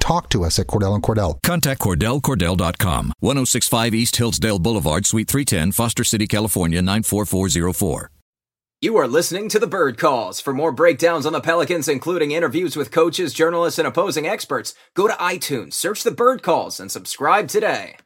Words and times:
talk 0.00 0.28
to 0.30 0.44
us 0.44 0.58
at 0.58 0.66
Cordell 0.66 0.94
and 0.94 1.02
Cordell. 1.02 1.42
Contact 1.42 1.80
CordellCordell.com, 1.80 3.12
1065 3.20 3.94
East 3.94 4.16
Hillsdale 4.16 4.58
Boulevard, 4.58 5.06
Suite 5.06 5.28
310, 5.28 5.72
Foster 5.72 6.04
City, 6.04 6.26
California, 6.26 6.80
94404. 6.82 8.10
You 8.80 8.98
are 8.98 9.08
listening 9.08 9.48
to 9.48 9.58
the 9.58 9.66
Bird 9.66 9.96
Calls. 9.96 10.40
For 10.40 10.52
more 10.52 10.70
breakdowns 10.70 11.24
on 11.24 11.32
the 11.32 11.40
Pelicans, 11.40 11.88
including 11.88 12.32
interviews 12.32 12.76
with 12.76 12.90
coaches, 12.90 13.32
journalists, 13.32 13.78
and 13.78 13.88
opposing 13.88 14.26
experts, 14.26 14.74
go 14.92 15.06
to 15.08 15.14
iTunes, 15.14 15.72
search 15.72 16.02
the 16.02 16.10
Bird 16.10 16.42
Calls, 16.42 16.78
and 16.78 16.92
subscribe 16.92 17.48
today. 17.48 17.96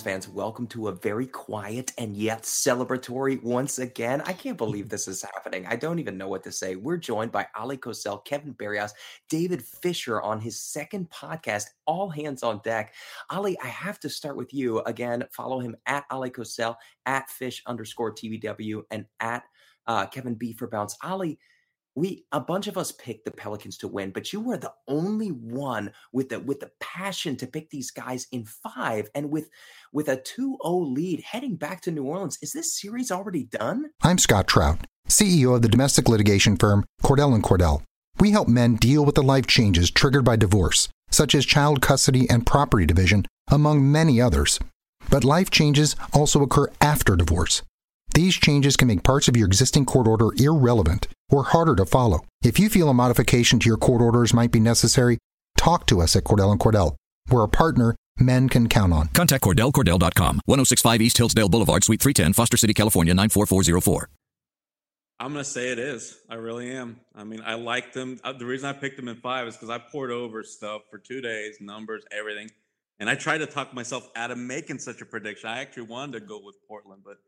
Fans, 0.00 0.28
welcome 0.28 0.66
to 0.68 0.88
a 0.88 0.92
very 0.92 1.26
quiet 1.26 1.92
and 1.98 2.16
yet 2.16 2.44
celebratory 2.44 3.42
once 3.42 3.78
again. 3.78 4.22
I 4.22 4.32
can't 4.32 4.56
believe 4.56 4.88
this 4.88 5.06
is 5.06 5.22
happening. 5.22 5.66
I 5.66 5.76
don't 5.76 5.98
even 5.98 6.16
know 6.16 6.28
what 6.28 6.42
to 6.44 6.52
say. 6.52 6.76
We're 6.76 6.96
joined 6.96 7.30
by 7.30 7.46
Oleh 7.56 7.78
Kosel, 7.78 8.24
Kevin 8.24 8.52
Barrios, 8.52 8.94
David 9.28 9.62
Fisher 9.62 10.22
on 10.22 10.40
his 10.40 10.60
second 10.60 11.10
podcast, 11.10 11.66
All 11.84 12.08
Hands 12.08 12.42
on 12.42 12.60
Deck. 12.64 12.94
Oleh, 13.30 13.56
I 13.62 13.66
have 13.66 14.00
to 14.00 14.08
start 14.08 14.36
with 14.36 14.54
you 14.54 14.80
again. 14.82 15.24
Follow 15.32 15.60
him 15.60 15.76
at 15.84 16.08
Oleh 16.10 16.30
Kosel, 16.30 16.76
at 17.04 17.28
fish 17.28 17.62
underscore 17.66 18.14
TVW, 18.14 18.82
and 18.90 19.04
at 19.20 19.42
uh, 19.88 20.06
Kevin 20.06 20.34
B 20.34 20.52
for 20.52 20.68
Bounce. 20.68 20.96
Oleh, 21.02 21.36
we 21.94 22.24
a 22.32 22.40
bunch 22.40 22.66
of 22.66 22.78
us 22.78 22.92
picked 22.92 23.24
the 23.24 23.30
Pelicans 23.30 23.76
to 23.78 23.88
win, 23.88 24.10
but 24.10 24.32
you 24.32 24.40
were 24.40 24.56
the 24.56 24.72
only 24.88 25.28
one 25.28 25.92
with 26.12 26.30
the 26.30 26.40
with 26.40 26.60
the 26.60 26.70
passion 26.80 27.36
to 27.36 27.46
pick 27.46 27.70
these 27.70 27.90
guys 27.90 28.26
in 28.32 28.44
five 28.44 29.10
and 29.14 29.30
with 29.30 29.50
with 29.92 30.08
a 30.08 30.16
2-0 30.16 30.58
lead 30.94 31.20
heading 31.20 31.56
back 31.56 31.82
to 31.82 31.90
New 31.90 32.04
Orleans. 32.04 32.38
Is 32.40 32.52
this 32.52 32.78
series 32.78 33.10
already 33.10 33.44
done? 33.44 33.90
I'm 34.02 34.18
Scott 34.18 34.46
Trout, 34.46 34.86
CEO 35.08 35.54
of 35.54 35.62
the 35.62 35.68
domestic 35.68 36.08
litigation 36.08 36.56
firm 36.56 36.84
Cordell 37.02 37.34
and 37.34 37.42
Cordell. 37.42 37.82
We 38.18 38.30
help 38.30 38.48
men 38.48 38.76
deal 38.76 39.04
with 39.04 39.14
the 39.14 39.22
life 39.22 39.46
changes 39.46 39.90
triggered 39.90 40.24
by 40.24 40.36
divorce, 40.36 40.88
such 41.10 41.34
as 41.34 41.44
child 41.44 41.82
custody 41.82 42.28
and 42.30 42.46
property 42.46 42.86
division, 42.86 43.26
among 43.50 43.90
many 43.90 44.20
others. 44.20 44.58
But 45.10 45.24
life 45.24 45.50
changes 45.50 45.96
also 46.14 46.42
occur 46.42 46.68
after 46.80 47.16
divorce. 47.16 47.62
These 48.14 48.34
changes 48.34 48.76
can 48.76 48.88
make 48.88 49.02
parts 49.02 49.28
of 49.28 49.36
your 49.36 49.46
existing 49.46 49.86
court 49.86 50.06
order 50.06 50.28
irrelevant 50.36 51.08
or 51.32 51.44
harder 51.44 51.74
to 51.76 51.86
follow. 51.86 52.24
If 52.44 52.60
you 52.60 52.68
feel 52.68 52.88
a 52.88 52.94
modification 52.94 53.58
to 53.60 53.68
your 53.68 53.78
court 53.78 54.02
orders 54.02 54.32
might 54.32 54.52
be 54.52 54.60
necessary, 54.60 55.18
talk 55.56 55.86
to 55.86 56.00
us 56.00 56.14
at 56.14 56.24
Cordell 56.24 56.52
and 56.52 56.60
Cordell. 56.60 56.94
We're 57.30 57.44
a 57.44 57.48
partner 57.48 57.96
men 58.18 58.48
can 58.48 58.68
count 58.68 58.92
on. 58.92 59.08
Contact 59.08 59.42
CordellCordell.com, 59.42 60.40
1065 60.44 61.00
East 61.00 61.18
Hillsdale 61.18 61.48
Boulevard, 61.48 61.84
Suite 61.84 62.00
310, 62.00 62.34
Foster 62.34 62.56
City, 62.56 62.74
California, 62.74 63.14
94404. 63.14 64.08
I'm 65.20 65.32
going 65.32 65.44
to 65.44 65.48
say 65.48 65.70
it 65.70 65.78
is. 65.78 66.18
I 66.28 66.34
really 66.34 66.72
am. 66.72 66.98
I 67.14 67.22
mean, 67.22 67.42
I 67.46 67.54
like 67.54 67.92
them. 67.92 68.18
Uh, 68.24 68.32
the 68.32 68.44
reason 68.44 68.68
I 68.68 68.72
picked 68.72 68.96
them 68.96 69.06
in 69.06 69.16
five 69.16 69.46
is 69.46 69.54
because 69.54 69.70
I 69.70 69.78
poured 69.78 70.10
over 70.10 70.42
stuff 70.42 70.82
for 70.90 70.98
two 70.98 71.20
days, 71.20 71.58
numbers, 71.60 72.02
everything. 72.10 72.50
And 72.98 73.08
I 73.08 73.14
tried 73.14 73.38
to 73.38 73.46
talk 73.46 73.72
myself 73.72 74.08
out 74.16 74.32
of 74.32 74.38
making 74.38 74.80
such 74.80 75.00
a 75.00 75.04
prediction. 75.04 75.48
I 75.48 75.60
actually 75.60 75.84
wanted 75.84 76.18
to 76.18 76.26
go 76.26 76.40
with 76.44 76.56
Portland, 76.66 77.02
but 77.04 77.18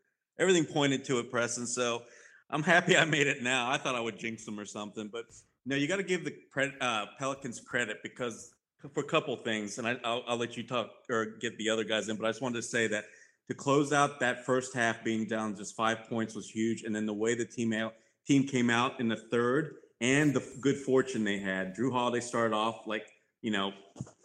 everything 0.40 0.64
pointed 0.64 1.04
to 1.04 1.20
it, 1.20 1.30
Preston. 1.30 1.66
So 1.68 2.02
I'm 2.50 2.62
happy 2.62 2.96
I 2.96 3.04
made 3.04 3.26
it 3.26 3.42
now. 3.42 3.70
I 3.70 3.78
thought 3.78 3.94
I 3.94 4.00
would 4.00 4.18
jinx 4.18 4.44
them 4.44 4.58
or 4.60 4.64
something, 4.64 5.08
but 5.12 5.24
no, 5.66 5.76
you 5.76 5.88
got 5.88 5.96
to 5.96 6.02
give 6.02 6.24
the 6.24 6.34
uh, 6.80 7.06
Pelicans 7.18 7.60
credit 7.60 7.98
because 8.02 8.52
for 8.92 9.00
a 9.00 9.06
couple 9.06 9.34
things, 9.36 9.78
and 9.78 9.88
I, 9.88 10.22
will 10.28 10.36
let 10.36 10.56
you 10.56 10.62
talk 10.62 10.90
or 11.10 11.36
get 11.40 11.56
the 11.56 11.70
other 11.70 11.84
guys 11.84 12.08
in, 12.08 12.16
but 12.16 12.26
I 12.26 12.30
just 12.30 12.42
wanted 12.42 12.56
to 12.56 12.62
say 12.62 12.86
that 12.88 13.04
to 13.48 13.54
close 13.54 13.92
out 13.92 14.20
that 14.20 14.44
first 14.44 14.74
half 14.74 15.02
being 15.02 15.26
down 15.26 15.56
just 15.56 15.74
five 15.74 16.08
points 16.08 16.34
was 16.34 16.48
huge, 16.48 16.82
and 16.82 16.94
then 16.94 17.06
the 17.06 17.14
way 17.14 17.34
the 17.34 17.44
team 17.44 17.72
out, 17.72 17.94
team 18.26 18.46
came 18.46 18.70
out 18.70 19.00
in 19.00 19.08
the 19.08 19.16
third 19.16 19.76
and 20.00 20.34
the 20.34 20.46
good 20.60 20.76
fortune 20.76 21.24
they 21.24 21.38
had. 21.38 21.74
Jrue 21.74 21.92
Holiday 21.92 22.20
started 22.20 22.54
off 22.54 22.86
like 22.86 23.06
you 23.44 23.50
know, 23.50 23.72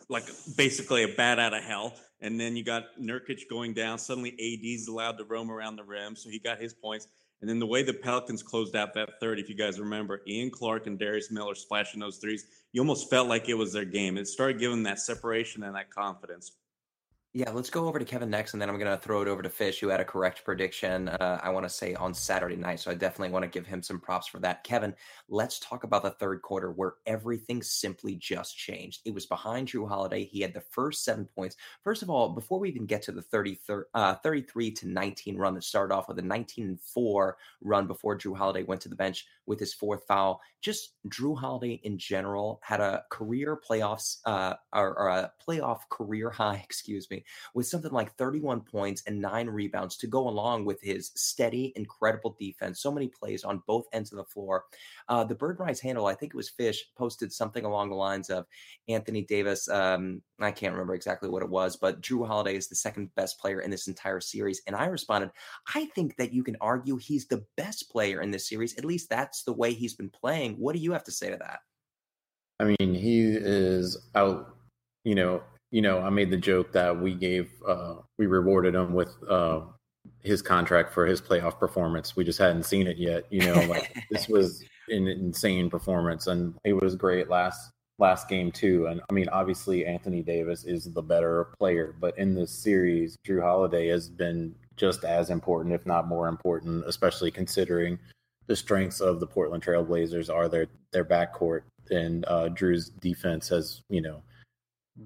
like 0.07 0.23
basically 0.55 1.03
a 1.03 1.09
bat 1.09 1.39
out 1.39 1.53
of 1.53 1.61
hell. 1.61 1.93
And 2.21 2.39
then 2.39 2.55
you 2.55 2.63
got 2.63 2.83
Nurkic 2.99 3.41
going 3.49 3.73
down. 3.73 3.99
Suddenly, 3.99 4.31
AD's 4.31 4.87
allowed 4.87 5.17
to 5.17 5.25
roam 5.25 5.51
around 5.51 5.75
the 5.75 5.83
rim, 5.83 6.15
so 6.15 6.29
he 6.29 6.39
got 6.39 6.59
his 6.59 6.73
points. 6.73 7.07
And 7.41 7.49
then 7.49 7.59
the 7.59 7.65
way 7.65 7.83
the 7.83 7.93
Pelicans 7.93 8.43
closed 8.43 8.75
out 8.75 8.93
that 8.95 9.19
third, 9.19 9.39
if 9.39 9.47
you 9.47 9.55
guys 9.55 9.79
remember, 9.79 10.21
Ian 10.27 10.51
Clark 10.51 10.87
and 10.87 10.99
Darius 10.99 11.31
Miller 11.31 11.55
splashing 11.55 12.01
those 12.01 12.17
threes, 12.17 12.45
you 12.73 12.81
almost 12.81 13.09
felt 13.09 13.29
like 13.29 13.47
it 13.47 13.53
was 13.53 13.71
their 13.71 13.85
game. 13.85 14.17
It 14.17 14.27
started 14.27 14.59
giving 14.59 14.83
that 14.83 14.99
separation 14.99 15.63
and 15.63 15.75
that 15.75 15.89
confidence. 15.89 16.51
Yeah, 17.31 17.51
let's 17.51 17.69
go 17.69 17.87
over 17.87 17.99
to 17.99 18.05
Kevin 18.05 18.31
next, 18.31 18.53
and 18.53 18.61
then 18.61 18.69
I'm 18.69 18.79
going 18.79 18.89
to 18.89 18.97
throw 18.97 19.21
it 19.21 19.27
over 19.27 19.43
to 19.43 19.51
Fish, 19.51 19.79
who 19.79 19.89
had 19.89 19.99
a 19.99 20.05
correct 20.05 20.43
prediction, 20.43 21.09
uh, 21.09 21.39
I 21.43 21.51
want 21.51 21.63
to 21.63 21.69
say 21.69 21.93
on 21.93 22.11
Saturday 22.11 22.55
night. 22.55 22.79
So 22.79 22.89
I 22.89 22.95
definitely 22.95 23.31
want 23.31 23.43
to 23.43 23.49
give 23.49 23.67
him 23.67 23.83
some 23.83 23.99
props 23.99 24.25
for 24.25 24.39
that. 24.39 24.63
Kevin, 24.63 24.95
let's 25.27 25.59
talk 25.59 25.83
about 25.83 26.01
the 26.01 26.09
third 26.09 26.41
quarter 26.41 26.71
where 26.71 26.95
everything 27.05 27.61
simply 27.61 28.15
just 28.15 28.57
changed. 28.57 29.01
It 29.05 29.13
was 29.13 29.27
behind 29.27 29.67
Jrue 29.67 29.87
Holiday. 29.87 30.23
He 30.25 30.41
had 30.41 30.55
the 30.55 30.61
first 30.71 31.03
seven 31.03 31.25
points. 31.25 31.55
First 31.83 32.01
of 32.01 32.09
all, 32.09 32.29
before 32.29 32.57
we 32.57 32.67
even 32.67 32.87
get 32.87 33.03
to 33.03 33.11
the 33.11 33.21
30, 33.21 33.59
uh, 33.93 34.15
33 34.15 34.71
to 34.71 34.87
19 34.87 35.37
run 35.37 35.53
that 35.53 35.63
started 35.63 35.93
off 35.93 36.07
with 36.07 36.17
a 36.17 36.23
19 36.23 36.79
4 36.95 37.37
run 37.61 37.85
before 37.85 38.17
Jrue 38.17 38.35
Holiday 38.35 38.63
went 38.63 38.81
to 38.81 38.89
the 38.89 38.95
bench 38.95 39.27
with 39.45 39.59
his 39.59 39.73
fourth 39.73 40.03
foul, 40.07 40.41
just 40.61 40.95
Jrue 41.09 41.37
Holiday 41.37 41.79
in 41.83 41.99
general 41.99 42.59
had 42.63 42.79
a 42.81 43.03
career 43.11 43.55
playoffs 43.55 44.17
uh, 44.25 44.55
or, 44.73 44.97
or 44.97 45.09
a 45.09 45.31
playoff 45.47 45.81
career 45.89 46.31
high, 46.31 46.55
excuse 46.63 47.07
me 47.11 47.18
with 47.53 47.67
something 47.67 47.91
like 47.91 48.15
31 48.15 48.61
points 48.61 49.03
and 49.07 49.21
nine 49.21 49.47
rebounds 49.47 49.97
to 49.97 50.07
go 50.07 50.27
along 50.27 50.65
with 50.65 50.81
his 50.81 51.11
steady, 51.15 51.73
incredible 51.75 52.35
defense. 52.39 52.81
So 52.81 52.91
many 52.91 53.07
plays 53.07 53.43
on 53.43 53.63
both 53.67 53.85
ends 53.93 54.11
of 54.11 54.17
the 54.17 54.25
floor. 54.25 54.65
Uh, 55.07 55.23
the 55.23 55.35
Bird 55.35 55.59
Writes 55.59 55.79
handle, 55.79 56.05
I 56.05 56.15
think 56.15 56.33
it 56.33 56.37
was 56.37 56.49
Fish, 56.49 56.83
posted 56.97 57.31
something 57.31 57.65
along 57.65 57.89
the 57.89 57.95
lines 57.95 58.29
of 58.29 58.45
Anthony 58.87 59.23
Davis. 59.23 59.69
Um, 59.69 60.21
I 60.39 60.51
can't 60.51 60.73
remember 60.73 60.95
exactly 60.95 61.29
what 61.29 61.43
it 61.43 61.49
was, 61.49 61.75
but 61.75 62.01
Jrue 62.01 62.25
Holiday 62.25 62.55
is 62.55 62.67
the 62.67 62.75
second 62.75 63.13
best 63.15 63.39
player 63.39 63.61
in 63.61 63.71
this 63.71 63.87
entire 63.87 64.19
series. 64.19 64.61
And 64.67 64.75
I 64.75 64.85
responded, 64.85 65.31
I 65.73 65.85
think 65.95 66.15
that 66.17 66.33
you 66.33 66.43
can 66.43 66.57
argue 66.61 66.97
he's 66.97 67.27
the 67.27 67.45
best 67.57 67.89
player 67.91 68.21
in 68.21 68.31
this 68.31 68.47
series. 68.47 68.77
At 68.77 68.85
least 68.85 69.09
that's 69.09 69.43
the 69.43 69.53
way 69.53 69.73
he's 69.73 69.95
been 69.95 70.09
playing. 70.09 70.53
What 70.53 70.75
do 70.75 70.81
you 70.81 70.93
have 70.93 71.03
to 71.05 71.11
say 71.11 71.29
to 71.29 71.37
that? 71.37 71.59
I 72.59 72.65
mean, 72.65 72.93
he 72.93 73.21
is 73.21 73.97
out, 74.15 74.55
you 75.05 75.15
know, 75.15 75.41
you 75.71 75.81
know, 75.81 75.99
I 75.99 76.09
made 76.09 76.31
the 76.31 76.37
joke 76.37 76.71
that 76.73 76.99
we 76.99 77.13
gave, 77.13 77.51
uh, 77.67 77.95
we 78.17 78.25
rewarded 78.25 78.75
him 78.75 78.93
with 78.93 79.15
uh, 79.29 79.61
his 80.21 80.41
contract 80.41 80.93
for 80.93 81.05
his 81.05 81.21
playoff 81.21 81.59
performance. 81.59 82.15
We 82.15 82.23
just 82.23 82.39
hadn't 82.39 82.63
seen 82.63 82.87
it 82.87 82.97
yet. 82.97 83.25
You 83.29 83.45
know, 83.45 83.61
like 83.65 83.93
this 84.11 84.27
was 84.27 84.63
an 84.89 85.07
insane 85.07 85.69
performance, 85.69 86.27
and 86.27 86.55
it 86.63 86.73
was 86.73 86.95
great 86.95 87.29
last 87.29 87.71
last 87.99 88.27
game 88.29 88.51
too. 88.51 88.87
And 88.87 89.01
I 89.09 89.13
mean, 89.13 89.29
obviously 89.29 89.85
Anthony 89.85 90.23
Davis 90.23 90.63
is 90.63 90.85
the 90.85 91.01
better 91.01 91.49
player, 91.59 91.95
but 91.99 92.17
in 92.17 92.33
this 92.33 92.51
series, 92.51 93.17
Jrue 93.27 93.41
Holiday 93.41 93.87
has 93.87 94.09
been 94.09 94.55
just 94.77 95.03
as 95.03 95.29
important, 95.29 95.75
if 95.75 95.85
not 95.85 96.07
more 96.07 96.29
important, 96.29 96.85
especially 96.87 97.29
considering 97.29 97.99
the 98.47 98.55
strengths 98.55 99.01
of 99.01 99.19
the 99.19 99.27
Portland 99.27 99.63
Trailblazers 99.63 100.33
are 100.33 100.47
their 100.49 100.67
their 100.91 101.05
backcourt, 101.05 101.61
and 101.91 102.25
uh, 102.27 102.49
Jrue's 102.49 102.89
defense 102.89 103.49
has 103.49 103.81
you 103.89 104.01
know 104.01 104.21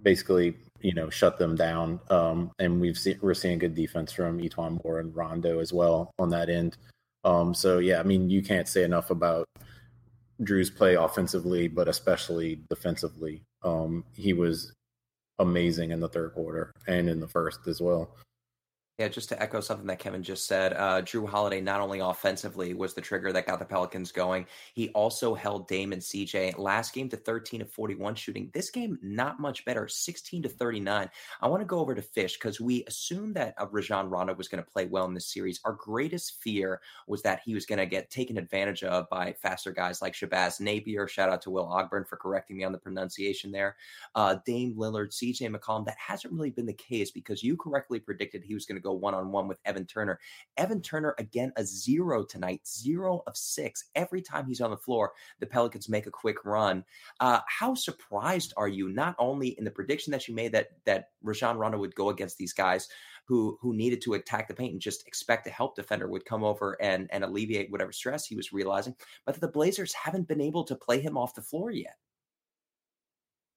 basically 0.02 0.56
you 0.82 0.94
know 0.94 1.10
shut 1.10 1.38
them 1.40 1.56
down. 1.56 2.00
Um, 2.10 2.52
and 2.60 2.80
we've 2.80 2.98
seen 2.98 3.20
we're 3.22 3.34
seeing 3.34 3.60
good 3.60 3.76
defense 3.76 4.12
from 4.12 4.40
E'Twaun 4.40 4.84
Moore 4.84 5.00
and 5.00 5.16
Rondo 5.16 5.60
as 5.60 5.74
well 5.74 6.12
on 6.20 6.30
that 6.30 6.50
end. 6.50 6.78
Um, 7.24 7.54
so 7.54 7.80
yeah, 7.80 8.00
I 8.00 8.04
mean 8.04 8.30
you 8.30 8.42
can't 8.44 8.68
say 8.68 8.84
enough 8.84 9.10
about 9.10 9.46
Jrue's 10.42 10.70
play 10.70 10.96
offensively, 10.96 11.68
but 11.68 11.88
especially 11.88 12.62
defensively. 12.70 13.44
Um, 13.64 14.04
he 14.16 14.34
was 14.34 14.74
amazing 15.40 15.92
in 15.92 16.00
the 16.00 16.10
third 16.10 16.34
quarter 16.34 16.72
and 16.88 17.10
in 17.10 17.20
the 17.20 17.28
first 17.28 17.68
as 17.68 17.82
well. 17.82 18.16
Yeah, 19.00 19.08
just 19.08 19.30
to 19.30 19.42
echo 19.42 19.60
something 19.60 19.88
that 19.88 19.98
Kevin 19.98 20.22
just 20.22 20.46
said, 20.46 20.74
uh, 20.74 21.02
Jrue 21.02 21.28
Holiday 21.28 21.60
not 21.60 21.82
only 21.82 22.00
offensively 22.00 22.76
was 22.76 22.94
the 22.94 23.02
trigger 23.02 23.34
that 23.34 23.48
got 23.48 23.58
the 23.58 23.66
Pelicans 23.66 24.12
going, 24.12 24.46
he 24.76 24.90
also 24.90 25.34
held 25.34 25.68
Dame 25.68 25.94
and 25.94 26.02
CJ 26.02 26.60
last 26.60 26.94
game 26.94 27.10
to 27.10 27.18
13 27.18 27.62
to 27.62 27.66
41 27.66 28.14
shooting. 28.14 28.52
This 28.54 28.70
game, 28.70 29.00
not 29.02 29.40
much 29.40 29.66
better, 29.66 29.88
16 29.88 30.44
to 30.44 30.50
39. 30.50 31.10
I 31.42 31.48
want 31.48 31.62
to 31.62 31.66
go 31.66 31.80
over 31.80 31.96
to 31.96 32.04
Fish 32.04 32.36
because 32.36 32.62
we 32.62 32.84
assumed 32.86 33.34
that 33.34 33.56
uh, 33.58 33.66
Rajon 33.72 34.12
Rondo 34.12 34.36
was 34.36 34.48
going 34.48 34.64
to 34.64 34.70
play 34.70 34.86
well 34.86 35.06
in 35.06 35.16
this 35.16 35.34
series. 35.34 35.60
Our 35.66 35.74
greatest 35.74 36.40
fear 36.44 36.80
was 37.08 37.24
that 37.24 37.42
he 37.44 37.56
was 37.56 37.66
going 37.66 37.80
to 37.80 37.88
get 37.88 38.12
taken 38.12 38.38
advantage 38.38 38.84
of 38.84 39.10
by 39.10 39.34
faster 39.42 39.72
guys 39.72 40.04
like 40.04 40.14
Shabazz 40.14 40.62
Napier. 40.62 41.08
Shout 41.08 41.30
out 41.30 41.42
to 41.42 41.50
Will 41.50 41.66
Ogburn 41.66 42.08
for 42.08 42.18
correcting 42.18 42.58
me 42.58 42.64
on 42.64 42.72
the 42.72 42.78
pronunciation 42.78 43.52
there. 43.52 43.76
Uh, 44.14 44.36
Dame 44.46 44.76
Lillard, 44.76 45.10
CJ 45.10 45.52
McCollum. 45.52 45.88
That 45.88 45.98
hasn't 45.98 46.32
really 46.32 46.52
been 46.52 46.68
the 46.68 46.74
case 46.74 47.10
because 47.10 47.42
you 47.42 47.58
correctly 47.58 48.00
predicted 48.00 48.44
he 48.44 48.54
was 48.54 48.68
going 48.68 48.80
to 48.80 48.83
go 48.84 48.94
one 48.94 49.14
on 49.14 49.32
one 49.32 49.48
with 49.48 49.60
Evan 49.66 49.86
Turner. 49.86 50.20
Evan 50.58 50.82
Turner, 50.82 51.16
again, 51.18 51.52
a 51.56 51.64
zero 51.64 52.24
tonight, 52.24 52.68
zero 52.68 53.24
of 53.26 53.36
six. 53.36 53.86
Every 53.96 54.22
time 54.22 54.46
he's 54.46 54.62
on 54.62 54.72
the 54.72 54.78
floor, 54.78 55.14
the 55.40 55.46
Pelicans 55.46 55.90
make 55.90 56.06
a 56.06 56.12
quick 56.12 56.46
run. 56.46 56.84
Uh, 57.20 57.40
how 57.48 57.74
surprised 57.74 58.54
are 58.58 58.68
you, 58.68 58.90
not 58.90 59.16
only 59.18 59.50
in 59.58 59.64
the 59.64 59.72
prediction 59.72 60.12
that 60.12 60.28
you 60.28 60.36
made 60.36 60.52
that 60.52 60.70
that 60.86 61.10
Rajon 61.24 61.58
Rondo 61.58 61.78
would 61.78 61.96
go 61.96 62.10
against 62.10 62.38
these 62.38 62.54
guys 62.54 62.88
who 63.26 63.58
who 63.62 63.74
needed 63.74 64.02
to 64.02 64.14
attack 64.14 64.48
the 64.48 64.54
paint 64.54 64.74
and 64.74 64.82
just 64.82 65.08
expect 65.08 65.48
a 65.48 65.50
help 65.50 65.76
defender 65.76 66.08
would 66.08 66.26
come 66.26 66.44
over 66.44 66.78
and 66.82 67.08
and 67.12 67.24
alleviate 67.24 67.72
whatever 67.72 67.92
stress 67.92 68.26
he 68.26 68.36
was 68.36 68.54
realizing, 68.54 68.96
but 69.26 69.36
that 69.36 69.42
the 69.42 69.48
Blazers 69.48 69.94
haven't 69.94 70.28
been 70.28 70.42
able 70.42 70.64
to 70.66 70.76
play 70.76 71.00
him 71.00 71.18
off 71.18 71.36
the 71.36 71.42
floor 71.42 71.72
yet. 71.72 71.96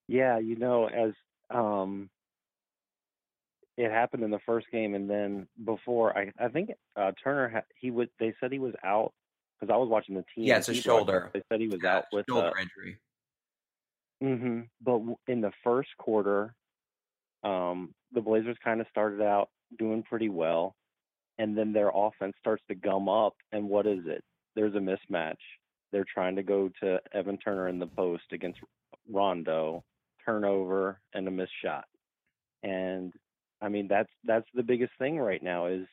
Yeah, 0.09 0.39
you 0.39 0.57
know, 0.57 0.87
as 0.87 1.13
um, 1.51 2.11
it 3.77 3.91
happened 3.91 4.23
in 4.25 4.31
the 4.31 4.39
first 4.47 4.67
game, 4.73 4.95
and 4.95 5.09
then 5.09 5.47
before 5.65 6.17
I, 6.17 6.33
I 6.39 6.49
think 6.49 6.71
uh, 6.97 7.13
Turner 7.23 7.49
ha- 7.49 7.75
he 7.77 7.91
would. 7.91 8.09
They 8.19 8.35
said 8.41 8.53
he 8.53 8.59
was 8.59 8.75
out 8.85 9.13
because 9.59 9.73
I 9.73 9.77
was 9.77 9.89
watching 9.89 10.15
the 10.15 10.25
team. 10.35 10.45
Yeah, 10.45 10.59
it's 10.59 10.69
a 10.69 10.75
shoulder. 10.75 11.31
They 11.35 11.43
said 11.51 11.61
he 11.61 11.69
was 11.69 11.81
yeah, 11.83 11.97
out 11.97 12.05
with 12.13 12.27
shoulder 12.29 12.53
uh, 12.57 12.61
injury. 12.61 12.99
hmm 14.23 14.61
But 14.83 15.01
in 15.31 15.41
the 15.41 15.53
first 15.63 15.91
quarter, 15.99 16.55
um, 17.43 17.95
the 18.13 18.21
Blazers 18.21 18.57
kind 18.65 18.81
of 18.81 18.87
started 18.91 19.23
out 19.23 19.51
doing 19.79 20.03
pretty 20.03 20.31
well, 20.31 20.75
and 21.39 21.57
then 21.57 21.73
their 21.73 21.91
offense 21.95 22.35
starts 22.41 22.63
to 22.69 22.75
gum 22.75 23.09
up. 23.09 23.35
And 23.53 23.69
what 23.69 23.87
is 23.87 24.01
it? 24.07 24.25
There's 24.55 24.75
a 24.75 24.79
mismatch. 24.79 25.35
They're 25.93 26.07
trying 26.13 26.37
to 26.37 26.43
go 26.43 26.71
to 26.83 26.99
Evan 27.13 27.39
Turner 27.39 27.69
in 27.69 27.79
the 27.79 27.87
post 27.87 28.25
against 28.33 28.59
Rondo, 29.11 29.85
turnover 30.25 31.01
and 31.15 31.29
a 31.29 31.31
missed 31.31 31.53
shot. 31.63 31.85
And 32.63 33.13
I 33.67 33.69
mean 33.69 33.89
that's 33.89 34.11
that's 34.25 34.47
the 34.55 34.63
biggest 34.63 34.93
thing 34.97 35.19
right 35.19 35.43
now 35.43 35.67
is 35.67 35.87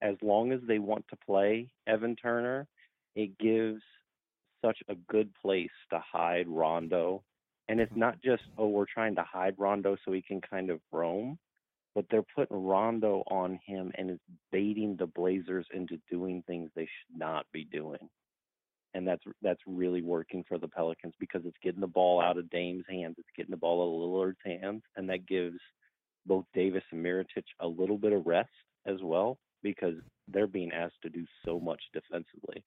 as 0.00 0.14
long 0.22 0.52
as 0.52 0.60
they 0.68 0.78
want 0.78 1.04
to 1.10 1.16
play 1.26 1.68
Evan 1.88 2.14
Turner, 2.14 2.68
it 3.16 3.36
gives 3.38 3.82
such 4.64 4.78
a 4.88 4.94
good 5.08 5.28
place 5.42 5.70
to 5.90 6.00
hide 6.12 6.46
Rondo. 6.46 7.24
And 7.68 7.80
it's 7.80 7.90
mm-hmm. 7.90 8.00
not 8.00 8.22
just, 8.22 8.44
oh, 8.56 8.68
we're 8.68 8.86
trying 8.92 9.16
to 9.16 9.24
hide 9.24 9.56
Rondo 9.58 9.96
so 10.04 10.12
he 10.12 10.22
can 10.22 10.40
kind 10.40 10.70
of 10.70 10.78
roam, 10.92 11.36
but 11.96 12.04
they're 12.10 12.24
putting 12.36 12.64
Rondo 12.64 13.24
on 13.26 13.58
him 13.66 13.90
and 13.98 14.10
it's 14.10 14.22
baiting 14.52 14.96
the 14.96 15.06
Blazers 15.06 15.66
into 15.74 15.98
doing 16.08 16.44
things 16.46 16.70
they 16.76 16.82
should 16.84 17.18
not 17.18 17.44
be 17.52 17.64
doing. 17.64 18.08
And 18.94 19.06
that's 19.06 19.22
that's 19.42 19.60
really 19.66 20.02
working 20.02 20.44
for 20.48 20.58
the 20.58 20.68
Pelicans 20.68 21.14
because 21.18 21.42
it's 21.44 21.58
getting 21.60 21.80
the 21.80 21.88
ball 21.88 22.20
out 22.20 22.38
of 22.38 22.48
Dame's 22.50 22.84
hands, 22.88 23.16
it's 23.18 23.28
getting 23.36 23.50
the 23.50 23.56
ball 23.56 23.82
out 23.82 23.92
of 23.92 24.00
Lillard's 24.00 24.60
hands, 24.62 24.82
and 24.96 25.10
that 25.10 25.26
gives 25.26 25.58
both 26.28 26.44
Davis 26.54 26.84
and 26.92 27.04
Mirotic 27.04 27.44
a 27.60 27.66
little 27.66 27.98
bit 27.98 28.12
of 28.12 28.26
rest 28.26 28.50
as 28.86 28.98
well 29.02 29.38
because 29.62 29.94
they're 30.28 30.46
being 30.46 30.70
asked 30.72 31.02
to 31.02 31.08
do 31.08 31.24
so 31.44 31.58
much 31.58 31.80
defensively. 31.92 32.62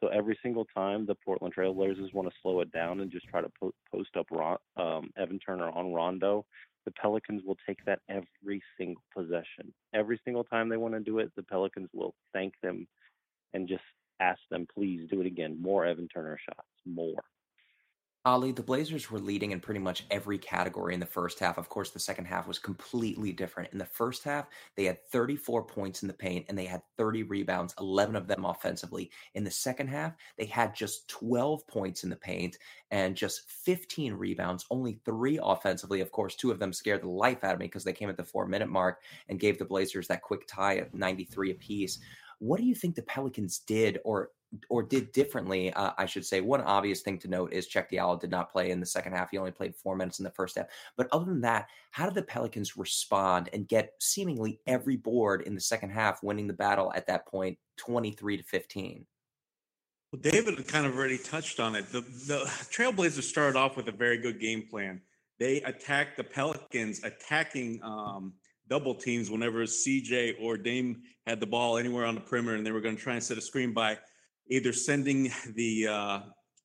So 0.00 0.08
every 0.08 0.38
single 0.42 0.66
time 0.74 1.06
the 1.06 1.14
Portland 1.14 1.54
Trailblazers 1.54 2.12
want 2.12 2.28
to 2.28 2.34
slow 2.42 2.60
it 2.60 2.70
down 2.72 3.00
and 3.00 3.10
just 3.10 3.26
try 3.26 3.40
to 3.40 3.48
po- 3.58 3.72
post 3.90 4.10
up 4.18 4.26
Ron, 4.30 4.58
um, 4.76 5.10
Evan 5.16 5.38
Turner 5.38 5.70
on 5.70 5.94
Rondo, 5.94 6.44
the 6.84 6.90
Pelicans 6.90 7.42
will 7.46 7.56
take 7.66 7.82
that 7.86 8.00
every 8.10 8.62
single 8.76 9.02
possession. 9.16 9.72
Every 9.94 10.20
single 10.24 10.44
time 10.44 10.68
they 10.68 10.76
want 10.76 10.94
to 10.94 11.00
do 11.00 11.20
it, 11.20 11.32
the 11.36 11.42
Pelicans 11.42 11.88
will 11.94 12.14
thank 12.34 12.52
them 12.62 12.86
and 13.54 13.68
just 13.68 13.82
ask 14.20 14.40
them, 14.50 14.66
please 14.74 15.08
do 15.10 15.20
it 15.20 15.26
again. 15.26 15.60
More 15.60 15.86
Evan 15.86 16.08
Turner 16.08 16.38
shots, 16.44 16.68
more. 16.84 17.22
Oleh, 18.26 18.56
the 18.56 18.62
Blazers 18.62 19.10
were 19.10 19.18
leading 19.18 19.50
in 19.50 19.60
pretty 19.60 19.80
much 19.80 20.06
every 20.10 20.38
category 20.38 20.94
in 20.94 21.00
the 21.00 21.04
first 21.04 21.38
half. 21.38 21.58
Of 21.58 21.68
course, 21.68 21.90
the 21.90 21.98
second 21.98 22.24
half 22.24 22.48
was 22.48 22.58
completely 22.58 23.32
different. 23.32 23.70
In 23.72 23.78
the 23.78 23.84
first 23.84 24.24
half, 24.24 24.46
they 24.76 24.84
had 24.84 25.06
34 25.10 25.62
points 25.66 26.00
in 26.00 26.08
the 26.08 26.14
paint 26.14 26.46
and 26.48 26.56
they 26.56 26.64
had 26.64 26.80
30 26.96 27.24
rebounds, 27.24 27.74
11 27.78 28.16
of 28.16 28.26
them 28.26 28.46
offensively. 28.46 29.10
In 29.34 29.44
the 29.44 29.50
second 29.50 29.88
half, 29.88 30.14
they 30.38 30.46
had 30.46 30.74
just 30.74 31.06
12 31.08 31.66
points 31.66 32.02
in 32.02 32.08
the 32.08 32.16
paint 32.16 32.56
and 32.90 33.14
just 33.14 33.50
15 33.50 34.14
rebounds, 34.14 34.64
only 34.70 35.00
three 35.04 35.38
offensively. 35.42 36.00
Of 36.00 36.10
course, 36.10 36.34
two 36.34 36.50
of 36.50 36.58
them 36.58 36.72
scared 36.72 37.02
the 37.02 37.10
life 37.10 37.44
out 37.44 37.52
of 37.52 37.60
me 37.60 37.66
because 37.66 37.84
they 37.84 37.92
came 37.92 38.08
at 38.08 38.16
the 38.16 38.24
four 38.24 38.46
minute 38.46 38.70
mark 38.70 39.02
and 39.28 39.38
gave 39.38 39.58
the 39.58 39.66
Blazers 39.66 40.08
that 40.08 40.22
quick 40.22 40.46
tie 40.48 40.78
at 40.78 40.94
93 40.94 41.50
apiece. 41.50 41.98
What 42.38 42.58
do 42.58 42.64
you 42.64 42.74
think 42.74 42.94
the 42.94 43.02
Pelicans 43.02 43.58
did 43.58 43.98
or 44.02 44.30
or 44.68 44.82
did 44.82 45.12
differently, 45.12 45.72
uh, 45.72 45.92
I 45.96 46.06
should 46.06 46.24
say. 46.24 46.40
One 46.40 46.60
obvious 46.62 47.02
thing 47.02 47.18
to 47.20 47.28
note 47.28 47.52
is 47.52 47.68
Cheick 47.68 47.90
Diallo 47.90 48.20
did 48.20 48.30
not 48.30 48.50
play 48.50 48.70
in 48.70 48.80
the 48.80 48.86
second 48.86 49.12
half. 49.12 49.30
He 49.30 49.38
only 49.38 49.50
played 49.50 49.74
four 49.74 49.96
minutes 49.96 50.18
in 50.18 50.24
the 50.24 50.30
first 50.30 50.56
half. 50.56 50.66
But 50.96 51.08
other 51.12 51.26
than 51.26 51.40
that, 51.42 51.68
how 51.90 52.06
did 52.06 52.14
the 52.14 52.22
Pelicans 52.22 52.76
respond 52.76 53.50
and 53.52 53.68
get 53.68 53.92
seemingly 54.00 54.60
every 54.66 54.96
board 54.96 55.42
in 55.42 55.54
the 55.54 55.60
second 55.60 55.90
half, 55.90 56.22
winning 56.22 56.46
the 56.46 56.52
battle 56.52 56.92
at 56.94 57.06
that 57.06 57.26
point, 57.26 57.58
twenty 57.76 58.12
three 58.12 58.36
to 58.36 58.42
fifteen? 58.42 59.06
Well, 60.12 60.20
David 60.20 60.66
kind 60.68 60.86
of 60.86 60.96
already 60.96 61.18
touched 61.18 61.58
on 61.58 61.74
it. 61.74 61.90
The 61.90 62.00
the 62.00 62.44
Trailblazers 62.72 63.24
started 63.24 63.58
off 63.58 63.76
with 63.76 63.88
a 63.88 63.92
very 63.92 64.18
good 64.18 64.40
game 64.40 64.68
plan. 64.70 65.00
They 65.38 65.60
attacked 65.62 66.16
the 66.16 66.24
Pelicans, 66.24 67.02
attacking 67.02 67.80
um, 67.82 68.34
double 68.68 68.94
teams 68.94 69.30
whenever 69.30 69.64
CJ 69.64 70.36
or 70.40 70.56
Dame 70.56 71.02
had 71.26 71.40
the 71.40 71.46
ball 71.46 71.76
anywhere 71.78 72.06
on 72.06 72.14
the 72.14 72.20
perimeter, 72.20 72.56
and 72.56 72.66
they 72.66 72.72
were 72.72 72.80
going 72.80 72.96
to 72.96 73.02
try 73.02 73.14
and 73.14 73.22
set 73.22 73.38
a 73.38 73.40
screen 73.40 73.72
by 73.72 73.98
either 74.48 74.72
sending 74.72 75.30
the 75.54 75.88
uh, 75.88 76.20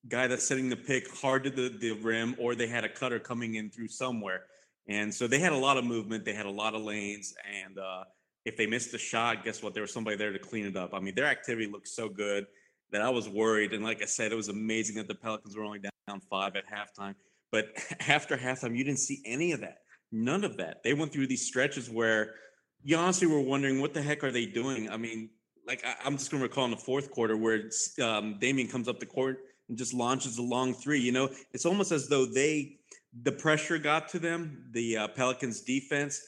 guy 0.07 0.27
that's 0.27 0.47
setting 0.47 0.69
the 0.69 0.75
pick 0.75 1.13
hard 1.17 1.43
to 1.43 1.49
the, 1.49 1.69
the 1.79 1.91
rim 1.91 2.35
or 2.39 2.55
they 2.55 2.67
had 2.67 2.83
a 2.83 2.89
cutter 2.89 3.19
coming 3.19 3.55
in 3.55 3.69
through 3.69 3.87
somewhere. 3.87 4.43
And 4.87 5.13
so 5.13 5.27
they 5.27 5.39
had 5.39 5.53
a 5.53 5.57
lot 5.57 5.77
of 5.77 5.85
movement, 5.85 6.25
they 6.25 6.33
had 6.33 6.45
a 6.45 6.51
lot 6.51 6.73
of 6.73 6.81
lanes. 6.81 7.33
And 7.65 7.77
uh, 7.77 8.03
if 8.45 8.57
they 8.57 8.65
missed 8.65 8.93
a 8.93 8.97
shot, 8.97 9.43
guess 9.43 9.61
what? 9.61 9.73
There 9.73 9.83
was 9.83 9.93
somebody 9.93 10.17
there 10.17 10.31
to 10.31 10.39
clean 10.39 10.65
it 10.65 10.75
up. 10.75 10.93
I 10.93 10.99
mean, 10.99 11.15
their 11.15 11.27
activity 11.27 11.67
looked 11.67 11.87
so 11.87 12.09
good 12.09 12.47
that 12.91 13.01
I 13.01 13.09
was 13.09 13.29
worried. 13.29 13.73
And 13.73 13.83
like 13.83 14.01
I 14.01 14.05
said, 14.05 14.31
it 14.31 14.35
was 14.35 14.49
amazing 14.49 14.95
that 14.95 15.07
the 15.07 15.15
Pelicans 15.15 15.55
were 15.55 15.63
only 15.63 15.79
down 15.79 16.21
five 16.29 16.55
at 16.55 16.63
halftime. 16.67 17.13
But 17.51 17.67
after 18.07 18.35
halftime, 18.35 18.75
you 18.75 18.83
didn't 18.83 18.99
see 18.99 19.21
any 19.25 19.51
of 19.51 19.61
that. 19.61 19.79
None 20.11 20.43
of 20.43 20.57
that. 20.57 20.81
They 20.83 20.93
went 20.93 21.13
through 21.13 21.27
these 21.27 21.45
stretches 21.45 21.89
where 21.89 22.33
you 22.81 22.97
honestly 22.97 23.27
were 23.27 23.41
wondering 23.41 23.79
what 23.79 23.93
the 23.93 24.01
heck 24.01 24.23
are 24.23 24.31
they 24.31 24.45
doing? 24.45 24.89
I 24.89 24.97
mean, 24.97 25.29
like 25.69 25.85
I, 25.85 26.07
am 26.07 26.17
just 26.17 26.31
going 26.31 26.41
to 26.41 26.49
recall 26.49 26.65
in 26.65 26.71
the 26.71 26.77
fourth 26.77 27.11
quarter 27.11 27.37
where 27.37 27.69
um, 28.01 28.37
Damian 28.39 28.67
comes 28.67 28.89
up 28.89 28.99
the 28.99 29.05
court 29.05 29.45
and 29.69 29.77
just 29.77 29.93
launches 29.93 30.39
a 30.39 30.41
long 30.41 30.73
three. 30.73 30.99
You 30.99 31.11
know, 31.11 31.29
it's 31.53 31.65
almost 31.65 31.91
as 31.91 32.07
though 32.09 32.25
they 32.25 32.79
the 33.23 33.31
pressure 33.31 33.77
got 33.77 34.09
to 34.09 34.19
them. 34.19 34.65
The 34.71 34.97
uh, 34.97 35.07
Pelicans 35.09 35.61
defense. 35.61 36.21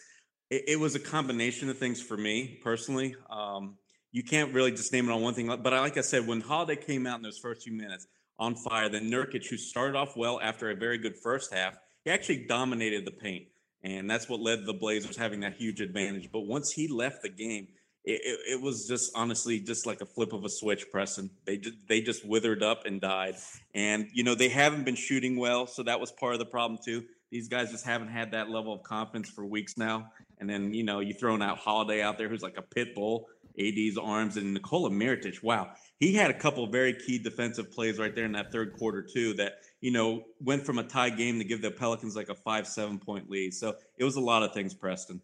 It, 0.50 0.63
it, 0.68 0.80
was 0.80 0.96
a 0.96 1.00
combination 1.00 1.70
of 1.70 1.77
things 1.77 2.01
for 2.01 2.18
me 2.18 2.60
personally. 2.63 3.15
Um, 3.30 3.77
you 4.12 4.24
can't 4.24 4.54
really 4.54 4.72
just 4.72 4.94
name 4.94 5.10
it 5.10 5.12
on 5.12 5.22
one 5.22 5.34
thing. 5.34 5.48
But 5.48 5.74
like 5.74 5.98
I 5.98 6.01
said, 6.01 6.27
when 6.27 6.42
Holiday 6.42 6.75
came 6.75 7.08
out 7.08 7.18
in 7.18 7.24
those 7.24 7.38
first 7.38 7.63
few 7.63 7.74
minutes 7.74 8.08
on 8.38 8.56
fire, 8.56 8.89
then 8.89 9.10
Nurkic, 9.10 9.48
who 9.48 9.58
started 9.58 9.96
off 9.96 10.18
well 10.18 10.39
after 10.42 10.70
a 10.70 10.75
very 10.75 10.98
good 10.98 11.15
first 11.18 11.54
half, 11.54 11.77
he 12.04 12.12
actually 12.12 12.46
dominated 12.48 13.06
the 13.06 13.12
paint. 13.12 13.46
And 13.84 14.10
that's 14.10 14.30
what 14.30 14.42
led 14.42 14.65
the 14.65 14.74
Blazers 14.74 15.18
having 15.18 15.39
that 15.39 15.54
huge 15.54 15.82
advantage. 15.82 16.30
But 16.32 16.42
once 16.42 16.72
he 16.72 16.88
left 16.88 17.24
the 17.24 17.30
game, 17.30 17.68
it, 18.03 18.39
it, 18.50 18.62
was 18.62 18.88
just 18.88 19.12
honestly 19.15 19.60
just 19.60 19.86
like 19.86 20.01
a 20.01 20.05
flip 20.05 20.34
of 20.34 20.43
a 20.43 20.50
switch, 20.50 20.89
Preston. 20.91 21.29
They 21.46 21.58
just, 21.58 21.75
they 21.88 22.01
just 22.01 22.25
withered 22.25 22.63
up 22.63 22.86
and 22.86 23.00
died. 23.00 23.36
And 23.75 24.08
you 24.13 24.24
know 24.24 24.36
they 24.36 24.50
haven't 24.50 24.86
been 24.86 24.96
shooting 24.96 25.38
well, 25.38 25.67
so 25.67 25.84
that 25.84 26.00
was 26.00 26.12
part 26.12 26.34
of 26.34 26.39
the 26.39 26.46
problem 26.46 26.79
too. 26.84 27.03
These 27.29 27.48
guys 27.48 27.72
just 27.72 27.86
haven't 27.86 28.10
had 28.10 28.31
that 28.31 28.50
level 28.50 28.74
of 28.74 28.84
confidence 28.84 29.29
for 29.29 29.46
weeks 29.46 29.77
now. 29.77 30.12
And 30.39 30.50
then 30.50 30.74
you 30.74 30.84
know 30.84 31.00
you 31.00 31.13
throwing 31.13 31.41
out 31.41 31.58
Holiday 31.58 32.01
out 32.01 32.17
there, 32.17 32.27
who's 32.27 32.41
like 32.41 32.58
a 32.58 32.63
pit 32.63 32.96
bull. 32.96 33.27
AD's 33.60 33.98
arms 33.98 34.38
and 34.38 34.53
Nikola 34.53 34.89
Mirotic. 34.89 35.43
Wow, 35.43 35.74
he 36.00 36.13
had 36.13 36.31
a 36.31 36.34
couple 36.34 36.65
very 36.67 36.93
key 36.93 37.20
defensive 37.20 37.70
plays 37.70 38.00
right 38.00 38.15
there 38.15 38.24
in 38.24 38.31
that 38.31 38.50
third 38.51 38.74
quarter 38.77 39.01
too. 39.01 39.34
That 39.34 39.55
you 39.81 39.91
know 39.91 40.24
went 40.39 40.65
from 40.65 40.79
a 40.79 40.84
tie 40.84 41.10
game 41.10 41.38
to 41.39 41.43
give 41.43 41.62
the 41.62 41.70
Pelicans 41.70 42.15
like 42.15 42.29
a 42.29 42.36
five 42.36 42.65
seven 42.65 42.98
point 42.98 43.29
lead. 43.29 43.53
So 43.53 43.75
it 43.98 44.05
was 44.05 44.15
a 44.15 44.22
lot 44.22 44.41
of 44.41 44.53
things, 44.53 44.74
Preston. 44.74 45.22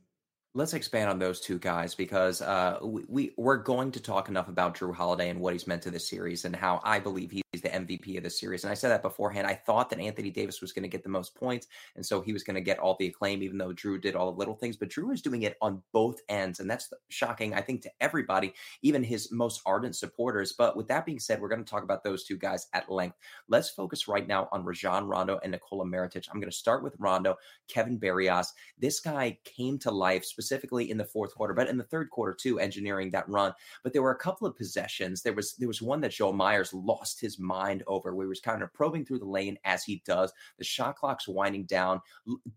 Let's 0.57 0.73
expand 0.73 1.07
on 1.07 1.19
those 1.19 1.39
two 1.39 1.59
guys 1.59 1.93
because 1.93 2.41
uh, 2.41 2.79
we, 2.81 3.03
we 3.07 3.33
we're 3.37 3.57
going 3.57 3.91
to 3.91 3.99
talk 3.99 4.27
enough 4.27 4.47
about 4.47 4.75
Jrue 4.75 4.91
Holiday 4.91 5.29
and 5.29 5.39
what 5.39 5.53
he's 5.53 5.67
meant 5.67 5.83
to 5.83 5.91
this 5.91 6.09
series 6.09 6.45
and 6.45 6.55
how 6.55 6.81
I 6.83 6.97
believe 6.97 7.29
he's 7.29 7.43
he's 7.57 7.71
the 7.71 7.77
MVP 7.77 8.17
of 8.17 8.23
the 8.23 8.29
series. 8.29 8.63
And 8.63 8.71
I 8.71 8.75
said 8.75 8.89
that 8.89 9.01
beforehand. 9.01 9.47
I 9.47 9.55
thought 9.55 9.89
that 9.89 9.99
Anthony 9.99 10.29
Davis 10.29 10.61
was 10.61 10.71
going 10.71 10.83
to 10.83 10.89
get 10.89 11.03
the 11.03 11.09
most 11.09 11.35
points, 11.35 11.67
and 11.95 12.05
so 12.05 12.21
he 12.21 12.33
was 12.33 12.43
going 12.43 12.55
to 12.55 12.61
get 12.61 12.79
all 12.79 12.95
the 12.99 13.07
acclaim, 13.07 13.41
even 13.41 13.57
though 13.57 13.73
Jrue 13.73 14.01
did 14.01 14.15
all 14.15 14.31
the 14.31 14.37
little 14.37 14.55
things. 14.55 14.77
But 14.77 14.89
Jrue 14.89 15.13
is 15.13 15.21
doing 15.21 15.43
it 15.43 15.57
on 15.61 15.81
both 15.91 16.21
ends, 16.29 16.59
and 16.59 16.69
that's 16.69 16.93
shocking, 17.09 17.53
I 17.53 17.61
think, 17.61 17.81
to 17.81 17.91
everybody, 17.99 18.53
even 18.81 19.03
his 19.03 19.31
most 19.31 19.61
ardent 19.65 19.95
supporters. 19.95 20.53
But 20.53 20.77
with 20.77 20.87
that 20.87 21.05
being 21.05 21.19
said, 21.19 21.41
we're 21.41 21.49
going 21.49 21.63
to 21.63 21.69
talk 21.69 21.83
about 21.83 22.03
those 22.03 22.23
two 22.23 22.37
guys 22.37 22.67
at 22.73 22.91
length. 22.91 23.17
Let's 23.47 23.69
focus 23.69 24.07
right 24.07 24.27
now 24.27 24.47
on 24.51 24.63
Rajon 24.63 25.07
Rondo 25.07 25.39
and 25.43 25.51
Nikola 25.51 25.85
Mirotic. 25.85 26.27
I'm 26.31 26.39
going 26.39 26.51
to 26.51 26.57
start 26.57 26.83
with 26.83 26.95
Rondo, 26.99 27.35
Kevin 27.67 27.97
Barrios. 27.97 28.53
This 28.77 28.99
guy 28.99 29.37
came 29.43 29.79
to 29.79 29.91
life 29.91 30.25
specifically 30.25 30.91
in 30.91 30.97
the 30.97 31.05
fourth 31.05 31.33
quarter, 31.33 31.53
but 31.53 31.67
in 31.67 31.77
the 31.77 31.83
third 31.83 32.09
quarter 32.09 32.33
too, 32.33 32.59
engineering 32.59 33.09
that 33.11 33.27
run. 33.27 33.53
But 33.83 33.93
there 33.93 34.03
were 34.03 34.11
a 34.11 34.17
couple 34.17 34.47
of 34.47 34.55
possessions. 34.55 35.21
There 35.21 35.33
was 35.33 35.55
there 35.55 35.67
was 35.67 35.81
one 35.81 36.01
that 36.01 36.11
Joe 36.11 36.33
Meyers 36.33 36.73
lost 36.73 37.19
his 37.19 37.39
mind 37.47 37.83
over. 37.87 38.13
We 38.13 38.27
was 38.27 38.41
kind 38.41 38.61
of 38.61 38.73
probing 38.73 39.05
through 39.05 39.19
the 39.19 39.25
lane 39.25 39.57
as 39.63 39.83
he 39.83 40.03
does. 40.05 40.33
The 40.57 40.63
shot 40.63 40.97
clock's 40.97 41.27
winding 41.27 41.63
down. 41.65 42.01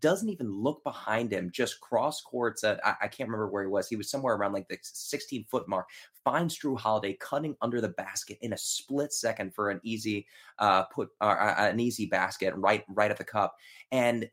Doesn't 0.01 0.29
even 0.29 0.51
look 0.51 0.83
behind 0.83 1.31
him. 1.31 1.49
Just 1.51 1.79
cross 1.79 2.21
courts. 2.21 2.63
At, 2.63 2.85
I, 2.85 2.95
I 3.03 3.07
can't 3.07 3.29
remember 3.29 3.47
where 3.47 3.63
he 3.63 3.69
was. 3.69 3.87
He 3.87 3.95
was 3.95 4.11
somewhere 4.11 4.35
around 4.35 4.53
like 4.53 4.67
the 4.67 4.77
16 4.81 5.45
foot 5.49 5.67
mark. 5.67 5.87
Finds 6.23 6.59
Jrue 6.59 6.77
Holiday 6.77 7.17
cutting 7.19 7.55
under 7.61 7.81
the 7.81 7.89
basket 7.89 8.37
in 8.41 8.53
a 8.53 8.57
split 8.57 9.13
second 9.13 9.55
for 9.55 9.69
an 9.69 9.79
easy 9.83 10.27
uh, 10.59 10.83
put 10.83 11.09
uh, 11.21 11.55
an 11.57 11.79
easy 11.79 12.05
basket 12.05 12.53
right 12.55 12.83
right 12.89 13.09
at 13.09 13.17
the 13.17 13.23
cup. 13.23 13.55
And 13.91 14.29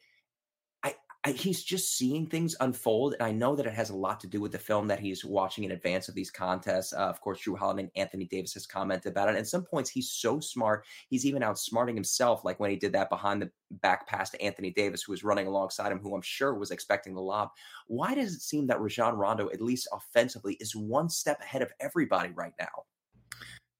I, 1.29 1.33
he's 1.33 1.63
just 1.63 1.99
seeing 1.99 2.27
things 2.27 2.57
unfold. 2.61 3.13
And 3.13 3.23
I 3.23 3.33
know 3.33 3.55
that 3.55 3.67
it 3.67 3.75
has 3.75 3.91
a 3.91 3.97
lot 3.97 4.19
to 4.21 4.27
do 4.27 4.41
with 4.41 4.51
the 4.51 4.59
film 4.59 4.89
that 4.89 4.99
he's 4.99 5.27
watching 5.27 5.65
in 5.65 5.73
advance 5.73 6.09
of 6.09 6.15
these 6.15 6.31
contests. 6.31 6.95
Uh, 6.95 7.01
of 7.01 7.21
course, 7.21 7.43
Jrue 7.43 7.59
Holiday 7.59 7.83
and 7.83 7.91
Anthony 7.97 8.25
Davis 8.25 8.55
has 8.55 8.67
commented 8.67 9.13
about 9.13 9.29
it. 9.29 9.33
And 9.33 9.39
at 9.39 9.47
some 9.47 9.63
points, 9.63 9.91
he's 9.91 10.11
so 10.11 10.41
smart. 10.41 10.87
He's 11.11 11.27
even 11.27 11.43
outsmarting 11.43 11.95
himself, 11.95 12.45
like 12.45 12.59
when 12.59 12.71
he 12.71 12.77
did 12.77 12.95
that 12.95 13.11
behind 13.11 13.43
the 13.43 13.51
back 13.83 14.07
pass 14.07 14.31
to 14.31 14.41
Anthony 14.41 14.71
Davis, 14.71 15.03
who 15.03 15.13
was 15.13 15.23
running 15.23 15.47
alongside 15.47 15.93
him, 15.93 15.99
who 15.99 16.15
I'm 16.15 16.23
sure 16.23 16.55
was 16.55 16.71
expecting 16.71 17.15
the 17.15 17.21
lob. 17.21 17.51
Why 17.89 18.15
does 18.15 18.35
it 18.35 18.41
seem 18.41 18.67
that 18.69 18.81
Rajon 18.81 19.15
Rondo, 19.15 19.51
at 19.51 19.61
least 19.61 19.89
offensively, 19.93 20.55
is 20.61 20.75
one 20.75 21.11
step 21.11 21.41
ahead 21.43 21.61
of 21.61 21.73
everybody 21.79 22.31
right 22.31 22.55
now? 22.59 22.85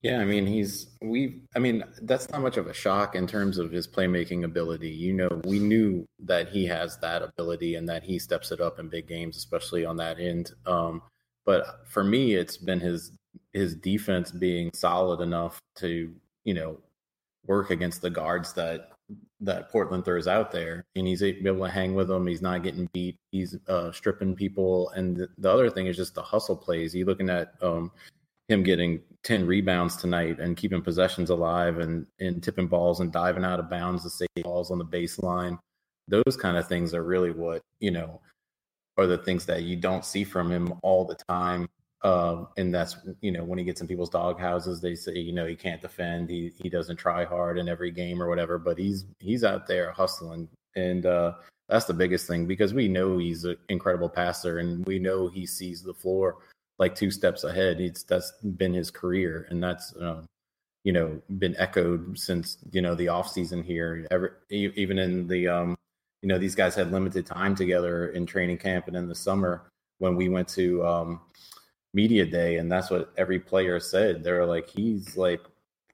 Yeah, 0.03 0.21
I 0.21 0.25
mean, 0.25 0.47
he's 0.47 0.87
we. 1.03 1.43
I 1.57 1.59
mean, 1.59 1.83
that's 2.03 2.31
not 2.31 2.41
much 2.41 2.57
of 2.57 2.69
a 2.69 2.73
shock 2.73 3.17
in 3.17 3.27
terms 3.27 3.59
of 3.59 3.73
his 3.73 3.89
playmaking 3.89 4.45
ability. 4.45 4.91
You 4.91 5.13
know, 5.13 5.41
we 5.45 5.59
knew 5.59 6.07
that 6.21 6.49
he 6.49 6.67
has 6.67 6.99
that 6.99 7.23
ability 7.23 7.75
and 7.75 7.89
that 7.89 8.05
he 8.05 8.21
steps 8.21 8.53
it 8.53 8.61
up 8.61 8.79
in 8.79 8.89
big 8.89 9.09
games, 9.09 9.37
especially 9.37 9.85
on 9.85 9.97
that 9.97 10.21
end. 10.21 10.53
Um, 10.67 11.03
but 11.45 11.81
for 11.89 12.05
me, 12.05 12.35
it's 12.35 12.57
been 12.57 12.79
his 12.79 13.11
his 13.53 13.75
defense 13.75 14.31
being 14.31 14.71
solid 14.73 15.21
enough 15.21 15.59
to 15.79 16.15
you 16.45 16.55
know 16.55 16.79
work 17.47 17.71
against 17.71 18.01
the 18.01 18.11
guards 18.11 18.53
that 18.53 18.91
that 19.41 19.71
Portland 19.71 20.05
throws 20.05 20.29
out 20.29 20.53
there, 20.53 20.85
and 20.95 21.09
he's 21.09 21.23
able 21.23 21.65
to 21.65 21.71
hang 21.71 21.95
with 21.95 22.09
them. 22.09 22.27
He's 22.27 22.43
not 22.43 22.63
getting 22.63 22.89
beat. 22.93 23.17
He's 23.33 23.57
uh, 23.67 23.91
stripping 23.91 24.37
people, 24.37 24.91
and 24.91 25.17
the, 25.17 25.29
the, 25.39 25.51
other 25.51 25.71
thing 25.71 25.87
is 25.87 25.97
just 25.97 26.15
the 26.15 26.23
hustle 26.23 26.57
plays. 26.57 26.95
You 26.95 27.05
looking 27.05 27.31
at 27.31 27.55
um, 27.63 27.91
him 28.49 28.63
getting 28.63 29.01
10 29.25 29.47
rebounds 29.47 29.97
tonight 29.97 30.41
and 30.41 30.57
keeping 30.57 30.83
possessions 30.83 31.31
alive 31.31 31.79
and, 31.79 32.07
and 32.19 32.43
tipping 32.43 32.67
balls 32.67 33.01
and 33.01 33.13
diving 33.13 33.45
out 33.45 33.61
of 33.61 33.71
bounds 33.71 34.03
to 34.03 34.11
save 34.11 34.29
balls 34.43 34.71
on 34.71 34.79
the 34.79 34.85
baseline. 34.85 35.59
Those 36.09 36.37
kind 36.39 36.57
of 36.57 36.67
things 36.67 36.95
are 36.95 37.03
really 37.03 37.31
what, 37.31 37.61
you 37.81 37.91
know, 37.91 38.21
are 38.97 39.07
the 39.07 39.19
things 39.19 39.45
that 39.47 39.63
you 39.63 39.77
don't 39.77 40.05
see 40.05 40.25
from 40.25 40.51
him 40.51 40.73
all 40.83 41.05
the 41.05 41.19
time. 41.29 41.69
Uh, 42.03 42.45
and 42.57 42.75
that's, 42.75 42.97
you 43.21 43.31
know, 43.33 43.45
when 43.45 43.59
he 43.59 43.65
gets 43.65 43.81
in 43.81 43.89
people's 43.89 44.09
dog 44.09 44.41
houses, 44.41 44.81
they 44.81 44.95
say, 44.95 45.19
you 45.19 45.33
know, 45.33 45.47
he 45.47 45.57
can't 45.57 45.83
defend. 45.83 46.31
He, 46.31 46.53
he 46.57 46.69
doesn't 46.71 46.97
try 46.97 47.25
hard 47.25 47.59
in 47.59 47.69
every 47.69 47.91
game 47.91 48.23
or 48.23 48.29
whatever, 48.29 48.57
but 48.59 48.79
he's, 48.79 49.05
he's 49.19 49.45
out 49.45 49.67
there 49.67 49.93
hustling. 49.93 50.49
And, 50.75 51.05
uh, 51.05 51.35
that's 51.69 51.85
the 51.85 51.93
biggest 51.93 52.27
thing 52.27 52.47
because 52.47 52.73
we 52.73 52.89
know 52.89 53.19
he's 53.19 53.45
an 53.45 53.57
incredible 53.69 54.09
passer 54.09 54.59
and 54.59 54.87
we 54.87 54.99
know 54.99 55.29
he 55.29 55.45
sees 55.45 55.83
the 55.83 55.93
floor 55.93 56.39
like 56.79 56.95
two 56.95 57.11
steps 57.11 57.45
ahead. 57.45 57.81
It's 57.81 58.03
that's 58.03 58.33
been 58.57 58.75
his 58.75 58.91
career, 58.91 59.47
and 59.51 59.63
that's 59.63 59.95
um, 60.01 60.27
you 60.85 60.93
know 60.93 61.21
been 61.39 61.57
echoed 61.59 62.19
since 62.19 62.59
you 62.73 62.83
know 62.83 62.95
the 62.95 63.09
off 63.09 63.31
season 63.31 63.63
here. 63.63 64.07
Ever, 64.11 64.39
even 64.51 64.99
in 64.99 65.27
the 65.27 65.49
um, 65.49 65.77
you 66.23 66.29
know 66.29 66.39
these 66.39 66.55
guys 66.55 66.75
had 66.75 66.93
limited 66.93 67.27
time 67.27 67.55
together 67.55 68.09
in 68.09 68.27
training 68.27 68.59
camp 68.59 68.89
and 68.89 68.97
in 68.97 69.09
the 69.09 69.15
summer 69.15 69.71
when 69.99 70.17
we 70.17 70.29
went 70.29 70.49
to 70.49 70.87
um, 70.87 71.21
media 71.95 72.25
day, 72.25 72.59
and 72.59 72.71
that's 72.71 72.91
what 72.91 73.13
every 73.17 73.41
player 73.41 73.81
said. 73.81 74.23
They're 74.23 74.47
like 74.47 74.69
he's 74.69 75.17
like 75.17 75.41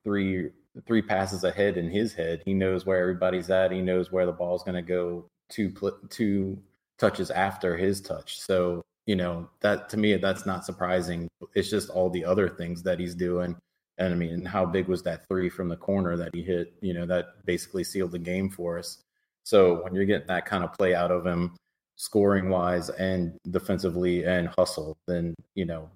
three 0.05 0.51
three 0.87 1.03
passes 1.03 1.45
ahead 1.45 1.77
in 1.77 1.91
his 1.91 2.13
head. 2.13 2.43
He 2.45 2.53
knows 2.53 2.85
where 2.85 3.01
everybody's 3.01 3.51
at. 3.51 3.73
He 3.73 3.81
knows 3.81 4.11
where 4.11 4.27
the 4.27 4.33
ball's 4.33 4.65
going 4.65 4.75
to 4.75 4.83
go 4.83 5.25
two 5.49 5.73
two 6.11 6.59
touches 6.99 7.31
after 7.31 7.77
his 7.77 8.01
touch. 8.01 8.41
So 8.41 8.85
you 9.07 9.17
know 9.17 9.49
that 9.61 9.89
to 9.91 9.97
me 9.97 10.17
that's 10.17 10.47
not 10.47 10.65
surprising. 10.65 11.29
It's 11.55 11.71
just 11.71 11.91
all 11.91 12.11
the 12.11 12.25
other 12.25 12.49
things 12.49 12.83
that 12.83 12.99
he's 12.99 13.15
doing. 13.15 13.57
And 13.99 14.13
i 14.13 14.17
mean 14.17 14.45
how 14.45 14.67
big 14.67 14.89
was 14.89 15.03
that 15.05 15.29
three 15.29 15.49
from 15.49 15.69
the 15.69 15.77
corner 15.77 16.17
that 16.17 16.35
he 16.35 16.43
hit 16.43 16.75
you 16.81 16.93
know 16.95 17.07
that 17.07 17.45
basically 17.45 17.85
sealed 17.85 18.13
the 18.13 18.19
game 18.19 18.51
for 18.51 18.79
us? 18.79 19.03
So 19.45 19.83
when 19.83 19.95
you're 19.95 20.07
getting 20.07 20.29
that 20.29 20.47
kind 20.47 20.65
of 20.65 20.73
play 20.73 20.95
out 20.95 21.11
of 21.11 21.27
him 21.27 21.57
scoring 21.97 22.49
wise 22.49 22.91
and 22.91 23.39
defensively 23.51 24.25
and 24.25 24.49
hustle 24.59 24.97
then 25.07 25.35
you 25.55 25.65
know 25.65 25.89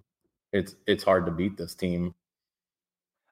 it's 0.53 0.77
it's 0.87 1.03
hard 1.03 1.27
to 1.27 1.33
beat 1.33 1.57
this 1.57 1.75
team 1.75 2.15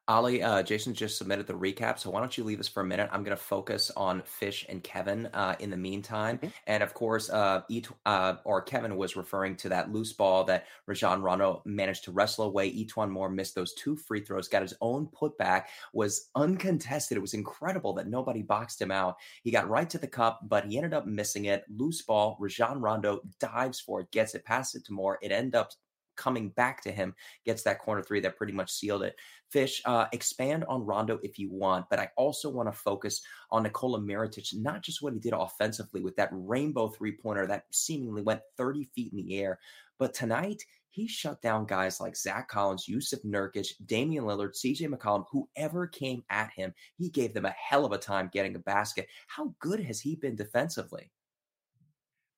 Oleh, 0.08 0.40
uh, 0.40 0.62
Jason 0.62 0.94
just 0.94 1.18
submitted 1.18 1.48
the 1.48 1.52
recap, 1.52 1.98
so 1.98 2.10
why 2.10 2.20
don't 2.20 2.38
you 2.38 2.44
leave 2.44 2.60
us 2.60 2.68
for 2.68 2.80
a 2.80 2.84
minute? 2.84 3.10
I'm 3.10 3.24
going 3.24 3.36
to 3.36 3.42
focus 3.42 3.90
on 3.96 4.22
Fish 4.22 4.64
and 4.68 4.80
Kevin 4.80 5.26
uh, 5.34 5.56
in 5.58 5.68
the 5.68 5.76
meantime, 5.76 6.38
mm-hmm. 6.38 6.46
and 6.68 6.84
of 6.84 6.94
course, 6.94 7.28
uh, 7.28 7.62
Et- 7.72 7.88
uh, 8.04 8.34
or 8.44 8.62
Kevin 8.62 8.96
was 8.96 9.16
referring 9.16 9.56
to 9.56 9.68
that 9.70 9.90
loose 9.90 10.12
ball 10.12 10.44
that 10.44 10.66
Rajon 10.86 11.22
Rondo 11.22 11.60
managed 11.64 12.04
to 12.04 12.12
wrestle 12.12 12.44
away. 12.44 12.70
E'Twaun 12.70 13.10
Moore 13.10 13.28
missed 13.28 13.56
those 13.56 13.74
two 13.74 13.96
free 13.96 14.20
throws, 14.20 14.46
got 14.46 14.62
his 14.62 14.74
own 14.80 15.08
putback, 15.08 15.64
was 15.92 16.30
uncontested. 16.36 17.18
It 17.18 17.20
was 17.20 17.34
incredible 17.34 17.92
that 17.94 18.06
nobody 18.06 18.42
boxed 18.42 18.80
him 18.80 18.92
out. 18.92 19.16
He 19.42 19.50
got 19.50 19.68
right 19.68 19.90
to 19.90 19.98
the 19.98 20.06
cup, 20.06 20.38
but 20.44 20.66
he 20.66 20.76
ended 20.76 20.94
up 20.94 21.06
missing 21.06 21.46
it. 21.46 21.64
Loose 21.68 22.02
ball. 22.02 22.36
Rajon 22.38 22.80
Rondo 22.80 23.22
dives 23.40 23.80
for 23.80 24.02
it, 24.02 24.12
gets 24.12 24.36
it, 24.36 24.44
passes 24.44 24.82
it 24.82 24.86
to 24.86 24.92
Moore. 24.92 25.18
It 25.20 25.32
ended 25.32 25.56
up 25.56 25.72
coming 26.16 26.48
back 26.50 26.82
to 26.82 26.90
him, 26.90 27.14
gets 27.44 27.62
that 27.62 27.78
corner 27.78 28.02
three 28.02 28.20
that 28.20 28.36
pretty 28.36 28.52
much 28.52 28.72
sealed 28.72 29.02
it. 29.02 29.16
Fish, 29.50 29.80
uh, 29.84 30.06
expand 30.12 30.64
on 30.68 30.84
Rondo 30.84 31.18
if 31.22 31.38
you 31.38 31.50
want, 31.50 31.86
but 31.88 31.98
I 31.98 32.10
also 32.16 32.50
want 32.50 32.72
to 32.72 32.78
focus 32.78 33.22
on 33.50 33.62
Nikola 33.62 34.00
Mirotic, 34.00 34.54
not 34.54 34.82
just 34.82 35.02
what 35.02 35.12
he 35.12 35.20
did 35.20 35.32
offensively 35.32 36.00
with 36.00 36.16
that 36.16 36.30
rainbow 36.32 36.88
three 36.88 37.16
pointer 37.16 37.46
that 37.46 37.64
seemingly 37.70 38.22
went 38.22 38.40
30 38.56 38.84
feet 38.94 39.12
in 39.12 39.18
the 39.18 39.38
air, 39.38 39.58
but 39.98 40.14
tonight 40.14 40.62
he 40.96 41.06
shut 41.06 41.42
down 41.42 41.66
guys 41.66 42.00
like 42.00 42.16
Zach 42.16 42.48
Collins, 42.48 42.86
Jusuf 42.86 43.22
Nurkic, 43.22 43.68
Damian 43.84 44.24
Lillard, 44.24 44.54
CJ 44.54 44.88
McCollum, 44.88 45.26
whoever 45.30 45.86
came 45.86 46.24
at 46.30 46.50
him. 46.56 46.72
He 46.96 47.10
gave 47.10 47.34
them 47.34 47.44
a 47.44 47.50
hell 47.50 47.84
of 47.84 47.92
a 47.92 47.98
time 47.98 48.30
getting 48.32 48.56
a 48.56 48.60
basket. 48.60 49.06
How 49.28 49.54
good 49.60 49.80
has 49.80 50.00
he 50.00 50.16
been 50.16 50.36
defensively? 50.36 51.12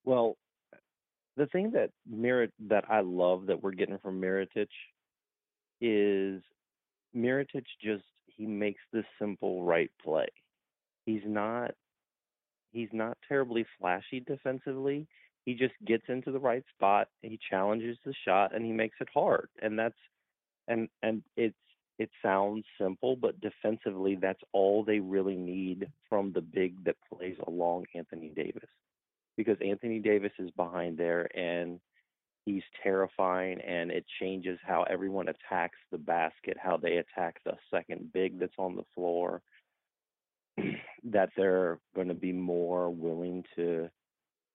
Well, 0.05 0.37
the 1.37 1.47
thing 1.47 1.71
that 1.71 1.91
Merit 2.11 2.53
that 2.67 2.85
I 2.91 3.00
love 3.03 3.47
that 3.47 3.62
we're 3.62 3.71
getting 3.71 3.99
from 3.99 4.21
Mirotic 4.21 4.67
is 5.81 6.43
Mirotic 7.17 7.65
just 7.83 8.05
he 8.27 8.47
makes 8.47 8.81
the 8.93 9.03
simple 9.19 9.65
right 9.65 9.91
play. 10.03 10.29
He's 11.07 11.23
not 11.25 11.73
he's 12.73 12.91
not 12.93 13.19
terribly 13.29 13.67
flashy 13.79 14.21
defensively. 14.21 15.07
He 15.45 15.55
just 15.55 15.75
gets 15.87 16.05
into 16.09 16.31
the 16.31 16.38
right 16.38 16.65
spot, 16.75 17.09
he 17.23 17.38
challenges 17.50 17.97
the 18.05 18.15
shot 18.27 18.55
and 18.55 18.65
he 18.65 18.73
makes 18.73 18.97
it 19.00 19.09
hard. 19.12 19.49
And 19.62 19.79
that's 19.79 19.97
and 20.69 20.88
and 21.03 21.23
it's 21.37 21.57
it 21.99 22.11
sounds 22.23 22.65
simple, 22.81 23.17
but 23.17 23.41
defensively 23.41 24.17
that's 24.21 24.43
all 24.53 24.85
they 24.85 25.00
really 25.00 25.37
need 25.37 25.88
from 26.09 26.33
the 26.33 26.41
big 26.41 26.85
that 26.85 26.97
plays 27.12 27.37
along 27.47 27.87
Anthony 27.95 28.31
Davis 28.35 28.69
because 29.37 29.57
Anthony 29.65 29.99
Davis 29.99 30.33
is 30.38 30.50
behind 30.53 30.99
there 30.99 31.29
and 31.37 31.81
he's 32.49 32.62
terrifying 32.83 33.61
and 33.61 33.90
it 33.90 34.05
changes 34.21 34.59
how 34.67 34.85
everyone 34.85 35.28
attacks 35.28 35.78
the 35.93 35.99
basket, 35.99 36.57
how 36.61 36.76
they 36.76 36.97
attack 36.97 37.37
the 37.45 37.52
second 37.71 38.12
big 38.12 38.38
that's 38.38 38.59
on 38.59 38.75
the 38.75 38.85
floor, 38.95 39.43
that 41.05 41.31
they're 41.37 41.78
going 41.95 42.09
to 42.09 42.14
be 42.14 42.33
more 42.33 42.90
willing 42.90 43.45
to 43.55 43.88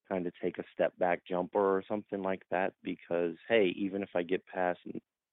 kind 0.10 0.26
of 0.26 0.34
take 0.42 0.58
a 0.58 0.64
step 0.74 0.92
back 0.98 1.22
jumper 1.30 1.60
or 1.60 1.84
something 1.88 2.22
like 2.22 2.42
that 2.52 2.74
because 2.84 3.36
hey, 3.48 3.74
even 3.78 4.02
if 4.02 4.10
I 4.16 4.24
get 4.24 4.46
past 4.48 4.80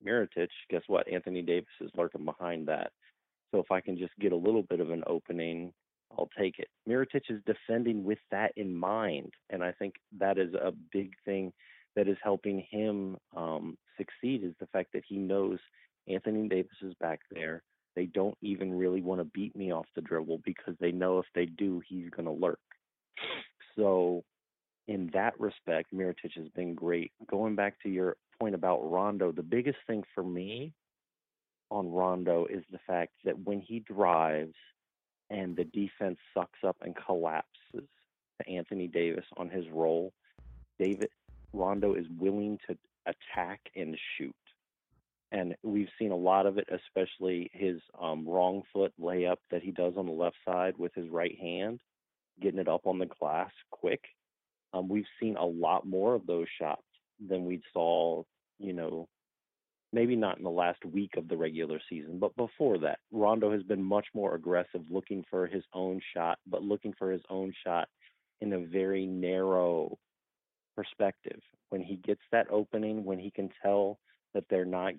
Mirotic, 0.06 0.48
guess 0.70 0.82
what? 0.86 1.08
Anthony 1.08 1.42
Davis 1.42 1.68
is 1.80 1.90
lurking 1.96 2.24
behind 2.24 2.68
that. 2.68 2.92
So 3.50 3.58
if 3.58 3.70
I 3.70 3.80
can 3.80 3.98
just 3.98 4.12
get 4.20 4.32
a 4.32 4.36
little 4.36 4.62
bit 4.62 4.80
of 4.80 4.90
an 4.90 5.02
opening 5.06 5.72
I'll 6.18 6.30
take 6.38 6.58
it. 6.58 6.68
Mirotic 6.88 7.22
is 7.28 7.40
defending 7.46 8.04
with 8.04 8.18
that 8.30 8.52
in 8.56 8.74
mind, 8.74 9.32
and 9.48 9.62
I 9.62 9.72
think 9.72 9.94
that 10.18 10.38
is 10.38 10.52
a 10.54 10.72
big 10.92 11.12
thing 11.24 11.52
that 11.96 12.08
is 12.08 12.16
helping 12.22 12.66
him 12.70 13.16
um, 13.36 13.76
succeed. 13.96 14.44
Is 14.44 14.54
the 14.60 14.66
fact 14.68 14.92
that 14.94 15.04
he 15.08 15.16
knows 15.16 15.58
Anthony 16.08 16.48
Davis 16.48 16.76
is 16.82 16.94
back 17.00 17.20
there, 17.30 17.62
they 17.96 18.06
don't 18.06 18.36
even 18.42 18.72
really 18.72 19.00
want 19.00 19.20
to 19.20 19.24
beat 19.24 19.54
me 19.56 19.72
off 19.72 19.86
the 19.94 20.00
dribble 20.00 20.42
because 20.44 20.74
they 20.80 20.92
know 20.92 21.18
if 21.18 21.26
they 21.34 21.46
do, 21.46 21.82
he's 21.88 22.10
going 22.10 22.26
to 22.26 22.32
lurk. 22.32 22.58
So, 23.76 24.24
in 24.88 25.10
that 25.12 25.38
respect, 25.38 25.94
Mirotic 25.94 26.34
has 26.36 26.48
been 26.54 26.74
great. 26.74 27.12
Going 27.28 27.54
back 27.54 27.80
to 27.82 27.88
your 27.88 28.16
point 28.40 28.54
about 28.54 28.90
Rondo, 28.90 29.30
the 29.32 29.42
biggest 29.42 29.78
thing 29.86 30.02
for 30.14 30.24
me 30.24 30.72
on 31.70 31.90
Rondo 31.90 32.46
is 32.46 32.62
the 32.72 32.80
fact 32.86 33.12
that 33.24 33.38
when 33.38 33.60
he 33.60 33.80
drives 33.80 34.54
and 35.28 35.56
the 35.56 35.64
defense 35.64 36.18
sucks 36.34 36.58
up 36.66 36.76
and 36.82 36.96
collapses 36.96 37.46
to 37.74 38.48
Anthony 38.48 38.88
Davis 38.88 39.24
on 39.36 39.48
his 39.48 39.64
roll, 39.72 40.12
David 40.78 41.10
Rondo 41.52 41.94
is 41.94 42.06
willing 42.18 42.58
to 42.68 42.76
attack 43.06 43.60
and 43.76 43.96
shoot. 44.16 44.34
And 45.32 45.54
we've 45.62 45.88
seen 45.98 46.10
a 46.10 46.16
lot 46.16 46.46
of 46.46 46.58
it, 46.58 46.68
especially 46.70 47.50
his 47.52 47.80
um, 48.00 48.28
wrong 48.28 48.62
foot 48.72 48.92
layup 49.00 49.36
that 49.50 49.62
he 49.62 49.70
does 49.70 49.94
on 49.96 50.06
the 50.06 50.12
left 50.12 50.36
side 50.44 50.74
with 50.76 50.92
his 50.94 51.08
right 51.08 51.38
hand, 51.40 51.80
getting 52.40 52.58
it 52.58 52.68
up 52.68 52.86
on 52.86 52.98
the 52.98 53.06
glass 53.06 53.50
quick. 53.70 54.00
Um, 54.72 54.88
we've 54.88 55.04
seen 55.20 55.36
a 55.36 55.44
lot 55.44 55.86
more 55.86 56.14
of 56.14 56.26
those 56.26 56.46
shots 56.60 56.82
than 57.28 57.44
we 57.44 57.62
saw, 57.72 58.24
you 58.58 58.72
know, 58.72 59.08
maybe 59.92 60.16
not 60.16 60.38
in 60.38 60.44
the 60.44 60.50
last 60.50 60.84
week 60.84 61.16
of 61.16 61.28
the 61.28 61.36
regular 61.36 61.80
season, 61.88 62.18
but 62.18 62.34
before 62.36 62.78
that. 62.78 62.98
Rondo 63.12 63.52
has 63.52 63.62
been 63.62 63.82
much 63.82 64.06
more 64.14 64.34
aggressive, 64.34 64.82
looking 64.88 65.24
for 65.30 65.46
his 65.46 65.64
own 65.74 66.00
shot, 66.14 66.38
but 66.46 66.62
looking 66.62 66.94
for 66.98 67.10
his 67.10 67.22
own 67.28 67.52
shot 67.64 67.88
in 68.40 68.52
a 68.52 68.58
very 68.58 69.06
narrow 69.06 69.98
perspective. 70.80 71.40
When 71.68 71.82
he 71.82 71.96
gets 71.96 72.22
that 72.32 72.46
opening, 72.50 73.04
when 73.04 73.18
he 73.18 73.30
can 73.30 73.50
tell 73.62 73.98
that 74.34 74.44
they're 74.48 74.64
not 74.64 74.94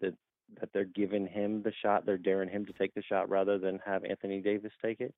that 0.00 0.14
that 0.60 0.68
they're 0.74 0.84
giving 0.84 1.26
him 1.26 1.62
the 1.62 1.72
shot, 1.82 2.04
they're 2.04 2.18
daring 2.18 2.48
him 2.48 2.66
to 2.66 2.72
take 2.74 2.94
the 2.94 3.02
shot 3.02 3.30
rather 3.30 3.58
than 3.58 3.80
have 3.84 4.04
Anthony 4.04 4.40
Davis 4.40 4.72
take 4.84 5.00
it. 5.00 5.14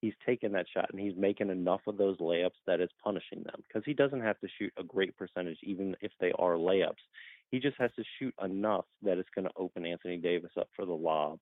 He's 0.00 0.14
taking 0.24 0.52
that 0.52 0.66
shot 0.72 0.90
and 0.92 1.00
he's 1.00 1.16
making 1.16 1.50
enough 1.50 1.80
of 1.86 1.96
those 1.96 2.18
layups 2.18 2.60
that 2.66 2.80
is 2.80 2.90
punishing 3.02 3.42
them 3.42 3.62
because 3.66 3.82
he 3.84 3.94
doesn't 3.94 4.20
have 4.20 4.38
to 4.40 4.48
shoot 4.58 4.72
a 4.78 4.84
great 4.84 5.16
percentage, 5.16 5.58
even 5.62 5.96
if 6.00 6.12
they 6.20 6.32
are 6.38 6.54
layups. 6.54 7.02
He 7.50 7.58
just 7.58 7.76
has 7.78 7.90
to 7.96 8.04
shoot 8.18 8.34
enough 8.44 8.84
that 9.02 9.18
it's 9.18 9.30
going 9.34 9.46
to 9.46 9.54
open 9.56 9.86
Anthony 9.86 10.18
Davis 10.18 10.50
up 10.58 10.68
for 10.76 10.84
the 10.84 10.92
lob 10.92 11.38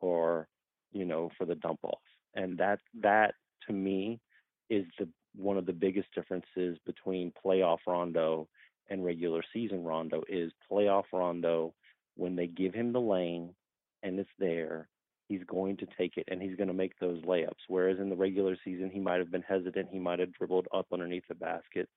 or, 0.00 0.48
you 0.92 1.04
know, 1.04 1.30
for 1.38 1.44
the 1.46 1.54
dump 1.54 1.80
off. 1.84 2.02
And 2.34 2.58
that 2.58 2.80
that 3.00 3.34
to 3.68 3.72
me 3.72 4.20
is 4.68 4.84
the 4.98 5.08
one 5.36 5.56
of 5.56 5.66
the 5.66 5.72
biggest 5.72 6.08
differences 6.14 6.78
between 6.86 7.32
playoff 7.44 7.78
Rondo 7.86 8.48
and 8.88 9.04
regular 9.04 9.42
season 9.52 9.84
Rondo 9.84 10.22
is 10.28 10.52
playoff 10.70 11.04
Rondo 11.12 11.74
when 12.16 12.36
they 12.36 12.46
give 12.46 12.74
him 12.74 12.92
the 12.92 13.00
lane 13.00 13.54
and 14.02 14.18
it's 14.18 14.30
there, 14.38 14.88
he's 15.28 15.42
going 15.44 15.76
to 15.78 15.86
take 15.98 16.16
it 16.16 16.28
and 16.30 16.40
he's 16.40 16.56
going 16.56 16.68
to 16.68 16.74
make 16.74 16.98
those 17.00 17.22
layups. 17.22 17.64
Whereas 17.68 17.98
in 17.98 18.10
the 18.10 18.16
regular 18.16 18.56
season, 18.64 18.90
he 18.90 19.00
might 19.00 19.18
have 19.18 19.30
been 19.30 19.42
hesitant. 19.42 19.88
He 19.90 19.98
might 19.98 20.18
have 20.18 20.32
dribbled 20.32 20.68
up 20.72 20.86
underneath 20.92 21.24
the 21.28 21.34
basket 21.34 21.88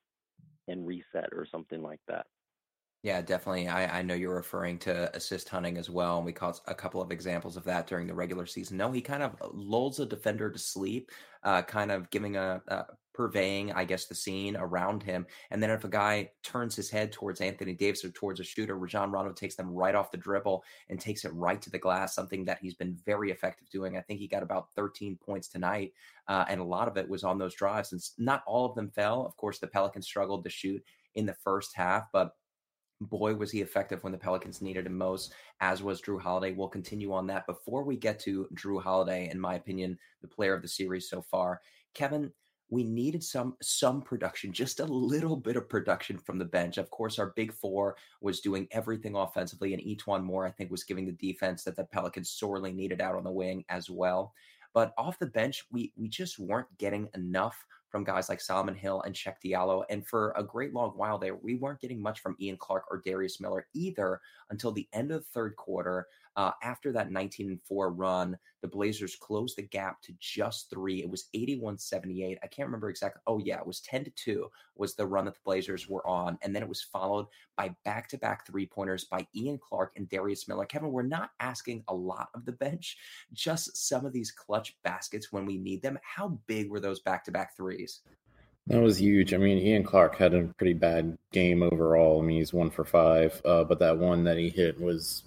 and 0.67 0.87
reset 0.87 1.29
or 1.33 1.45
something 1.51 1.81
like 1.81 1.99
that. 2.07 2.25
Yeah, 3.03 3.21
definitely. 3.21 3.67
I, 3.67 3.99
I 3.99 4.01
know 4.01 4.15
you're 4.15 4.35
referring 4.35 4.79
to 4.79 5.15
assist 5.15 5.49
hunting 5.49 5.77
as 5.77 5.89
well, 5.89 6.17
and 6.17 6.25
we 6.25 6.33
caught 6.33 6.59
a 6.67 6.73
couple 6.73 7.01
of 7.01 7.11
examples 7.11 7.55
of 7.55 7.63
that 7.65 7.85
during 7.85 8.07
the 8.07 8.13
regular 8.13 8.45
season. 8.45 8.75
No, 8.75 8.91
he 8.91 9.01
kind 9.01 9.21
of 9.21 9.35
lulls 9.53 9.99
a 9.99 10.05
defender 10.05 10.49
to 10.49 10.57
sleep, 10.57 11.11
uh, 11.43 11.61
kind 11.61 11.91
of 11.91 12.09
giving 12.09 12.37
a, 12.37 12.61
a 12.67 12.85
purveying, 13.17 13.71
I 13.73 13.83
guess, 13.83 14.05
the 14.05 14.13
scene 14.13 14.55
around 14.55 15.01
him. 15.01 15.25
And 15.49 15.61
then 15.61 15.71
if 15.71 15.83
a 15.83 15.89
guy 15.89 16.29
turns 16.43 16.75
his 16.75 16.91
head 16.91 17.11
towards 17.11 17.41
Anthony 17.41 17.73
Davis 17.73 18.05
or 18.05 18.11
towards 18.11 18.39
a 18.39 18.43
shooter, 18.43 18.77
Rajon 18.77 19.11
Rondo 19.11 19.33
takes 19.33 19.55
them 19.55 19.73
right 19.73 19.95
off 19.95 20.11
the 20.11 20.17
dribble 20.17 20.63
and 20.89 20.99
takes 20.99 21.25
it 21.25 21.33
right 21.33 21.59
to 21.63 21.71
the 21.71 21.79
glass, 21.79 22.13
something 22.13 22.45
that 22.45 22.59
he's 22.61 22.75
been 22.75 22.95
very 23.07 23.31
effective 23.31 23.67
doing. 23.71 23.97
I 23.97 24.01
think 24.01 24.19
he 24.19 24.27
got 24.27 24.43
about 24.43 24.69
13 24.75 25.17
points 25.17 25.47
tonight, 25.47 25.93
uh, 26.27 26.45
and 26.47 26.61
a 26.61 26.63
lot 26.63 26.87
of 26.87 26.95
it 26.95 27.09
was 27.09 27.23
on 27.23 27.39
those 27.39 27.55
drives. 27.55 27.91
And 27.91 28.01
not 28.19 28.43
all 28.45 28.67
of 28.67 28.75
them 28.75 28.91
fell. 28.91 29.25
Of 29.25 29.35
course, 29.35 29.57
the 29.57 29.65
Pelicans 29.65 30.05
struggled 30.05 30.43
to 30.43 30.49
shoot 30.51 30.83
in 31.15 31.25
the 31.25 31.33
first 31.33 31.75
half, 31.75 32.03
but 32.13 32.35
boy, 33.01 33.33
was 33.33 33.51
he 33.51 33.61
effective 33.61 34.03
when 34.03 34.11
the 34.11 34.19
Pelicans 34.19 34.61
needed 34.61 34.85
him 34.85 34.97
most, 34.97 35.33
as 35.59 35.81
was 35.81 36.01
Jrue 36.01 36.21
Holiday. 36.21 36.53
We'll 36.53 36.67
continue 36.67 37.13
on 37.13 37.27
that. 37.27 37.47
Before 37.47 37.83
we 37.83 37.95
get 37.95 38.19
to 38.21 38.47
Jrue 38.53 38.81
Holiday, 38.81 39.29
in 39.29 39.39
my 39.39 39.55
opinion, 39.55 39.97
the 40.21 40.27
player 40.27 40.53
of 40.53 40.61
the 40.61 40.67
series 40.67 41.09
so 41.09 41.21
far, 41.21 41.61
Kevin, 41.93 42.31
we 42.69 42.83
needed 42.83 43.23
some 43.23 43.55
some 43.61 44.01
production, 44.01 44.51
just 44.51 44.79
a 44.79 44.85
little 44.85 45.37
bit 45.37 45.55
of 45.55 45.69
production 45.69 46.17
from 46.17 46.37
the 46.37 46.45
bench. 46.45 46.77
Of 46.77 46.89
course, 46.89 47.17
our 47.17 47.33
big 47.35 47.53
four 47.53 47.95
was 48.21 48.41
doing 48.41 48.67
everything 48.71 49.15
offensively, 49.15 49.73
and 49.73 49.81
E'Twaun 49.81 50.23
Moore, 50.23 50.45
I 50.45 50.51
think, 50.51 50.69
was 50.69 50.83
giving 50.83 51.05
the 51.05 51.11
defense 51.13 51.63
that 51.63 51.75
the 51.75 51.85
Pelicans 51.85 52.31
sorely 52.31 52.73
needed 52.73 53.01
out 53.01 53.15
on 53.15 53.23
the 53.23 53.31
wing 53.31 53.63
as 53.69 53.89
well. 53.89 54.33
But 54.73 54.93
off 54.97 55.19
the 55.19 55.27
bench, 55.27 55.65
we 55.71 55.93
we 55.95 56.09
just 56.09 56.39
weren't 56.39 56.67
getting 56.77 57.09
enough 57.15 57.65
from 57.89 58.03
guys 58.03 58.29
like 58.29 58.41
Solomon 58.41 58.75
Hill 58.75 59.01
and 59.03 59.15
Cheick 59.15 59.35
Diallo. 59.43 59.83
And 59.89 60.05
for 60.05 60.33
a 60.35 60.43
great 60.43 60.73
long 60.73 60.91
while 60.91 61.17
there, 61.17 61.35
we 61.35 61.55
weren't 61.55 61.79
getting 61.79 62.01
much 62.01 62.19
from 62.19 62.35
Ian 62.39 62.57
Clark 62.57 62.83
or 62.91 63.01
Darius 63.05 63.39
Miller 63.39 63.67
either 63.73 64.19
until 64.49 64.71
the 64.71 64.87
end 64.93 65.11
of 65.11 65.21
the 65.21 65.27
third 65.33 65.55
quarter. 65.55 66.07
Uh, 66.37 66.51
after 66.61 66.91
that 66.91 67.11
19 67.11 67.49
and 67.49 67.61
4 67.63 67.91
run, 67.91 68.37
the 68.61 68.67
Blazers 68.67 69.15
closed 69.15 69.57
the 69.57 69.63
gap 69.63 70.01
to 70.03 70.13
just 70.19 70.69
three. 70.69 71.01
It 71.01 71.09
was 71.09 71.29
81 71.33 71.79
78. 71.79 72.37
I 72.43 72.47
can't 72.47 72.67
remember 72.67 72.89
exactly. 72.89 73.21
Oh, 73.25 73.39
yeah, 73.39 73.57
it 73.57 73.65
was 73.65 73.81
10 73.81 74.03
to 74.05 74.11
2 74.11 74.47
was 74.75 74.93
the 74.93 75.05
run 75.05 75.25
that 75.25 75.33
the 75.33 75.41
Blazers 75.43 75.89
were 75.89 76.07
on. 76.07 76.37
And 76.43 76.55
then 76.55 76.61
it 76.61 76.69
was 76.69 76.83
followed 76.83 77.25
by 77.57 77.75
back 77.83 78.07
to 78.09 78.19
back 78.19 78.45
three 78.45 78.67
pointers 78.67 79.05
by 79.05 79.25
Ian 79.35 79.57
Clark 79.57 79.93
and 79.95 80.07
Darius 80.07 80.47
Miller. 80.47 80.65
Kevin, 80.65 80.91
we're 80.91 81.01
not 81.01 81.31
asking 81.39 81.83
a 81.87 81.93
lot 81.93 82.29
of 82.35 82.45
the 82.45 82.51
bench, 82.51 82.97
just 83.33 83.75
some 83.75 84.05
of 84.05 84.13
these 84.13 84.31
clutch 84.31 84.77
baskets 84.83 85.31
when 85.31 85.47
we 85.47 85.57
need 85.57 85.81
them. 85.81 85.97
How 86.03 86.39
big 86.45 86.69
were 86.69 86.79
those 86.79 86.99
back 86.99 87.25
to 87.25 87.31
back 87.31 87.57
threes? 87.57 88.01
That 88.67 88.81
was 88.81 89.01
huge. 89.01 89.33
I 89.33 89.37
mean, 89.37 89.57
Ian 89.57 89.83
Clark 89.83 90.17
had 90.17 90.35
a 90.35 90.43
pretty 90.57 90.73
bad 90.73 91.17
game 91.31 91.63
overall. 91.63 92.21
I 92.21 92.25
mean, 92.25 92.37
he's 92.37 92.53
one 92.53 92.69
for 92.69 92.83
five, 92.83 93.41
uh, 93.43 93.63
but 93.63 93.79
that 93.79 93.97
one 93.97 94.25
that 94.25 94.37
he 94.37 94.49
hit 94.49 94.79
was 94.79 95.23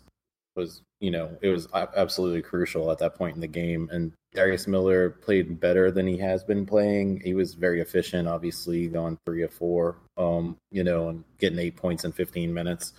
was 0.54 0.82
you 1.00 1.10
know 1.10 1.36
it 1.40 1.48
was 1.48 1.66
absolutely 1.74 2.42
crucial 2.42 2.90
at 2.90 2.98
that 2.98 3.14
point 3.16 3.34
in 3.34 3.40
the 3.40 3.46
game. 3.46 3.88
And 3.92 4.12
Darius 4.32 4.66
Miller 4.66 5.10
played 5.10 5.58
better 5.58 5.90
than 5.90 6.06
he 6.06 6.16
has 6.18 6.44
been 6.44 6.64
playing. 6.64 7.20
He 7.24 7.34
was 7.34 7.54
very 7.54 7.80
efficient, 7.80 8.28
obviously 8.28 8.86
going 8.86 9.18
three 9.26 9.42
or 9.42 9.48
four, 9.48 9.96
um, 10.16 10.56
you 10.70 10.84
know, 10.84 11.08
and 11.08 11.24
getting 11.38 11.58
eight 11.58 11.76
points 11.76 12.04
in 12.04 12.12
15 12.12 12.52
minutes. 12.54 12.92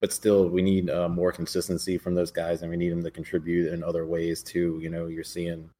But 0.00 0.12
still, 0.12 0.48
we 0.48 0.62
need 0.62 0.90
uh, 0.90 1.08
more 1.08 1.32
consistency 1.32 1.98
from 1.98 2.14
those 2.14 2.30
guys, 2.30 2.62
and 2.62 2.70
we 2.70 2.76
need 2.76 2.90
them 2.90 3.02
to 3.02 3.10
contribute 3.10 3.72
in 3.72 3.82
other 3.82 4.06
ways 4.06 4.42
too. 4.42 4.78
You 4.80 4.90
know, 4.90 5.06
you're 5.06 5.24
seeing, 5.24 5.70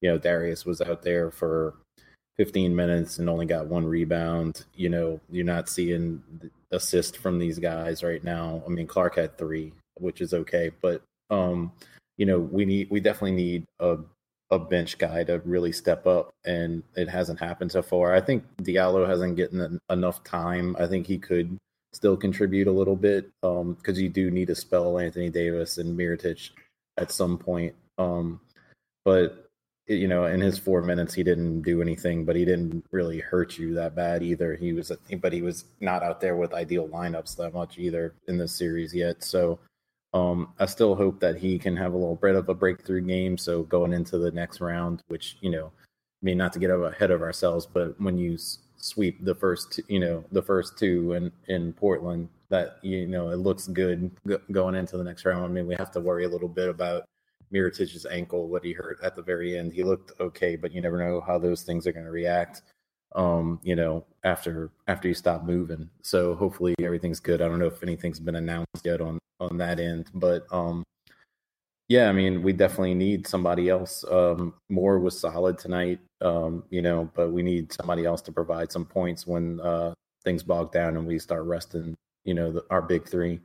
you 0.00 0.10
know, 0.10 0.18
Darius 0.18 0.64
was 0.64 0.80
out 0.80 1.02
there 1.02 1.30
for 1.30 1.74
15 2.38 2.74
minutes 2.74 3.18
and 3.18 3.28
only 3.28 3.46
got 3.46 3.66
one 3.66 3.86
rebound. 3.86 4.64
You 4.74 4.88
know, 4.88 5.20
you're 5.30 5.44
not 5.44 5.68
seeing 5.68 6.22
assist 6.72 7.18
from 7.18 7.38
these 7.38 7.58
guys 7.58 8.02
right 8.02 8.24
now. 8.24 8.62
I 8.66 8.70
mean, 8.70 8.86
Clark 8.86 9.16
had 9.16 9.38
three, 9.38 9.72
which 9.98 10.20
is 10.20 10.34
okay, 10.34 10.72
but 10.80 11.02
um, 11.30 11.72
you 12.16 12.26
know, 12.26 12.38
we 12.38 12.64
need 12.64 12.88
we 12.90 13.00
definitely 13.00 13.32
need 13.32 13.64
a 13.80 13.98
a 14.50 14.58
bench 14.58 14.98
guy 14.98 15.24
to 15.24 15.40
really 15.44 15.72
step 15.72 16.06
up, 16.06 16.30
and 16.44 16.82
it 16.94 17.08
hasn't 17.08 17.40
happened 17.40 17.72
so 17.72 17.82
far. 17.82 18.14
I 18.14 18.20
think 18.20 18.44
Diallo 18.62 19.08
hasn't 19.08 19.36
gotten 19.36 19.78
enough 19.90 20.22
time. 20.24 20.76
I 20.78 20.86
think 20.86 21.06
he 21.06 21.18
could 21.18 21.58
still 21.92 22.16
contribute 22.16 22.68
a 22.68 22.72
little 22.72 22.96
bit 22.96 23.30
because 23.40 23.62
um, 23.62 23.96
you 23.96 24.08
do 24.08 24.30
need 24.30 24.46
to 24.48 24.54
spell 24.54 24.98
Anthony 24.98 25.30
Davis 25.30 25.78
and 25.78 25.98
Mirotic 25.98 26.50
at 26.98 27.10
some 27.10 27.38
point. 27.38 27.74
Um, 27.98 28.40
but 29.04 29.46
you 29.88 30.08
know, 30.08 30.26
in 30.26 30.40
his 30.40 30.58
four 30.58 30.82
minutes, 30.82 31.14
he 31.14 31.22
didn't 31.22 31.62
do 31.62 31.80
anything, 31.80 32.24
but 32.24 32.36
he 32.36 32.44
didn't 32.44 32.84
really 32.90 33.20
hurt 33.20 33.56
you 33.56 33.74
that 33.74 33.94
bad 33.94 34.22
either. 34.22 34.54
He 34.54 34.72
was, 34.72 34.90
but 35.20 35.32
he 35.32 35.42
was 35.42 35.64
not 35.80 36.02
out 36.02 36.20
there 36.20 36.36
with 36.36 36.52
ideal 36.52 36.88
lineups 36.88 37.36
that 37.36 37.54
much 37.54 37.78
either 37.78 38.14
in 38.26 38.36
this 38.36 38.52
series 38.52 38.94
yet. 38.94 39.22
So 39.22 39.58
um, 40.12 40.52
I 40.58 40.66
still 40.66 40.94
hope 40.94 41.20
that 41.20 41.36
he 41.36 41.58
can 41.58 41.76
have 41.76 41.92
a 41.92 41.96
little 41.96 42.16
bit 42.16 42.34
of 42.34 42.48
a 42.48 42.54
breakthrough 42.54 43.02
game. 43.02 43.36
So 43.36 43.62
going 43.64 43.92
into 43.92 44.18
the 44.18 44.30
next 44.30 44.60
round, 44.60 45.02
which 45.08 45.36
you 45.40 45.50
know, 45.50 45.66
I 45.66 46.22
mean, 46.22 46.38
not 46.38 46.52
to 46.54 46.58
get 46.58 46.70
ahead 46.70 47.10
of 47.10 47.22
ourselves, 47.22 47.66
but 47.66 48.00
when 48.00 48.16
you 48.18 48.38
sweep 48.76 49.24
the 49.24 49.34
first, 49.34 49.80
you 49.88 50.00
know, 50.00 50.24
the 50.32 50.42
first 50.42 50.78
two 50.78 51.12
in 51.12 51.32
in 51.48 51.72
Portland, 51.72 52.28
that 52.48 52.78
you 52.82 53.06
know, 53.06 53.30
it 53.30 53.36
looks 53.36 53.66
good 53.68 54.10
going 54.52 54.74
into 54.74 54.96
the 54.96 55.04
next 55.04 55.24
round. 55.24 55.44
I 55.44 55.48
mean, 55.48 55.66
we 55.66 55.74
have 55.76 55.90
to 55.92 56.00
worry 56.00 56.24
a 56.24 56.28
little 56.28 56.48
bit 56.48 56.68
about 56.68 57.04
Mirotic's 57.52 58.06
ankle, 58.06 58.48
what 58.48 58.64
he 58.64 58.72
hurt 58.72 58.98
at 59.02 59.14
the 59.16 59.22
very 59.22 59.58
end. 59.58 59.72
He 59.72 59.84
looked 59.84 60.12
okay, 60.20 60.56
but 60.56 60.72
you 60.72 60.80
never 60.80 60.98
know 60.98 61.20
how 61.20 61.38
those 61.38 61.62
things 61.62 61.86
are 61.86 61.92
going 61.92 62.06
to 62.06 62.10
react 62.12 62.62
um, 63.16 63.58
you 63.62 63.74
know, 63.74 64.04
after 64.22 64.70
after 64.86 65.08
you 65.08 65.14
stop 65.14 65.44
moving. 65.44 65.90
So 66.02 66.34
hopefully 66.34 66.74
everything's 66.80 67.20
good. 67.20 67.42
I 67.42 67.48
don't 67.48 67.58
know 67.58 67.66
if 67.66 67.82
anything's 67.82 68.20
been 68.20 68.36
announced 68.36 68.84
yet 68.84 69.00
on 69.00 69.18
on 69.40 69.58
that 69.58 69.80
end, 69.80 70.10
but 70.14 70.46
um, 70.52 70.84
yeah, 71.88 72.08
I 72.08 72.12
mean, 72.12 72.42
we 72.42 72.52
definitely 72.52 72.94
need 72.94 73.26
somebody 73.26 73.68
else. 73.68 74.04
Um, 74.10 74.54
Moore 74.68 74.98
was 74.98 75.18
solid 75.18 75.56
tonight, 75.56 76.00
um, 76.20 76.64
you 76.70 76.82
know, 76.82 77.10
but 77.14 77.30
we 77.30 77.42
need 77.42 77.72
somebody 77.72 78.04
else 78.04 78.22
to 78.22 78.32
provide 78.32 78.72
some 78.72 78.84
points 78.84 79.26
when 79.26 79.60
uh, 79.60 79.94
things 80.24 80.42
bog 80.42 80.72
down 80.72 80.96
and 80.96 81.06
we 81.06 81.18
start 81.18 81.44
resting, 81.44 81.94
you 82.24 82.34
know, 82.34 82.50
the, 82.50 82.64
our 82.70 82.82
big 82.82 83.08
three. 83.08 83.40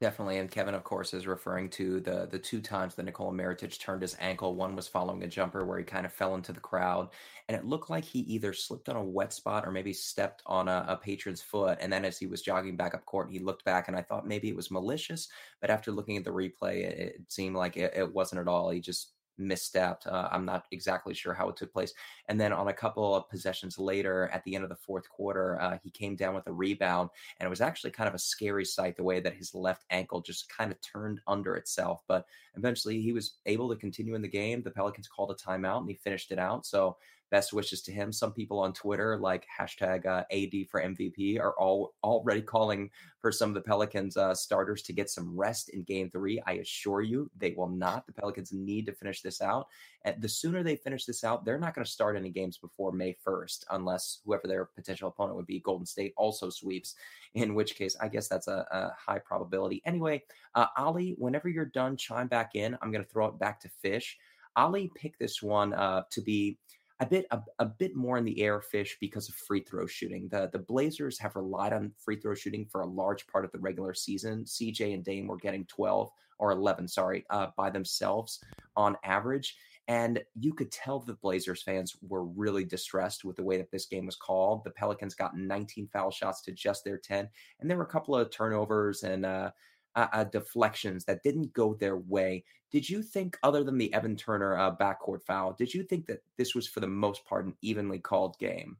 Definitely, 0.00 0.38
and 0.38 0.50
Kevin, 0.50 0.74
of 0.74 0.82
course, 0.84 1.14
is 1.14 1.26
referring 1.26 1.70
to 1.70 2.00
the 2.00 2.26
the 2.26 2.38
two 2.38 2.60
times 2.60 2.94
that 2.94 3.04
Nikola 3.04 3.32
Mirotic 3.32 3.78
turned 3.78 4.02
his 4.02 4.16
ankle. 4.18 4.54
One 4.56 4.74
was 4.76 4.88
following 4.88 5.22
a 5.22 5.28
jumper 5.28 5.64
where 5.64 5.78
he 5.78 5.84
kind 5.84 6.04
of 6.04 6.12
fell 6.12 6.34
into 6.34 6.52
the 6.52 6.60
crowd, 6.60 7.10
and 7.48 7.56
it 7.56 7.64
looked 7.64 7.88
like 7.90 8.04
he 8.04 8.18
either 8.20 8.52
slipped 8.52 8.88
on 8.88 8.96
a 8.96 9.02
wet 9.04 9.32
spot 9.32 9.64
or 9.64 9.70
maybe 9.70 9.92
stepped 9.92 10.42
on 10.46 10.68
a, 10.68 10.84
a 10.88 10.96
patron's 10.96 11.40
foot. 11.42 11.78
And 11.80 11.92
then 11.92 12.04
as 12.04 12.18
he 12.18 12.26
was 12.26 12.42
jogging 12.42 12.76
back 12.76 12.92
up 12.94 13.06
court, 13.06 13.30
he 13.30 13.38
looked 13.38 13.64
back, 13.64 13.86
and 13.88 13.96
I 13.96 14.02
thought 14.02 14.26
maybe 14.26 14.48
it 14.48 14.56
was 14.56 14.70
malicious, 14.70 15.28
but 15.60 15.70
after 15.70 15.92
looking 15.92 16.16
at 16.16 16.24
the 16.24 16.30
replay, 16.30 16.84
it, 16.84 16.98
it 16.98 17.32
seemed 17.32 17.54
like 17.56 17.76
it, 17.76 17.92
it 17.96 18.12
wasn't 18.12 18.40
at 18.40 18.48
all. 18.48 18.70
He 18.70 18.80
just 18.80 19.13
misstepped. 19.40 20.06
Uh, 20.06 20.28
I'm 20.30 20.44
not 20.44 20.64
exactly 20.70 21.14
sure 21.14 21.34
how 21.34 21.48
it 21.48 21.56
took 21.56 21.72
place. 21.72 21.92
And 22.28 22.40
then 22.40 22.52
on 22.52 22.68
a 22.68 22.72
couple 22.72 23.14
of 23.14 23.28
possessions 23.28 23.78
later, 23.78 24.30
at 24.32 24.44
the 24.44 24.54
end 24.54 24.64
of 24.64 24.70
the 24.70 24.76
fourth 24.76 25.08
quarter, 25.08 25.60
uh, 25.60 25.78
he 25.82 25.90
came 25.90 26.16
down 26.16 26.34
with 26.34 26.46
a 26.46 26.52
rebound, 26.52 27.10
and 27.38 27.46
it 27.46 27.50
was 27.50 27.60
actually 27.60 27.90
kind 27.90 28.08
of 28.08 28.14
a 28.14 28.18
scary 28.18 28.64
sight 28.64 28.96
the 28.96 29.02
way 29.02 29.20
that 29.20 29.34
his 29.34 29.54
left 29.54 29.84
ankle 29.90 30.20
just 30.20 30.48
kind 30.48 30.70
of 30.70 30.80
turned 30.80 31.20
under 31.26 31.56
itself. 31.56 32.02
But 32.08 32.26
eventually, 32.56 33.00
he 33.00 33.12
was 33.12 33.36
able 33.46 33.68
to 33.70 33.76
continue 33.76 34.14
in 34.14 34.22
the 34.22 34.28
game. 34.28 34.62
The 34.62 34.70
Pelicans 34.70 35.08
called 35.08 35.30
a 35.30 35.34
timeout, 35.34 35.80
and 35.80 35.88
he 35.88 35.96
finished 35.96 36.30
it 36.30 36.38
out. 36.38 36.66
So 36.66 36.96
best 37.34 37.52
wishes 37.52 37.82
to 37.82 37.90
him. 37.90 38.12
Some 38.12 38.32
people 38.32 38.60
on 38.60 38.72
Twitter, 38.72 39.18
like 39.18 39.44
hashtag 39.58 40.06
uh, 40.06 40.22
AD 40.30 40.68
for 40.70 40.80
MVP, 40.80 41.40
are 41.40 41.54
all 41.58 41.94
already 42.04 42.40
calling 42.40 42.90
for 43.20 43.32
some 43.32 43.50
of 43.50 43.56
the 43.56 43.60
Pelicans 43.60 44.16
uh, 44.16 44.36
starters 44.36 44.82
to 44.82 44.92
get 44.92 45.10
some 45.10 45.36
rest 45.36 45.68
in 45.70 45.82
Game 45.82 46.08
Three. 46.08 46.40
I 46.46 46.52
assure 46.52 47.00
you, 47.00 47.28
they 47.36 47.52
will 47.56 47.68
not. 47.68 48.06
The 48.06 48.12
Pelicans 48.12 48.52
need 48.52 48.86
to 48.86 48.92
finish 48.92 49.20
this 49.20 49.42
out, 49.42 49.66
and 50.04 50.22
the 50.22 50.28
sooner 50.28 50.62
they 50.62 50.76
finish 50.76 51.06
this 51.06 51.24
out, 51.24 51.44
they're 51.44 51.58
not 51.58 51.74
going 51.74 51.84
to 51.84 51.90
start 51.90 52.16
any 52.16 52.30
games 52.30 52.56
before 52.56 52.92
May 52.92 53.16
first, 53.24 53.64
unless 53.72 54.20
whoever 54.24 54.46
their 54.46 54.66
potential 54.66 55.08
opponent 55.08 55.36
would 55.36 55.48
be, 55.48 55.58
Golden 55.58 55.86
State, 55.86 56.14
also 56.16 56.50
sweeps. 56.50 56.94
In 57.34 57.56
which 57.56 57.74
case, 57.74 57.96
I 58.00 58.06
guess 58.06 58.28
that's 58.28 58.46
a, 58.46 58.64
a 58.70 58.92
high 58.96 59.18
probability. 59.18 59.82
Anyway, 59.84 60.22
uh, 60.54 60.66
Oleh, 60.78 61.18
whenever 61.18 61.48
you're 61.48 61.64
done, 61.64 61.96
chime 61.96 62.28
back 62.28 62.54
in. 62.54 62.78
I'm 62.80 62.92
going 62.92 63.04
to 63.04 63.10
throw 63.10 63.26
it 63.26 63.40
back 63.40 63.58
to 63.62 63.68
Fish. 63.82 64.18
Oleh 64.56 64.88
picked 64.94 65.18
this 65.18 65.42
one 65.42 65.74
uh, 65.74 66.02
to 66.10 66.20
be 66.20 66.58
a 67.00 67.06
bit 67.06 67.26
a, 67.30 67.40
a, 67.58 67.66
bit 67.66 67.96
more 67.96 68.18
in 68.18 68.24
the 68.24 68.40
air 68.40 68.60
fish 68.60 68.96
because 69.00 69.28
of 69.28 69.34
free 69.34 69.60
throw 69.60 69.86
shooting. 69.86 70.28
The 70.30 70.48
the 70.52 70.60
Blazers 70.60 71.18
have 71.18 71.36
relied 71.36 71.72
on 71.72 71.92
free 71.98 72.16
throw 72.16 72.34
shooting 72.34 72.66
for 72.70 72.82
a 72.82 72.86
large 72.86 73.26
part 73.26 73.44
of 73.44 73.52
the 73.52 73.58
regular 73.58 73.94
season. 73.94 74.44
CJ 74.44 74.94
and 74.94 75.04
Dame 75.04 75.26
were 75.26 75.36
getting 75.36 75.64
12 75.66 76.10
or 76.38 76.52
11, 76.52 76.88
sorry, 76.88 77.24
uh, 77.30 77.48
by 77.56 77.70
themselves 77.70 78.40
on 78.76 78.96
average. 79.04 79.56
And 79.86 80.22
you 80.38 80.54
could 80.54 80.72
tell 80.72 80.98
the 80.98 81.14
Blazers 81.14 81.62
fans 81.62 81.94
were 82.00 82.24
really 82.24 82.64
distressed 82.64 83.24
with 83.24 83.36
the 83.36 83.42
way 83.42 83.58
that 83.58 83.70
this 83.70 83.86
game 83.86 84.06
was 84.06 84.16
called. 84.16 84.64
The 84.64 84.70
Pelicans 84.70 85.14
got 85.14 85.36
19 85.36 85.88
foul 85.92 86.10
shots 86.10 86.40
to 86.42 86.52
just 86.52 86.84
their 86.84 86.96
10, 86.96 87.28
and 87.60 87.70
there 87.70 87.76
were 87.76 87.84
a 87.84 87.88
couple 87.88 88.16
of 88.16 88.30
turnovers 88.30 89.02
and 89.02 89.26
uh, 89.26 89.50
uh, 89.96 90.08
uh, 90.12 90.24
deflections 90.24 91.04
that 91.04 91.22
didn't 91.22 91.52
go 91.52 91.74
their 91.74 91.96
way. 91.96 92.44
Did 92.70 92.88
you 92.88 93.02
think, 93.02 93.38
other 93.42 93.62
than 93.62 93.78
the 93.78 93.92
Evan 93.94 94.16
Turner 94.16 94.58
uh, 94.58 94.74
backcourt 94.74 95.22
foul, 95.22 95.52
did 95.52 95.72
you 95.72 95.84
think 95.84 96.06
that 96.06 96.22
this 96.36 96.54
was 96.54 96.66
for 96.66 96.80
the 96.80 96.86
most 96.86 97.24
part 97.24 97.46
an 97.46 97.54
evenly 97.62 97.98
called 97.98 98.36
game? 98.38 98.76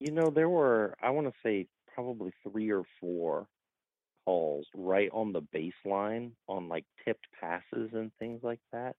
You 0.00 0.12
know, 0.12 0.30
there 0.30 0.48
were, 0.48 0.96
I 1.02 1.10
want 1.10 1.26
to 1.26 1.34
say, 1.42 1.68
probably 1.94 2.32
three 2.42 2.70
or 2.70 2.84
four 2.98 3.46
calls 4.24 4.66
right 4.74 5.10
on 5.12 5.32
the 5.32 5.42
baseline 5.54 6.32
on 6.48 6.68
like 6.68 6.84
tipped 7.04 7.26
passes 7.38 7.90
and 7.92 8.10
things 8.18 8.40
like 8.42 8.60
that, 8.72 8.96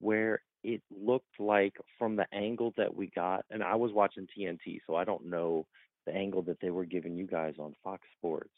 where 0.00 0.40
it 0.62 0.82
looked 0.90 1.40
like 1.40 1.74
from 1.98 2.16
the 2.16 2.26
angle 2.32 2.74
that 2.76 2.94
we 2.94 3.06
got, 3.14 3.44
and 3.50 3.62
I 3.62 3.76
was 3.76 3.92
watching 3.92 4.26
TNT, 4.36 4.80
so 4.86 4.96
I 4.96 5.04
don't 5.04 5.26
know 5.26 5.66
the 6.06 6.12
angle 6.12 6.42
that 6.42 6.60
they 6.60 6.70
were 6.70 6.84
giving 6.84 7.16
you 7.16 7.26
guys 7.26 7.54
on 7.58 7.74
Fox 7.82 8.02
Sports 8.18 8.52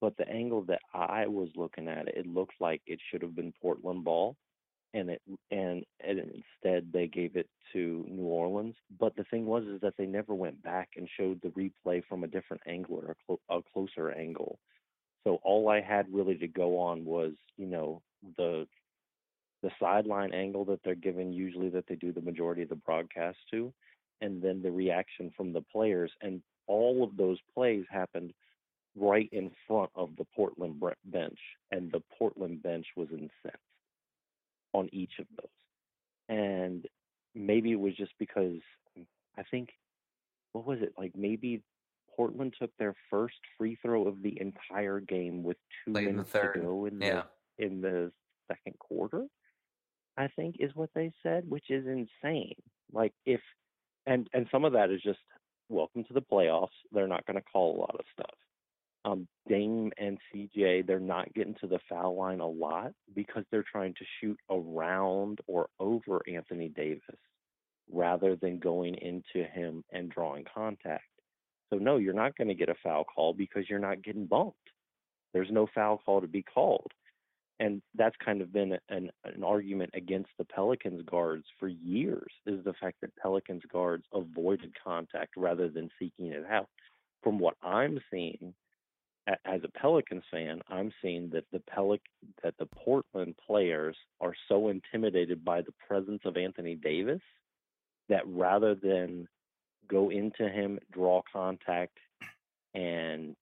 but 0.00 0.16
the 0.16 0.28
angle 0.28 0.62
that 0.62 0.80
I 0.94 1.26
was 1.26 1.48
looking 1.56 1.88
at, 1.88 2.08
it 2.08 2.14
it 2.18 2.26
looked 2.26 2.54
like 2.60 2.82
it 2.86 3.00
should 3.10 3.22
have 3.22 3.34
been 3.34 3.52
Portland 3.60 4.04
ball, 4.04 4.36
and 4.94 5.10
it 5.10 5.22
and, 5.50 5.84
and 6.00 6.18
instead 6.18 6.90
they 6.92 7.06
gave 7.08 7.36
it 7.36 7.48
to 7.72 8.04
New 8.08 8.24
Orleans. 8.24 8.74
But 8.98 9.16
the 9.16 9.24
thing 9.24 9.46
was 9.46 9.64
is 9.64 9.80
that 9.80 9.94
they 9.96 10.06
never 10.06 10.34
went 10.34 10.62
back 10.62 10.90
and 10.96 11.08
showed 11.16 11.40
the 11.42 11.48
replay 11.50 12.02
from 12.08 12.24
a 12.24 12.28
different 12.28 12.62
angle 12.66 13.02
or 13.28 13.38
a, 13.50 13.56
a 13.58 13.62
closer 13.72 14.10
angle. 14.10 14.58
So 15.24 15.38
all 15.42 15.68
I 15.68 15.80
had 15.80 16.06
really 16.12 16.36
to 16.36 16.48
go 16.48 16.78
on 16.78 17.04
was, 17.04 17.32
you 17.56 17.66
know, 17.66 18.02
the 18.36 18.66
the 19.62 19.70
sideline 19.80 20.32
angle 20.32 20.64
that 20.66 20.80
they're 20.84 20.94
given 20.94 21.32
usually 21.32 21.68
that 21.70 21.84
they 21.88 21.96
do 21.96 22.12
the 22.12 22.20
majority 22.20 22.62
of 22.62 22.68
the 22.68 22.76
broadcast 22.76 23.38
to, 23.50 23.72
and 24.20 24.40
then 24.40 24.62
the 24.62 24.70
reaction 24.70 25.32
from 25.36 25.52
the 25.52 25.62
players. 25.72 26.12
And 26.22 26.42
all 26.68 27.02
of 27.02 27.16
those 27.16 27.38
plays 27.54 27.84
happened 27.90 28.32
right 28.98 29.28
in 29.32 29.50
front 29.66 29.90
of 29.94 30.10
the 30.16 30.24
Portland 30.36 30.82
bench, 31.04 31.38
and 31.70 31.90
the 31.92 32.02
Portland 32.18 32.62
bench 32.62 32.86
was 32.96 33.08
incensed 33.10 33.62
on 34.72 34.88
each 34.92 35.12
of 35.18 35.26
those. 35.36 35.48
And 36.28 36.86
maybe 37.34 37.72
it 37.72 37.80
was 37.80 37.94
just 37.96 38.12
because 38.18 38.60
I 39.36 39.42
think 39.50 39.70
what 40.52 40.66
was 40.66 40.78
it 40.82 40.94
like? 40.98 41.12
Maybe 41.16 41.62
Portland 42.14 42.54
took 42.58 42.70
their 42.78 42.94
first 43.10 43.36
free 43.56 43.78
throw 43.80 44.06
of 44.06 44.22
the 44.22 44.38
entire 44.40 45.00
game 45.00 45.42
with 45.42 45.56
two 45.84 45.92
Late 45.92 46.06
minutes 46.06 46.32
to 46.32 46.50
go 46.60 46.86
in 46.86 47.00
yeah. 47.00 47.22
the 47.58 47.64
in 47.64 47.80
the 47.80 48.12
second 48.48 48.78
quarter. 48.78 49.26
I 50.16 50.28
think 50.28 50.56
is 50.58 50.74
what 50.74 50.90
they 50.94 51.12
said, 51.22 51.48
which 51.48 51.70
is 51.70 51.86
insane. 51.86 52.56
Like 52.92 53.12
if 53.24 53.40
and 54.06 54.28
and 54.32 54.46
some 54.50 54.64
of 54.64 54.72
that 54.72 54.90
is 54.90 55.00
just 55.02 55.20
welcome 55.68 56.04
to 56.04 56.12
the 56.12 56.22
playoffs. 56.22 56.68
They're 56.92 57.06
not 57.06 57.26
going 57.26 57.36
to 57.36 57.44
call 57.52 57.76
a 57.76 57.80
lot 57.80 57.94
of 57.94 58.04
stuff 58.12 58.34
um, 59.04 59.26
Dame 59.48 59.92
and 59.98 60.18
CJ, 60.34 60.86
they're 60.86 61.00
not 61.00 61.32
getting 61.34 61.54
to 61.60 61.66
the 61.66 61.78
foul 61.88 62.16
line 62.16 62.40
a 62.40 62.48
lot 62.48 62.92
because 63.14 63.44
they're 63.50 63.64
trying 63.70 63.94
to 63.94 64.04
shoot 64.20 64.38
around 64.50 65.40
or 65.46 65.68
over 65.80 66.20
Anthony 66.28 66.68
Davis 66.68 67.02
rather 67.90 68.36
than 68.36 68.58
going 68.58 68.94
into 68.96 69.46
him 69.48 69.84
and 69.92 70.10
drawing 70.10 70.44
contact. 70.52 71.04
So, 71.70 71.78
no, 71.78 71.96
you're 71.96 72.14
not 72.14 72.36
going 72.36 72.48
to 72.48 72.54
get 72.54 72.68
a 72.68 72.74
foul 72.82 73.04
call 73.04 73.34
because 73.34 73.64
you're 73.68 73.78
not 73.78 74.02
getting 74.02 74.26
bumped. 74.26 74.56
There's 75.32 75.50
no 75.50 75.68
foul 75.74 75.98
call 76.04 76.20
to 76.20 76.26
be 76.26 76.42
called. 76.42 76.90
And 77.60 77.82
that's 77.96 78.16
kind 78.24 78.40
of 78.40 78.52
been 78.52 78.78
an, 78.88 79.10
an 79.24 79.44
argument 79.44 79.90
against 79.94 80.30
the 80.38 80.44
Pelicans 80.44 81.02
guards 81.10 81.44
for 81.58 81.68
years 81.68 82.30
is 82.46 82.62
the 82.64 82.72
fact 82.74 82.98
that 83.02 83.16
Pelicans 83.16 83.62
guards 83.70 84.04
avoided 84.14 84.72
contact 84.82 85.34
rather 85.36 85.68
than 85.68 85.90
seeking 85.98 86.26
it 86.26 86.44
out. 86.48 86.68
From 87.22 87.40
what 87.40 87.56
I'm 87.62 87.98
seeing, 88.12 88.54
as 89.44 89.60
a 89.64 89.78
Pelicans 89.78 90.24
fan, 90.30 90.60
I'm 90.68 90.92
seeing 91.02 91.30
that 91.30 91.44
the 91.52 91.60
Pelic 91.60 92.00
that 92.42 92.54
the 92.58 92.66
Portland 92.66 93.34
players 93.46 93.96
are 94.20 94.34
so 94.48 94.68
intimidated 94.68 95.44
by 95.44 95.60
the 95.60 95.74
presence 95.86 96.22
of 96.24 96.36
Anthony 96.36 96.74
Davis 96.74 97.20
that 98.08 98.26
rather 98.26 98.74
than 98.74 99.28
go 99.88 100.10
into 100.10 100.48
him, 100.48 100.78
draw 100.92 101.22
contact, 101.30 101.98
and 102.74 103.34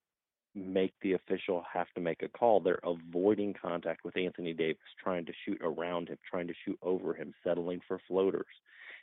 make 0.54 0.94
the 1.02 1.12
official 1.12 1.64
have 1.72 1.86
to 1.94 2.00
make 2.00 2.22
a 2.22 2.28
call, 2.28 2.60
they're 2.60 2.80
avoiding 2.82 3.54
contact 3.60 4.04
with 4.04 4.16
Anthony 4.16 4.52
Davis, 4.54 4.78
trying 5.02 5.26
to 5.26 5.32
shoot 5.44 5.60
around 5.62 6.08
him, 6.08 6.18
trying 6.28 6.48
to 6.48 6.54
shoot 6.64 6.78
over 6.82 7.14
him, 7.14 7.32
settling 7.44 7.80
for 7.86 8.00
floaters. 8.08 8.46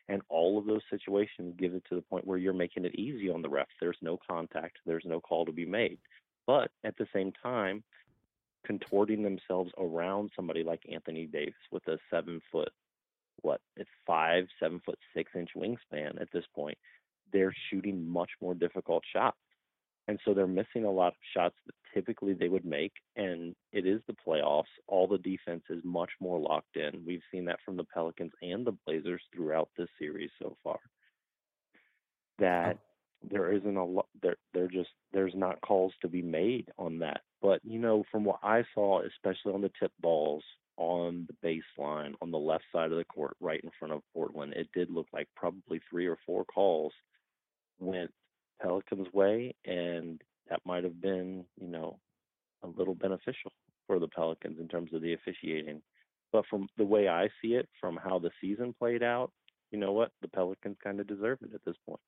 And 0.10 0.22
all 0.28 0.58
of 0.58 0.66
those 0.66 0.82
situations 0.90 1.54
give 1.58 1.74
it 1.74 1.84
to 1.88 1.96
the 1.96 2.02
point 2.02 2.28
where 2.28 2.38
you're 2.38 2.54
making 2.54 2.84
it 2.84 2.96
easy 2.96 3.30
on 3.30 3.42
the 3.42 3.48
refs. 3.48 3.66
There's 3.80 3.98
no 4.02 4.20
contact, 4.28 4.80
there's 4.86 5.06
no 5.06 5.22
call 5.22 5.46
to 5.46 5.52
be 5.54 5.66
made 5.66 6.00
but 6.46 6.72
at 6.84 6.98
the 6.98 7.08
same 7.14 7.32
time, 7.42 7.84
contorting 8.66 9.24
themselves 9.24 9.72
around 9.78 10.32
somebody 10.36 10.64
like 10.64 10.82
Anthony 10.92 11.26
Davis 11.26 11.54
with 11.72 11.88
a 11.88 11.98
seven 12.10 12.42
foot, 12.52 12.72
what, 13.42 13.62
it's 13.76 13.90
five, 14.06 14.46
seven 14.60 14.82
foot 14.86 14.98
six 15.16 15.32
inch 15.36 15.50
wingspan 15.56 16.22
at 16.22 16.32
this 16.32 16.46
point, 16.56 16.78
they're 17.32 17.56
shooting 17.70 18.08
much 18.08 18.30
more 18.42 18.54
difficult 18.54 19.04
shots. 19.12 19.38
And 20.08 20.20
so 20.26 20.34
they're 20.34 20.48
missing 20.48 20.84
a 20.84 20.92
lot 20.92 21.14
of 21.14 21.20
shots 21.34 21.56
that 21.66 21.76
typically 21.94 22.34
they 22.34 22.50
would 22.50 22.66
make. 22.66 22.92
And 23.16 23.56
it 23.72 23.88
is 23.88 24.02
the 24.06 24.16
playoffs. 24.28 24.64
All 24.88 25.08
the 25.08 25.18
defense 25.18 25.64
is 25.70 25.82
much 25.84 26.10
more 26.20 26.40
locked 26.40 26.76
in. 26.76 27.04
We've 27.06 27.22
seen 27.32 27.46
that 27.46 27.60
from 27.64 27.78
the 27.78 27.86
Pelicans 27.86 28.34
and 28.42 28.66
the 28.66 28.76
Blazers 28.86 29.22
throughout 29.34 29.70
this 29.78 29.88
series 29.98 30.30
so 30.42 30.58
far. 30.64 30.80
That 32.40 32.80
there 33.30 33.52
isn't 33.52 33.78
a 33.78 33.86
lot 33.86 34.08
there 34.22 34.36
there 34.54 34.68
just 34.68 34.90
there's 35.12 35.34
not 35.36 35.62
calls 35.62 35.94
to 36.02 36.08
be 36.08 36.22
made 36.22 36.70
on 36.78 37.00
that. 37.00 37.22
But 37.42 37.62
you 37.64 37.80
know 37.80 38.04
from 38.12 38.24
what 38.24 38.40
i 38.42 38.64
saw 38.74 39.02
especially 39.02 39.54
on 39.54 39.62
the 39.62 39.72
tip 39.80 39.92
balls 40.00 40.44
on 40.78 41.28
the 41.28 41.48
baseline 41.78 42.14
on 42.22 42.32
the 42.32 42.38
left 42.38 42.64
side 42.72 42.92
of 42.92 42.98
the 42.98 43.04
court 43.04 43.36
right 43.40 43.62
in 43.64 43.70
front 43.78 43.94
of 43.94 44.02
portland 44.14 44.54
it 44.54 44.68
did 44.74 44.90
look 44.90 45.08
like 45.14 45.28
probably 45.36 45.80
three 45.90 46.08
or 46.08 46.18
four 46.26 46.46
calls 46.46 46.92
went 47.80 48.10
pelicans 48.62 49.08
way 49.14 49.54
and 49.66 50.22
that 50.50 50.62
might 50.66 50.84
have 50.84 51.00
been 51.02 51.46
you 51.60 51.68
know 51.68 52.00
a 52.64 52.68
little 52.68 52.96
beneficial 52.96 53.52
for 53.86 54.00
the 54.00 54.08
pelicans 54.08 54.58
in 54.60 54.68
terms 54.70 54.94
of 54.94 55.02
the 55.02 55.14
officiating. 55.14 55.82
But 56.32 56.46
from 56.50 56.68
the 56.78 56.86
way 56.86 57.10
i 57.10 57.28
see 57.42 57.56
it 57.56 57.68
from 57.80 58.00
how 58.02 58.18
the 58.20 58.32
season 58.42 58.74
played 58.80 59.04
out 59.04 59.32
you 59.74 59.80
know 59.80 59.92
what? 59.92 60.12
The 60.22 60.28
pelicans 60.28 60.78
kind 60.84 61.00
of 61.00 61.08
deserve 61.08 61.40
it 61.42 61.54
at 61.54 61.66
this 61.66 61.76
point 61.86 62.00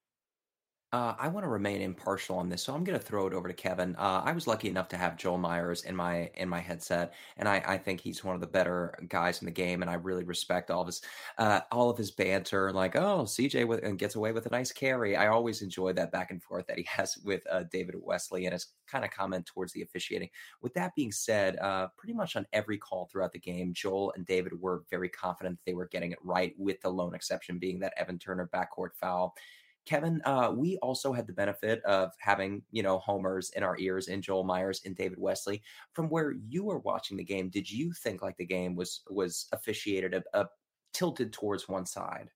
Uh, 0.92 1.14
I 1.18 1.26
want 1.26 1.44
to 1.44 1.48
remain 1.48 1.82
impartial 1.82 2.38
on 2.38 2.48
this, 2.48 2.62
so 2.62 2.72
I'm 2.72 2.84
going 2.84 2.98
to 2.98 3.04
throw 3.04 3.26
it 3.26 3.32
over 3.32 3.48
to 3.48 3.54
Kevin. 3.54 3.96
Uh, 3.96 4.22
I 4.24 4.30
was 4.30 4.46
lucky 4.46 4.68
enough 4.68 4.86
to 4.90 4.96
have 4.96 5.16
Joel 5.16 5.36
Meyers 5.36 5.82
in 5.82 5.96
my 5.96 6.30
in 6.36 6.48
my 6.48 6.60
headset, 6.60 7.14
and 7.36 7.48
I, 7.48 7.60
I 7.66 7.76
think 7.76 8.00
he's 8.00 8.22
one 8.22 8.36
of 8.36 8.40
the 8.40 8.46
better 8.46 8.96
guys 9.08 9.42
in 9.42 9.46
the 9.46 9.50
game, 9.50 9.82
and 9.82 9.90
I 9.90 9.94
really 9.94 10.22
respect 10.22 10.70
all 10.70 10.82
of 10.82 10.86
his 10.86 11.02
uh, 11.38 11.62
all 11.72 11.90
of 11.90 11.98
his 11.98 12.12
banter. 12.12 12.72
Like, 12.72 12.94
oh, 12.94 13.24
CJ 13.24 13.66
with, 13.66 13.98
gets 13.98 14.14
away 14.14 14.30
with 14.30 14.46
a 14.46 14.50
nice 14.50 14.70
carry. 14.70 15.16
I 15.16 15.26
always 15.26 15.60
enjoy 15.60 15.92
that 15.94 16.12
back 16.12 16.30
and 16.30 16.40
forth 16.40 16.68
that 16.68 16.78
he 16.78 16.84
has 16.88 17.18
with 17.24 17.42
uh, 17.50 17.64
David 17.64 17.96
Wesley 18.00 18.46
and 18.46 18.52
his 18.52 18.68
kind 18.86 19.04
of 19.04 19.10
comment 19.10 19.44
towards 19.44 19.72
the 19.72 19.82
officiating. 19.82 20.30
With 20.62 20.72
that 20.74 20.94
being 20.94 21.10
said, 21.10 21.58
uh, 21.58 21.88
pretty 21.98 22.14
much 22.14 22.36
on 22.36 22.46
every 22.52 22.78
call 22.78 23.06
throughout 23.06 23.32
the 23.32 23.40
game, 23.40 23.74
Joel 23.74 24.12
and 24.14 24.24
David 24.24 24.52
were 24.60 24.84
very 24.88 25.08
confident 25.08 25.58
they 25.66 25.74
were 25.74 25.88
getting 25.88 26.12
it 26.12 26.18
right, 26.22 26.54
with 26.56 26.80
the 26.80 26.90
lone 26.90 27.16
exception 27.16 27.58
being 27.58 27.80
that 27.80 27.94
Evan 27.96 28.20
Turner 28.20 28.48
backcourt 28.54 28.94
foul 28.94 29.34
Kevin, 29.86 30.20
uh, 30.24 30.52
we 30.54 30.76
also 30.78 31.12
had 31.12 31.26
the 31.26 31.32
benefit 31.32 31.82
of 31.84 32.10
having, 32.18 32.62
you 32.72 32.82
know, 32.82 32.98
homers 32.98 33.50
in 33.56 33.62
our 33.62 33.78
ears 33.78 34.08
in 34.08 34.20
Joel 34.20 34.44
Meyers 34.44 34.82
and 34.84 34.96
David 34.96 35.18
Wesley. 35.18 35.62
From 35.94 36.08
where 36.08 36.32
you 36.32 36.64
were 36.64 36.80
watching 36.80 37.16
the 37.16 37.24
game, 37.24 37.48
did 37.48 37.70
you 37.70 37.92
think 37.92 38.20
like 38.20 38.36
the 38.36 38.44
game 38.44 38.74
was 38.74 39.02
was 39.08 39.46
officiated 39.52 40.14
a, 40.14 40.22
a 40.38 40.46
tilted 40.92 41.32
towards 41.32 41.68
one 41.68 41.86
side? 41.86 42.30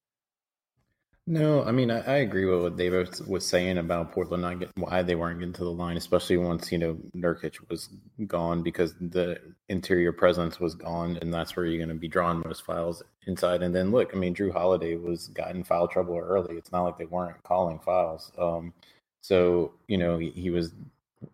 No, 1.30 1.62
I 1.62 1.70
mean 1.70 1.92
I, 1.92 2.00
I, 2.00 2.16
agree 2.16 2.44
with 2.44 2.60
what 2.60 2.76
David 2.76 3.20
was 3.28 3.46
saying 3.46 3.78
about 3.78 4.10
Portland 4.10 4.42
not 4.42 4.58
getting 4.58 4.72
why 4.76 5.00
they 5.04 5.14
weren't 5.14 5.38
getting 5.38 5.52
to 5.52 5.62
the 5.62 5.70
line, 5.70 5.96
especially 5.96 6.36
once 6.38 6.72
you 6.72 6.78
know 6.78 6.94
Nurkic 7.14 7.54
was 7.68 7.88
gone 8.26 8.64
because 8.64 8.94
the 9.00 9.38
interior 9.68 10.12
presence 10.12 10.58
was 10.58 10.74
gone, 10.74 11.18
and 11.22 11.32
that's 11.32 11.54
where 11.54 11.66
you're 11.66 11.78
going 11.78 11.88
to 11.88 11.94
be 11.94 12.08
drawing 12.08 12.42
most 12.44 12.64
fouls 12.64 13.04
inside. 13.28 13.62
And 13.62 13.72
then 13.72 13.92
look, 13.92 14.10
I 14.12 14.18
mean 14.18 14.34
Jrue 14.34 14.52
Holiday 14.52 14.96
was 14.96 15.28
got 15.28 15.54
in 15.54 15.62
foul 15.62 15.86
trouble 15.86 16.18
early. 16.18 16.56
It's 16.56 16.72
not 16.72 16.82
like 16.82 16.98
they 16.98 17.06
weren't 17.06 17.40
calling 17.44 17.78
fouls. 17.78 18.32
Um, 18.36 18.74
so 19.20 19.74
you 19.86 19.98
know 19.98 20.18
he, 20.18 20.30
he 20.30 20.50
was 20.50 20.72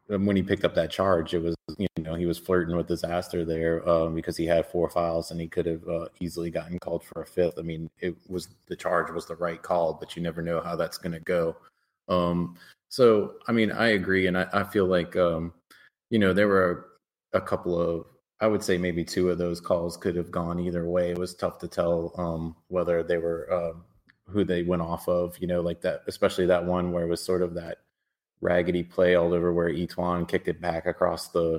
when 0.09 0.37
he 0.37 0.43
picked 0.43 0.65
up 0.65 0.75
that 0.75 0.91
charge, 0.91 1.35
it 1.35 1.43
was 1.43 1.57
you 1.79 1.89
know 1.99 2.15
he 2.15 2.27
was 2.27 2.39
flirting 2.39 2.77
with 2.77 2.87
disaster 2.87 3.45
there 3.45 3.87
um, 3.89 4.15
because 4.15 4.37
he 4.37 4.47
had 4.47 4.67
four 4.67 4.89
fouls 4.89 5.31
and 5.31 5.41
he 5.41 5.49
could 5.49 5.67
have 5.67 5.87
uh, 5.89 6.07
easily 6.21 6.51
gotten 6.51 6.79
called 6.79 7.05
for 7.05 7.23
a 7.23 7.27
fifth. 7.27 7.59
I 7.59 7.63
mean, 7.63 7.91
it 8.01 8.15
was 8.29 8.49
the 8.67 8.77
charge 8.77 9.11
was 9.11 9.27
the 9.27 9.37
right 9.37 9.61
call, 9.61 9.95
but 9.95 10.17
you 10.17 10.23
never 10.23 10.43
know 10.43 10.61
how 10.61 10.77
that's 10.77 10.99
going 10.99 11.13
to 11.13 11.21
go. 11.21 11.57
Um, 12.09 12.57
so, 12.89 13.35
I 13.49 13.53
mean, 13.53 13.73
I 13.73 13.89
agree, 13.89 14.29
and 14.29 14.39
I, 14.39 14.47
I 14.53 14.65
feel 14.65 14.87
like 14.87 15.17
um, 15.17 15.53
you 16.11 16.19
know 16.19 16.33
there 16.33 16.49
were 16.49 16.87
a, 17.33 17.39
a, 17.39 17.41
couple 17.41 17.79
of 17.81 18.07
I 18.41 18.47
would 18.47 18.63
say 18.63 18.79
maybe 18.79 19.05
two 19.05 19.31
of 19.31 19.39
those 19.39 19.61
calls 19.61 19.97
could 19.97 20.15
have 20.17 20.31
gone 20.31 20.61
either 20.61 20.89
way. 20.89 21.11
It 21.11 21.19
was 21.19 21.35
tough 21.35 21.59
to 21.61 21.69
tell 21.69 22.13
um, 22.17 22.55
whether 22.69 23.03
they 23.03 23.19
were 23.19 23.53
uh, 23.53 23.79
who 24.29 24.45
they 24.45 24.63
went 24.63 24.83
off 24.83 25.09
of. 25.09 25.37
You 25.41 25.49
know, 25.49 25.61
like 25.63 25.81
that, 25.81 26.03
especially 26.07 26.47
that 26.47 26.65
one 26.65 26.93
where 26.93 27.05
it 27.05 27.09
was 27.09 27.25
sort 27.25 27.43
of 27.43 27.55
that 27.55 27.79
raggedy 28.41 28.83
play 28.83 29.15
all 29.15 29.33
over 29.33 29.53
where 29.53 29.69
E'Twaun 29.69 30.29
kicked 30.29 30.49
it 30.49 30.61
back 30.61 30.87
across 30.87 31.29
the, 31.29 31.59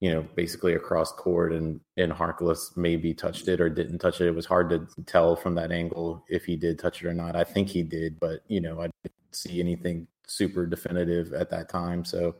you 0.00 0.10
know, 0.10 0.26
basically 0.34 0.74
across 0.74 1.12
court 1.12 1.52
and 1.52 1.80
and 1.96 2.12
Harkless 2.12 2.76
maybe 2.76 3.14
touched 3.14 3.48
it 3.48 3.60
or 3.60 3.68
didn't 3.68 3.98
touch 3.98 4.20
it. 4.20 4.26
It 4.26 4.34
was 4.34 4.46
hard 4.46 4.70
to 4.70 4.86
tell 5.06 5.36
from 5.36 5.54
that 5.56 5.72
angle 5.72 6.24
if 6.28 6.44
he 6.44 6.56
did 6.56 6.78
touch 6.78 7.02
it 7.02 7.08
or 7.08 7.14
not. 7.14 7.36
I 7.36 7.44
think 7.44 7.68
he 7.68 7.82
did, 7.82 8.18
but 8.20 8.40
you 8.48 8.60
know, 8.60 8.80
I 8.80 8.90
didn't 9.02 9.14
see 9.32 9.60
anything 9.60 10.06
super 10.26 10.66
definitive 10.66 11.32
at 11.32 11.50
that 11.50 11.68
time. 11.68 12.04
So, 12.04 12.36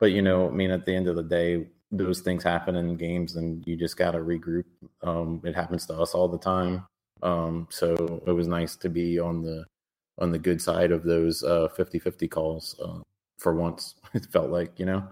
but 0.00 0.12
you 0.12 0.22
know, 0.22 0.48
I 0.48 0.50
mean, 0.50 0.70
at 0.70 0.86
the 0.86 0.94
end 0.94 1.08
of 1.08 1.16
the 1.16 1.22
day, 1.22 1.66
those 1.90 2.20
things 2.20 2.42
happen 2.42 2.76
in 2.76 2.96
games, 2.96 3.36
and 3.36 3.64
you 3.66 3.76
just 3.76 3.96
got 3.96 4.12
to 4.12 4.18
regroup. 4.18 4.64
Um, 5.02 5.40
it 5.44 5.54
happens 5.54 5.86
to 5.86 5.94
us 5.94 6.14
all 6.14 6.28
the 6.28 6.38
time. 6.38 6.86
Um, 7.22 7.68
so 7.70 8.22
it 8.26 8.32
was 8.32 8.48
nice 8.48 8.76
to 8.76 8.88
be 8.88 9.18
on 9.18 9.42
the 9.42 9.64
on 10.18 10.30
the 10.30 10.38
good 10.38 10.62
side 10.62 10.92
of 10.92 11.02
those 11.02 11.42
uh, 11.42 11.68
50-50 11.76 12.30
calls. 12.30 12.76
Uh, 12.80 13.00
for 13.38 13.54
once. 13.54 13.94
It 14.14 14.26
felt 14.26 14.50
like, 14.50 14.78
you 14.78 14.86
know. 14.86 15.08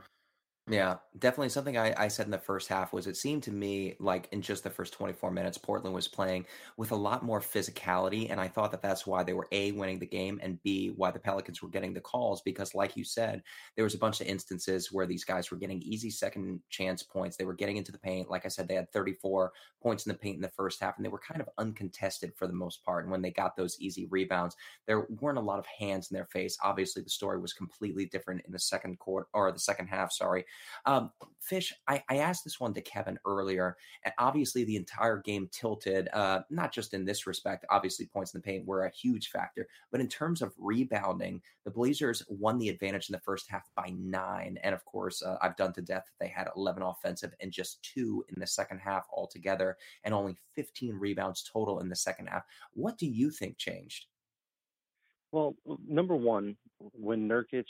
Yeah, 0.70 0.98
definitely 1.18 1.48
something 1.48 1.76
I, 1.76 1.92
I 2.04 2.06
said 2.06 2.26
in 2.26 2.30
the 2.30 2.38
first 2.38 2.68
half 2.68 2.92
was 2.92 3.08
it 3.08 3.16
seemed 3.16 3.42
to 3.42 3.50
me 3.50 3.96
like 3.98 4.28
in 4.30 4.40
just 4.42 4.62
the 4.62 4.70
first 4.70 4.92
24 4.92 5.32
minutes, 5.32 5.58
Portland 5.58 5.92
was 5.92 6.06
playing 6.06 6.46
with 6.76 6.92
a 6.92 6.96
lot 6.96 7.24
more 7.24 7.40
physicality. 7.40 8.30
And 8.30 8.40
I 8.40 8.46
thought 8.46 8.70
that 8.70 8.80
that's 8.80 9.04
why 9.04 9.24
they 9.24 9.32
were 9.32 9.48
A, 9.50 9.72
winning 9.72 9.98
the 9.98 10.06
game, 10.06 10.38
and 10.40 10.62
B, 10.62 10.92
why 10.94 11.10
the 11.10 11.18
Pelicans 11.18 11.62
were 11.62 11.68
getting 11.68 11.92
the 11.94 12.00
calls. 12.00 12.42
Because, 12.42 12.76
like 12.76 12.96
you 12.96 13.02
said, 13.02 13.42
there 13.74 13.82
was 13.82 13.94
a 13.94 13.98
bunch 13.98 14.20
of 14.20 14.28
instances 14.28 14.92
where 14.92 15.04
these 15.04 15.24
guys 15.24 15.50
were 15.50 15.56
getting 15.56 15.82
easy 15.82 16.10
second 16.10 16.60
chance 16.70 17.02
points. 17.02 17.36
They 17.36 17.44
were 17.44 17.54
getting 17.54 17.76
into 17.76 17.90
the 17.90 17.98
paint. 17.98 18.30
Like 18.30 18.44
I 18.44 18.48
said, 18.48 18.68
they 18.68 18.76
had 18.76 18.92
34 18.92 19.52
points 19.82 20.06
in 20.06 20.12
the 20.12 20.18
paint 20.18 20.36
in 20.36 20.42
the 20.42 20.48
first 20.50 20.80
half, 20.80 20.96
and 20.96 21.04
they 21.04 21.10
were 21.10 21.18
kind 21.18 21.40
of 21.40 21.48
uncontested 21.58 22.34
for 22.36 22.46
the 22.46 22.52
most 22.52 22.84
part. 22.84 23.04
And 23.04 23.10
when 23.10 23.20
they 23.22 23.32
got 23.32 23.56
those 23.56 23.80
easy 23.80 24.06
rebounds, 24.06 24.54
there 24.86 25.08
weren't 25.20 25.38
a 25.38 25.42
lot 25.42 25.58
of 25.58 25.66
hands 25.66 26.08
in 26.08 26.14
their 26.14 26.26
face. 26.26 26.56
Obviously, 26.62 27.02
the 27.02 27.10
story 27.10 27.40
was 27.40 27.52
completely 27.52 28.06
different 28.06 28.42
in 28.46 28.52
the 28.52 28.60
second 28.60 29.00
quarter 29.00 29.26
or 29.34 29.50
the 29.50 29.58
second 29.58 29.88
half, 29.88 30.12
sorry. 30.12 30.44
Um, 30.86 31.10
Fish, 31.40 31.72
I, 31.88 32.02
I, 32.08 32.18
asked 32.18 32.44
this 32.44 32.60
one 32.60 32.72
to 32.74 32.80
Kevin 32.80 33.18
earlier, 33.26 33.76
and 34.04 34.14
obviously 34.18 34.64
the 34.64 34.76
entire 34.76 35.18
game 35.18 35.48
tilted, 35.50 36.08
uh, 36.12 36.42
not 36.50 36.72
just 36.72 36.94
in 36.94 37.04
this 37.04 37.26
respect, 37.26 37.64
obviously 37.68 38.06
points 38.06 38.32
in 38.32 38.38
the 38.38 38.44
paint 38.44 38.66
were 38.66 38.84
a 38.84 38.90
huge 38.90 39.28
factor, 39.28 39.66
but 39.90 40.00
in 40.00 40.08
terms 40.08 40.40
of 40.40 40.54
rebounding, 40.58 41.42
the 41.64 41.70
Blazers 41.70 42.22
won 42.28 42.58
the 42.58 42.68
advantage 42.68 43.08
in 43.08 43.12
the 43.12 43.20
first 43.20 43.50
half 43.50 43.68
by 43.76 43.92
nine. 43.98 44.58
And 44.62 44.74
of 44.74 44.84
course, 44.84 45.22
uh, 45.22 45.36
I've 45.42 45.56
done 45.56 45.72
to 45.74 45.82
death 45.82 46.04
that 46.06 46.24
they 46.24 46.30
had 46.30 46.48
11 46.56 46.82
offensive 46.82 47.34
and 47.40 47.50
just 47.50 47.82
two 47.82 48.24
in 48.28 48.40
the 48.40 48.46
second 48.46 48.78
half 48.78 49.06
altogether, 49.12 49.76
and 50.04 50.14
only 50.14 50.36
15 50.54 50.94
rebounds 50.94 51.42
total 51.42 51.80
in 51.80 51.88
the 51.88 51.96
second 51.96 52.26
half. 52.26 52.44
What 52.72 52.98
do 52.98 53.06
you 53.06 53.30
think 53.30 53.58
changed? 53.58 54.06
Well, 55.32 55.56
number 55.88 56.14
one, 56.14 56.56
when 56.78 57.28
Nurkic 57.28 57.64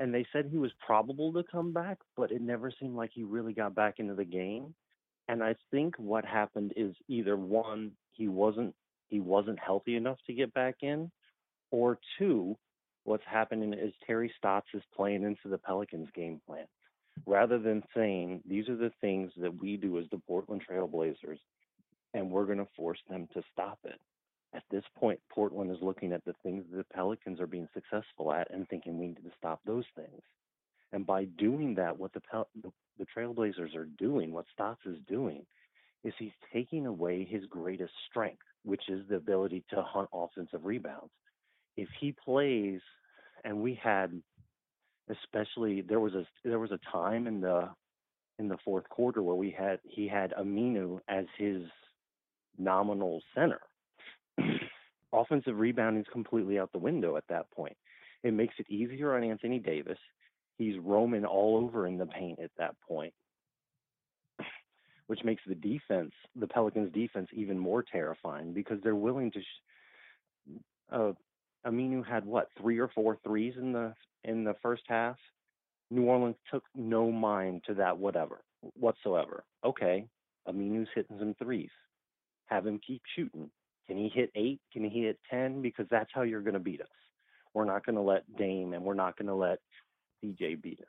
and 0.00 0.14
they 0.14 0.26
said 0.32 0.46
he 0.46 0.58
was 0.58 0.72
probable 0.84 1.30
to 1.34 1.44
come 1.52 1.72
back, 1.72 1.98
but 2.16 2.32
it 2.32 2.40
never 2.40 2.72
seemed 2.80 2.96
like 2.96 3.10
he 3.12 3.22
really 3.22 3.52
got 3.52 3.74
back 3.74 3.98
into 3.98 4.14
the 4.14 4.24
game. 4.24 4.74
And 5.28 5.44
I 5.44 5.54
think 5.70 5.94
what 5.98 6.24
happened 6.24 6.72
is 6.74 6.94
either 7.06 7.36
one, 7.36 7.92
he 8.12 8.26
wasn't 8.26 8.74
he 9.08 9.20
wasn't 9.20 9.58
healthy 9.58 9.96
enough 9.96 10.18
to 10.26 10.32
get 10.32 10.54
back 10.54 10.76
in, 10.82 11.10
or 11.70 11.98
two, 12.18 12.56
what's 13.04 13.24
happening 13.26 13.74
is 13.74 13.92
Terry 14.06 14.32
Stotts 14.38 14.68
is 14.72 14.82
playing 14.96 15.24
into 15.24 15.48
the 15.48 15.58
Pelicans 15.58 16.08
game 16.14 16.40
plan. 16.46 16.66
Rather 17.26 17.58
than 17.58 17.82
saying 17.94 18.40
these 18.48 18.68
are 18.68 18.76
the 18.76 18.92
things 19.00 19.30
that 19.36 19.60
we 19.60 19.76
do 19.76 19.98
as 19.98 20.06
the 20.10 20.18
Portland 20.26 20.62
Trail 20.62 20.86
Blazers, 20.86 21.40
and 22.14 22.30
we're 22.30 22.46
going 22.46 22.58
to 22.58 22.68
force 22.76 23.00
them 23.08 23.28
to 23.34 23.42
stop 23.52 23.78
it 23.84 24.00
at 24.52 24.64
this 24.70 24.84
point, 24.96 25.20
Portland 25.28 25.70
is 25.70 25.78
looking 25.80 26.12
at 26.12 26.24
the 26.24 26.34
things 26.42 26.64
the 26.72 26.84
Pelicans 26.92 27.40
are 27.40 27.46
being 27.46 27.68
successful 27.72 28.32
at 28.32 28.50
and 28.52 28.68
thinking 28.68 28.98
we 28.98 29.08
need 29.08 29.16
to 29.16 29.30
stop 29.38 29.60
those 29.64 29.84
things. 29.94 30.22
And 30.92 31.06
by 31.06 31.24
doing 31.24 31.74
that, 31.76 31.96
what 31.96 32.12
the, 32.12 32.20
Pel- 32.20 32.48
the, 32.60 32.72
the 32.98 33.06
Trailblazers 33.16 33.76
are 33.76 33.86
doing, 33.98 34.32
what 34.32 34.46
Stotts 34.52 34.80
is 34.86 34.96
doing, 35.08 35.46
is 36.02 36.12
he's 36.18 36.32
taking 36.52 36.86
away 36.86 37.24
his 37.24 37.44
greatest 37.46 37.92
strength, 38.10 38.42
which 38.64 38.88
is 38.88 39.06
the 39.08 39.16
ability 39.16 39.64
to 39.70 39.82
hunt 39.82 40.08
offensive 40.12 40.64
rebounds. 40.64 41.12
If 41.76 41.88
he 42.00 42.12
plays, 42.12 42.80
and 43.44 43.62
we 43.62 43.78
had, 43.80 44.20
especially 45.08 45.82
there 45.82 46.00
was 46.00 46.14
a 46.14 46.26
there 46.44 46.58
was 46.58 46.72
a 46.72 46.80
time 46.90 47.26
in 47.26 47.40
the 47.40 47.68
in 48.38 48.48
the 48.48 48.58
fourth 48.64 48.88
quarter 48.88 49.22
where 49.22 49.36
we 49.36 49.50
had 49.50 49.78
he 49.84 50.08
had 50.08 50.32
Aminu 50.32 51.00
as 51.08 51.26
his 51.38 51.62
nominal 52.58 53.22
center 53.34 53.60
offensive 55.12 55.58
rebounding 55.58 56.02
is 56.02 56.08
completely 56.12 56.58
out 56.58 56.72
the 56.72 56.78
window 56.78 57.16
at 57.16 57.24
that 57.28 57.50
point. 57.50 57.76
It 58.22 58.34
makes 58.34 58.54
it 58.58 58.70
easier 58.70 59.14
on 59.14 59.24
Anthony 59.24 59.58
Davis. 59.58 59.98
He's 60.58 60.78
roaming 60.78 61.24
all 61.24 61.56
over 61.56 61.86
in 61.86 61.96
the 61.96 62.06
paint 62.06 62.38
at 62.38 62.50
that 62.58 62.74
point, 62.86 63.14
which 65.06 65.24
makes 65.24 65.42
the 65.46 65.54
defense, 65.54 66.12
the 66.36 66.46
Pelicans' 66.46 66.92
defense, 66.92 67.28
even 67.32 67.58
more 67.58 67.82
terrifying 67.82 68.52
because 68.52 68.78
they're 68.82 68.94
willing 68.94 69.30
to. 69.32 69.40
Sh- 69.40 70.52
uh, 70.92 71.12
Aminu 71.66 72.06
had 72.06 72.24
what 72.24 72.48
three 72.60 72.78
or 72.78 72.88
four 72.88 73.18
threes 73.24 73.54
in 73.56 73.72
the 73.72 73.94
in 74.24 74.44
the 74.44 74.54
first 74.62 74.82
half. 74.86 75.16
New 75.90 76.04
Orleans 76.04 76.36
took 76.50 76.64
no 76.74 77.10
mind 77.10 77.62
to 77.66 77.74
that 77.74 77.98
whatever 77.98 78.42
whatsoever. 78.74 79.44
Okay, 79.64 80.06
Aminu's 80.48 80.88
hitting 80.94 81.18
some 81.18 81.34
threes. 81.34 81.70
Have 82.46 82.66
him 82.66 82.80
keep 82.86 83.02
shooting. 83.16 83.50
Can 83.90 83.98
he 83.98 84.08
hit 84.08 84.30
eight? 84.36 84.60
Can 84.72 84.88
he 84.88 85.02
hit 85.02 85.18
10? 85.32 85.62
Because 85.62 85.86
that's 85.90 86.10
how 86.14 86.22
you're 86.22 86.42
going 86.42 86.54
to 86.54 86.60
beat 86.60 86.80
us. 86.80 86.86
We're 87.54 87.64
not 87.64 87.84
going 87.84 87.96
to 87.96 88.02
let 88.02 88.22
Dame 88.36 88.72
and 88.72 88.84
we're 88.84 88.94
not 88.94 89.18
going 89.18 89.26
to 89.26 89.34
let 89.34 89.58
CJ 90.22 90.62
beat 90.62 90.78
us. 90.78 90.86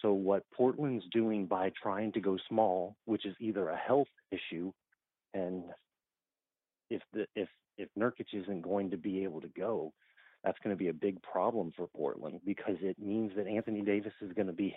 So, 0.00 0.14
what 0.14 0.44
Portland's 0.56 1.04
doing 1.12 1.44
by 1.44 1.70
trying 1.82 2.10
to 2.12 2.20
go 2.20 2.38
small, 2.48 2.96
which 3.04 3.26
is 3.26 3.34
either 3.38 3.68
a 3.68 3.76
health 3.76 4.08
issue, 4.30 4.72
and 5.34 5.62
if 6.88 7.02
the 7.12 7.26
if 7.36 7.50
if 7.76 7.90
Nurkic 7.98 8.28
isn't 8.32 8.62
going 8.62 8.92
to 8.92 8.96
be 8.96 9.24
able 9.24 9.42
to 9.42 9.48
go, 9.48 9.92
that's 10.42 10.58
going 10.64 10.74
to 10.74 10.78
be 10.78 10.88
a 10.88 10.94
big 10.94 11.20
problem 11.20 11.74
for 11.76 11.86
Portland 11.88 12.40
because 12.46 12.76
it 12.80 12.98
means 12.98 13.32
that 13.36 13.46
Anthony 13.46 13.82
Davis 13.82 14.14
is 14.22 14.32
going 14.32 14.46
to 14.46 14.54
be, 14.54 14.74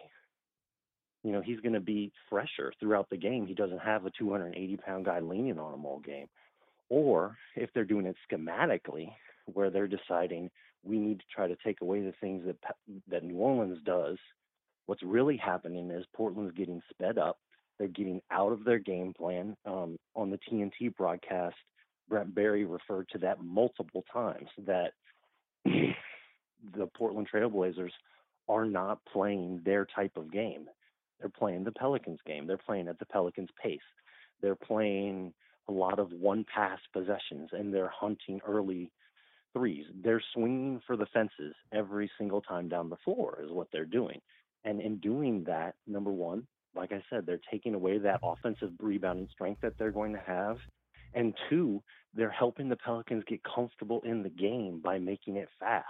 you 1.24 1.32
know, 1.32 1.42
he's 1.42 1.62
going 1.62 1.72
to 1.72 1.80
be 1.80 2.12
fresher 2.30 2.74
throughout 2.82 3.10
the 3.10 3.18
game. 3.18 3.48
He 3.48 3.54
doesn't 3.54 3.80
have 3.80 4.06
a 4.06 4.12
280 4.20 4.76
pound 4.76 5.06
guy 5.06 5.22
leaning 5.22 5.58
on 5.58 5.74
him 5.74 5.86
all 5.86 6.00
game. 6.00 6.28
Or 6.92 7.38
if 7.56 7.70
they're 7.74 7.86
doing 7.86 8.06
it 8.06 8.18
schematically, 8.30 9.14
where 9.46 9.70
they're 9.70 9.88
deciding 9.88 10.52
we 10.84 11.00
need 11.00 11.20
to 11.20 11.26
try 11.34 11.48
to 11.48 11.56
take 11.64 11.80
away 11.80 12.02
the 12.02 12.14
things 12.20 12.44
that 12.46 12.58
that 13.08 13.24
New 13.24 13.38
Orleans 13.38 13.80
does. 13.86 14.18
What's 14.88 15.02
really 15.02 15.38
happening 15.38 15.90
is 15.90 16.06
Portland's 16.14 16.54
getting 16.54 16.82
sped 16.90 17.18
up. 17.18 17.38
They're 17.80 17.88
getting 17.88 18.22
out 18.30 18.52
of 18.52 18.66
their 18.66 18.80
game 18.80 19.14
plan. 19.18 19.56
Um, 19.66 19.98
on 20.16 20.32
the 20.32 20.40
TNT 20.52 20.94
broadcast, 20.98 21.56
Brent 22.10 22.36
Barry 22.36 22.66
referred 22.66 23.08
to 23.14 23.18
that 23.20 23.42
multiple 23.42 24.04
times 24.12 24.50
that 24.66 24.92
the 25.66 26.88
Portland 26.98 27.30
Trailblazers 27.34 27.92
are 28.50 28.66
not 28.66 29.00
playing 29.14 29.62
their 29.64 29.88
type 29.96 30.18
of 30.18 30.30
game. 30.30 30.66
They're 31.22 31.30
playing 31.30 31.64
the 31.64 31.72
Pelicans 31.72 32.20
game. 32.26 32.48
They're 32.48 32.58
playing 32.58 32.90
at 32.90 33.00
the 33.00 33.06
Pelicans 33.06 33.50
pace. 33.64 33.80
They're 34.42 34.56
playing 34.56 35.34
a 35.72 35.78
lot 35.78 36.00
of 36.00 36.12
one 36.12 36.46
pass 36.54 36.80
possessions 36.92 37.50
and 37.54 37.74
they're 37.74 37.92
hunting 37.94 38.42
early 38.46 38.92
threes. 39.54 39.86
They're 40.04 40.24
swinging 40.34 40.82
for 40.86 40.98
the 40.98 41.06
fences 41.14 41.56
every 41.74 42.12
single 42.18 42.42
time 42.42 42.68
down 42.68 42.90
the 42.90 42.98
floor, 43.04 43.40
is 43.44 43.52
what 43.52 43.68
they're 43.72 43.86
doing. 43.86 44.20
And 44.64 44.82
in 44.82 44.98
doing 44.98 45.44
that, 45.46 45.76
number 45.88 46.12
one, 46.12 46.46
like 46.76 46.92
I 46.92 47.04
said, 47.10 47.26
they're 47.26 47.40
taking 47.52 47.74
away 47.74 47.98
that 48.00 48.20
offensive 48.24 48.72
rebounding 48.80 49.28
strength 49.32 49.62
that 49.62 49.74
they're 49.78 49.92
going 49.92 50.14
to 50.14 50.22
have. 50.26 50.58
And 51.14 51.34
two, 51.50 51.82
they're 52.14 52.30
helping 52.30 52.70
the 52.70 52.78
Pelicans 52.78 53.24
get 53.28 53.42
comfortable 53.44 54.02
in 54.06 54.24
the 54.24 54.30
game 54.30 54.82
by 54.84 54.98
making 55.00 55.36
it 55.36 55.50
fast. 55.60 55.86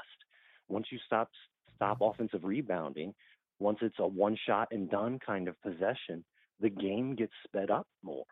Once 0.67 0.88
you 0.91 0.98
stop 1.06 1.30
stop 1.76 1.98
offensive 2.02 2.44
rebounding, 2.44 3.13
once 3.60 3.80
it's 3.82 4.00
a 4.00 4.08
one 4.08 4.38
shot 4.48 4.67
and 4.72 4.89
done 4.89 5.20
kind 5.24 5.48
of 5.48 5.62
possession, 5.62 6.24
the 6.60 6.70
game 6.70 7.15
gets 7.15 7.34
sped 7.46 7.70
up 7.70 7.88
more. 8.04 8.26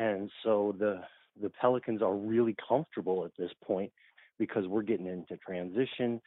And 0.00 0.30
so 0.42 0.74
the 0.78 1.02
the 1.40 1.50
Pelicans 1.50 2.02
are 2.02 2.14
really 2.14 2.56
comfortable 2.66 3.24
at 3.24 3.32
this 3.38 3.50
point 3.62 3.92
because 4.38 4.66
we're 4.66 4.82
getting 4.82 5.06
into 5.06 5.36
transition. 5.36 6.20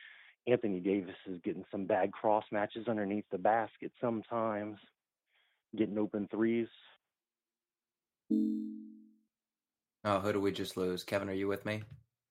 Anthony 0.48 0.80
Davis 0.80 1.16
is 1.28 1.40
getting 1.44 1.66
some 1.72 1.86
bad 1.86 2.12
cross 2.12 2.46
matches 2.52 2.88
underneath 2.88 3.26
the 3.32 3.38
basket 3.38 3.92
sometimes, 4.00 4.78
getting 5.76 5.98
open 5.98 6.28
threes. 6.30 6.68
Oh, 8.32 10.20
who 10.20 10.34
do 10.34 10.40
we 10.40 10.52
just 10.52 10.78
lose? 10.78 11.04
Kevin, 11.04 11.30
are 11.30 11.34
you 11.34 11.48
with 11.48 11.66
me? 11.66 11.84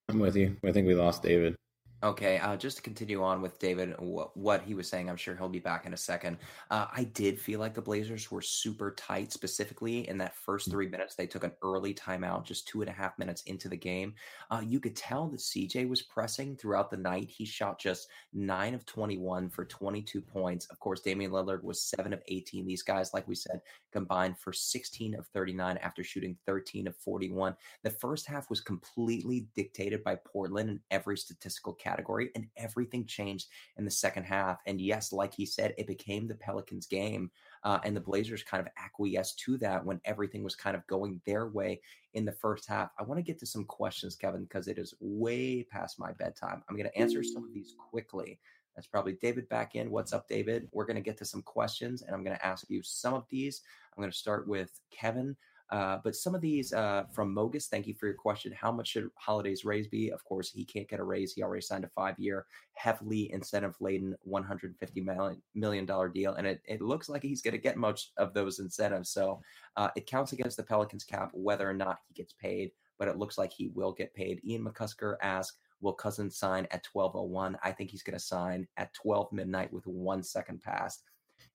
I'm 0.09 0.21
with 0.21 0.37
you. 0.37 0.57
I 0.65 0.73
think 0.73 0.87
we 0.87 0.95
lost 0.95 1.23
David. 1.23 1.57
Okay, 2.05 2.39
uh, 2.39 2.57
just 2.57 2.79
to 2.79 2.83
continue 2.83 3.23
on 3.23 3.41
with 3.41 3.61
David, 3.61 3.93
wh- 4.01 4.37
what 4.37 4.63
he 4.63 4.75
was 4.75 4.89
saying, 4.89 5.09
I'm 5.09 5.17
sure 5.17 5.37
he'll 5.37 5.49
be 5.49 5.61
back 5.61 5.87
in 5.87 5.95
a 5.95 5.97
second. 5.97 6.37
Uh, 6.69 6.87
I 6.93 7.05
did 7.05 7.39
feel 7.39 7.61
like 7.61 7.75
the 7.75 7.81
Blazers 7.81 8.29
were 8.29 8.43
super 8.43 8.91
tight, 8.97 9.33
specifically 9.33 10.09
in 10.09 10.19
that 10.19 10.35
first 10.35 10.69
three 10.69 10.89
minutes. 10.89 11.15
They 11.15 11.29
took 11.29 11.45
an 11.45 11.53
early 11.63 11.95
timeout, 11.95 12.45
just 12.45 12.67
two 12.67 12.81
and 12.81 12.91
a 12.91 12.93
half 12.93 13.17
minutes 13.21 13.43
into 13.43 13.69
the 13.69 13.77
game. 13.77 14.15
Uh, 14.51 14.63
you 14.67 14.81
could 14.81 14.97
tell 14.97 15.29
that 15.29 15.39
CJ 15.39 15.89
was 15.89 16.03
pressing 16.03 16.57
throughout 16.57 16.91
the 16.91 16.97
night. 16.97 17.31
He 17.31 17.45
shot 17.45 17.79
just 17.79 18.09
nine 18.33 18.75
of 18.75 18.85
21 18.85 19.49
for 19.49 19.65
22 19.65 20.21
points. 20.21 20.67
Of 20.73 20.81
course, 20.81 21.03
Damian 21.03 21.31
Lillard 21.31 21.63
was 21.63 21.81
seven 21.81 22.13
of 22.13 22.21
18. 22.27 22.67
These 22.67 22.83
guys, 22.83 23.15
like 23.15 23.29
we 23.29 23.37
said, 23.37 23.61
combined 23.93 24.37
for 24.41 24.53
16 24.53 25.15
of 25.15 25.29
39 25.29 25.77
after 25.77 26.03
shooting 26.03 26.37
13 26.47 26.89
of 26.89 26.97
41. 26.97 27.55
The 27.85 27.91
first 27.91 28.27
half 28.27 28.51
was 28.51 28.61
completely 28.61 29.47
dictated 29.55 30.03
by 30.03 30.17
Portland 30.17 30.69
in 30.69 30.81
every 30.91 31.17
statistical 31.17 31.75
category 31.75 31.92
category, 31.93 32.31
and 32.35 32.47
everything 32.57 33.07
changed 33.07 33.49
in 33.77 33.85
the 33.85 33.91
second 33.91 34.25
half. 34.25 34.59
And 34.67 34.81
yes, 34.81 35.13
like 35.13 35.35
he 35.35 35.47
said, 35.47 35.75
it 35.77 35.87
became 35.87 36.27
the 36.27 36.35
Pelicans 36.35 36.87
game, 36.87 37.31
uh, 37.65 37.79
and 37.85 37.95
the 37.95 38.01
Blazers 38.01 38.43
kind 38.43 38.61
of 38.61 38.73
acquiesced 38.83 39.39
to 39.41 39.57
that 39.59 39.85
when 39.85 40.01
everything 40.05 40.43
was 40.43 40.55
kind 40.55 40.77
of 40.77 40.87
going 40.87 41.21
their 41.27 41.49
way 41.49 41.81
in 42.15 42.25
the 42.25 42.33
first 42.33 42.69
half. 42.69 42.91
I 42.99 43.03
want 43.03 43.19
to 43.19 43.23
get 43.23 43.39
to 43.41 43.47
some 43.47 43.65
questions, 43.65 44.17
Kevin, 44.17 44.43
because 44.43 44.69
it 44.69 44.79
is 44.79 44.95
way 45.01 45.63
past 45.63 45.99
my 45.99 46.13
bedtime. 46.13 46.63
I'm 46.69 46.77
going 46.77 46.89
to 46.89 46.99
answer 46.99 47.23
some 47.23 47.45
of 47.45 47.55
these 47.55 47.75
quickly. 47.91 48.39
That's 48.75 48.87
probably 48.87 49.15
David 49.21 49.49
back 49.49 49.75
in. 49.75 49.91
What's 49.91 50.15
up, 50.15 50.29
David? 50.29 50.69
We're 50.73 50.87
going 50.87 50.97
to 50.97 51.03
get 51.03 51.19
to 51.19 51.25
some 51.27 51.43
questions, 51.43 52.03
and 52.03 52.15
I'm 52.15 52.25
going 52.25 52.37
to 52.37 52.47
ask 52.47 52.65
you 52.71 52.83
some 52.83 53.15
of 53.15 53.25
these. 53.29 53.61
I'm 53.95 54.01
going 54.01 54.11
to 54.11 54.17
start 54.17 54.49
with 54.49 54.71
Kevin. 54.91 55.37
Uh, 55.73 55.99
but 56.05 56.15
some 56.15 56.35
of 56.35 56.43
these 56.43 56.75
uh, 56.75 57.05
from 57.11 57.35
Mogus, 57.35 57.67
thank 57.67 57.87
you 57.87 57.95
for 57.95 58.05
your 58.07 58.15
question. 58.15 58.53
How 58.53 58.71
much 58.71 58.89
should 58.89 59.09
Holiday's 59.15 59.65
raise 59.65 59.89
be? 59.89 60.11
Of 60.11 60.23
course, 60.23 60.51
he 60.51 60.67
can't 60.67 60.87
get 60.87 61.01
a 61.01 61.05
raise. 61.05 61.33
He 61.33 61.43
already 61.43 61.63
signed 61.63 61.85
a 61.85 61.89
five 61.89 62.19
year, 62.19 62.45
heavily 62.75 63.33
incentive 63.33 63.75
laden 63.81 64.15
$150 64.29 65.37
million 65.55 65.87
deal. 66.13 66.35
And 66.35 66.47
it, 66.47 66.61
it 66.67 66.83
looks 66.83 67.09
like 67.09 67.23
he's 67.23 67.41
going 67.41 67.53
to 67.53 67.59
get 67.59 67.79
much 67.79 68.11
of 68.19 68.35
those 68.35 68.59
incentives. 68.59 69.09
So 69.09 69.41
uh, 69.79 69.89
it 69.97 70.07
counts 70.07 70.33
against 70.33 70.59
the 70.59 70.63
Pelicans 70.63 71.05
cap 71.05 71.31
whether 71.33 71.69
or 71.69 71.75
not 71.75 72.01
he 72.07 72.13
gets 72.13 72.35
paid, 72.35 72.73
but 72.99 73.09
it 73.09 73.17
looks 73.17 73.39
like 73.39 73.51
he 73.51 73.69
will 73.69 73.93
get 73.93 74.13
paid. 74.13 74.43
Ian 74.45 74.67
McCusker 74.67 75.17
asked, 75.23 75.57
Will 75.81 75.95
Cousins 75.95 76.37
sign 76.37 76.67
at 76.71 76.87
1201? 76.93 77.57
I 77.65 77.73
think 77.73 77.91
he's 77.91 78.03
going 78.03 78.19
to 78.19 78.25
sign 78.25 78.69
at 78.77 78.93
12 78.93 79.33
midnight 79.33 79.73
with 79.73 79.87
one 79.87 80.23
second 80.23 80.61
past. 80.61 81.03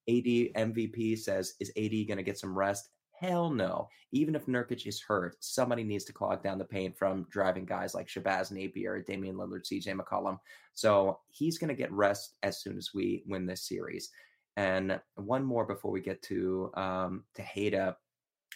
AD 0.10 0.26
MVP 0.26 1.20
says, 1.20 1.54
Is 1.60 1.72
AD 1.78 1.92
going 1.92 2.18
to 2.18 2.24
get 2.24 2.40
some 2.40 2.58
rest? 2.58 2.90
Hell 3.20 3.50
no. 3.50 3.90
Even 4.12 4.36
if 4.36 4.46
Nurkic 4.46 4.86
is 4.86 5.02
hurt, 5.02 5.38
somebody 5.40 5.84
needs 5.84 6.06
to 6.06 6.14
clog 6.14 6.44
down 6.44 6.60
the 6.60 6.66
paint 6.66 6.96
from 6.96 7.26
driving 7.32 7.66
guys 7.66 7.96
like 7.96 8.08
Shabazz 8.08 8.52
Napier, 8.52 9.02
Damian 9.02 9.36
Lillard, 9.36 9.66
CJ 9.66 10.00
McCollum. 10.00 10.38
So 10.74 11.20
he's 11.30 11.58
going 11.58 11.70
to 11.70 11.74
get 11.74 11.92
rest 11.92 12.36
as 12.44 12.62
soon 12.62 12.78
as 12.78 12.92
we 12.94 13.24
win 13.26 13.48
this 13.48 13.68
series. 13.68 14.12
And 14.56 15.00
one 15.16 15.44
more 15.44 15.66
before 15.66 15.92
we 15.92 16.02
get 16.02 16.22
to 16.24 16.72
um, 16.76 17.24
to 17.36 17.42
Hada. 17.42 17.96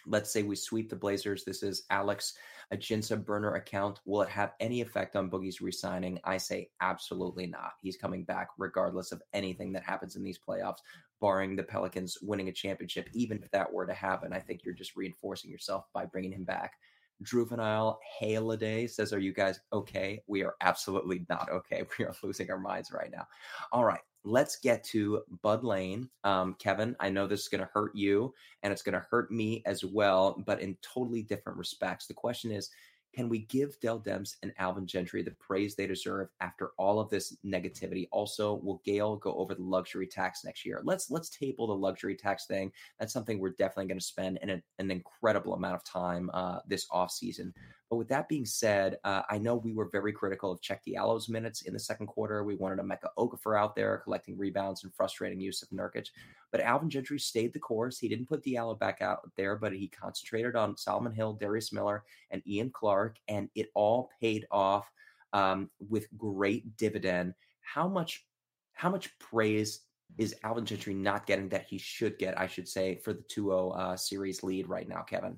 Let's 0.08 0.32
say 0.32 0.42
we 0.42 0.56
sweep 0.56 0.90
the 0.90 0.96
Blazers. 0.96 1.44
This 1.44 1.62
is 1.62 1.84
Alex, 1.92 2.34
a 2.72 2.78
Jinsa 2.78 3.24
burner 3.24 3.54
account. 3.54 4.00
Will 4.06 4.24
it 4.24 4.30
have 4.30 4.54
any 4.60 4.82
effect 4.82 5.16
on 5.16 5.30
Boogie's 5.30 5.62
resigning? 5.62 6.20
I 6.24 6.38
say 6.38 6.70
absolutely 6.82 7.46
not. 7.46 7.74
He's 7.82 7.98
coming 7.98 8.24
back 8.24 8.48
regardless 8.58 9.12
of 9.12 9.22
anything 9.34 9.74
that 9.74 9.84
happens 9.84 10.16
in 10.16 10.24
these 10.24 10.40
playoffs 10.40 10.80
barring 11.22 11.56
the 11.56 11.64
Pelicans 11.64 12.18
winning 12.22 12.50
a 12.50 12.54
championship. 12.54 13.10
Even 13.14 13.40
if 13.42 13.50
that 13.52 13.72
were 13.72 13.86
to 13.86 13.94
happen, 13.94 14.34
I 14.34 14.40
think 14.40 14.62
you're 14.66 14.74
just 14.74 14.96
reinforcing 14.96 15.52
yourself 15.52 15.86
by 15.94 16.06
bringing 16.06 16.34
him 16.34 16.44
back. 16.44 16.74
Juvenile 17.22 18.00
Haliday 18.20 18.90
says, 18.90 19.14
Are 19.14 19.20
you 19.20 19.34
guys 19.34 19.60
okay? 19.72 20.22
We 20.28 20.44
are 20.44 20.56
absolutely 20.62 21.26
not 21.30 21.50
okay. 21.52 21.84
We 22.00 22.06
are 22.06 22.16
losing 22.24 22.50
our 22.50 22.60
minds 22.60 22.92
right 22.92 23.12
now. 23.12 23.28
All 23.72 23.86
right, 23.86 24.02
let's 24.24 24.58
get 24.58 24.84
to 24.86 25.22
Bud 25.42 25.64
Lane. 25.64 26.10
Um, 26.24 26.56
Kevin, 26.60 26.96
I 27.00 27.10
know 27.10 27.28
this 27.28 27.42
is 27.42 27.48
going 27.48 27.62
to 27.62 27.70
hurt 27.74 27.96
you 27.96 28.34
and 28.64 28.74
it's 28.74 28.82
going 28.82 28.94
to 28.94 29.06
hurt 29.10 29.32
me 29.32 29.62
as 29.66 29.86
well, 29.86 30.42
but 30.46 30.62
in 30.62 30.78
totally 30.82 31.22
different 31.22 31.58
respects. 31.58 32.08
The 32.08 32.14
question 32.14 32.52
is, 32.52 32.70
can 33.14 33.28
we 33.28 33.40
give 33.40 33.80
Dell 33.80 34.00
Demps 34.00 34.38
and 34.42 34.54
Alvin 34.58 34.88
Gentry 34.88 35.22
the 35.22 35.32
praise 35.32 35.76
they 35.76 35.88
deserve 35.88 36.30
after 36.40 36.72
all 36.78 37.00
of 37.00 37.10
this 37.10 37.36
negativity? 37.46 38.08
Also, 38.12 38.56
will 38.56 38.82
Gayle 38.86 39.18
go 39.18 39.34
over 39.36 39.54
the 39.54 39.64
luxury 39.64 40.08
tax 40.08 40.44
next 40.46 40.66
year? 40.66 40.82
Let's 40.84 41.12
let's 41.12 41.30
table 41.30 41.68
the 41.68 41.74
luxury 41.74 42.16
tax 42.16 42.46
thing. 42.46 42.72
That's 43.00 43.14
something 43.14 43.40
we're 43.40 43.50
definitely 43.50 43.88
going 43.88 44.00
to 44.00 44.06
spend 44.06 44.40
an, 44.42 44.62
an 44.80 44.92
incredible 44.92 45.54
amount 45.54 45.76
of 45.76 45.84
time 45.84 46.30
uh, 46.34 46.60
this 46.68 46.88
off 46.92 47.12
season. 47.12 47.54
But 47.92 47.98
with 47.98 48.08
that 48.08 48.30
being 48.30 48.46
said, 48.46 49.00
uh, 49.04 49.24
I 49.30 49.38
know 49.38 49.58
we 49.58 49.74
were 49.74 49.90
very 49.92 50.14
critical 50.14 50.50
of 50.50 50.62
Cheick 50.62 50.80
Diallo's 50.88 51.28
minutes 51.28 51.64
in 51.64 51.74
the 51.74 51.80
second 51.80 52.08
quarter. 52.08 52.42
We 52.42 52.56
wanted 52.56 52.80
Emeka 52.80 53.10
Okafor 53.18 53.60
out 53.60 53.76
there 53.76 53.98
collecting 53.98 54.38
rebounds 54.38 54.86
and 54.86 54.96
frustrating 54.96 55.42
use 55.42 55.62
of 55.62 55.68
Nurkic. 55.72 56.08
But 56.54 56.62
Alvin 56.62 56.90
Gentry 56.90 57.20
stayed 57.20 57.52
the 57.52 57.60
course. 57.60 58.00
He 58.00 58.08
didn't 58.08 58.30
put 58.30 58.46
Diallo 58.46 58.80
back 58.80 59.02
out 59.02 59.30
there, 59.36 59.58
but 59.58 59.74
he 59.74 59.90
concentrated 59.90 60.56
on 60.56 60.78
Solomon 60.78 61.12
Hill, 61.12 61.34
Darius 61.34 61.74
Miller, 61.74 62.06
and 62.30 62.42
Ian 62.48 62.72
Clark, 62.74 63.18
and 63.28 63.50
it 63.56 63.68
all 63.76 64.10
paid 64.22 64.48
off 64.52 64.90
um, 65.34 65.70
with 65.90 66.08
great 66.18 66.78
dividend. 66.78 67.34
How 67.60 67.90
much, 67.90 68.26
how 68.72 68.90
much 68.90 69.20
praise 69.20 69.82
is 70.18 70.34
Alvin 70.46 70.66
Gentry 70.66 70.94
not 70.94 71.26
getting 71.26 71.50
that 71.50 71.66
he 71.68 71.78
should 71.78 72.18
get? 72.18 72.40
I 72.40 72.48
should 72.48 72.70
say 72.70 72.96
for 73.04 73.12
the 73.12 73.24
2-0 73.24 73.78
uh, 73.78 73.98
series 73.98 74.44
lead 74.44 74.70
right 74.70 74.88
now, 74.88 75.02
Kevin. 75.02 75.38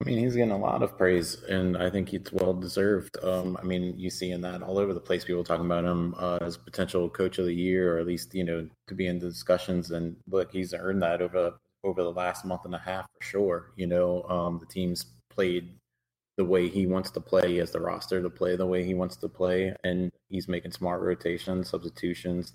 I 0.00 0.04
mean, 0.04 0.18
he's 0.18 0.36
getting 0.36 0.52
a 0.52 0.58
lot 0.58 0.84
of 0.84 0.96
praise, 0.96 1.42
and 1.42 1.76
I 1.76 1.90
think 1.90 2.14
it's 2.14 2.32
well 2.32 2.54
deserved. 2.54 3.18
Um, 3.22 3.58
I 3.60 3.64
mean, 3.64 3.98
you 3.98 4.10
see 4.10 4.30
in 4.30 4.40
that 4.42 4.62
all 4.62 4.78
over 4.78 4.94
the 4.94 5.00
place, 5.00 5.24
people 5.24 5.42
talking 5.42 5.66
about 5.66 5.84
him 5.84 6.14
uh, 6.16 6.38
as 6.40 6.56
potential 6.56 7.10
coach 7.10 7.38
of 7.38 7.46
the 7.46 7.54
year, 7.54 7.96
or 7.96 7.98
at 7.98 8.06
least 8.06 8.32
you 8.32 8.44
know 8.44 8.68
to 8.86 8.94
be 8.94 9.08
in 9.08 9.18
the 9.18 9.28
discussions. 9.28 9.90
And 9.90 10.16
look, 10.28 10.52
he's 10.52 10.72
earned 10.72 11.02
that 11.02 11.20
over 11.20 11.54
over 11.82 12.02
the 12.04 12.12
last 12.12 12.44
month 12.44 12.64
and 12.64 12.76
a 12.76 12.78
half 12.78 13.06
for 13.18 13.24
sure. 13.24 13.72
You 13.76 13.88
know, 13.88 14.22
um, 14.24 14.58
the 14.60 14.66
team's 14.66 15.04
played 15.30 15.74
the 16.36 16.44
way 16.44 16.68
he 16.68 16.86
wants 16.86 17.10
to 17.10 17.20
play. 17.20 17.48
He 17.48 17.56
has 17.56 17.72
the 17.72 17.80
roster 17.80 18.22
to 18.22 18.30
play 18.30 18.54
the 18.54 18.66
way 18.66 18.84
he 18.84 18.94
wants 18.94 19.16
to 19.16 19.28
play, 19.28 19.74
and 19.82 20.12
he's 20.28 20.46
making 20.46 20.72
smart 20.72 21.02
rotations, 21.02 21.70
substitutions. 21.70 22.52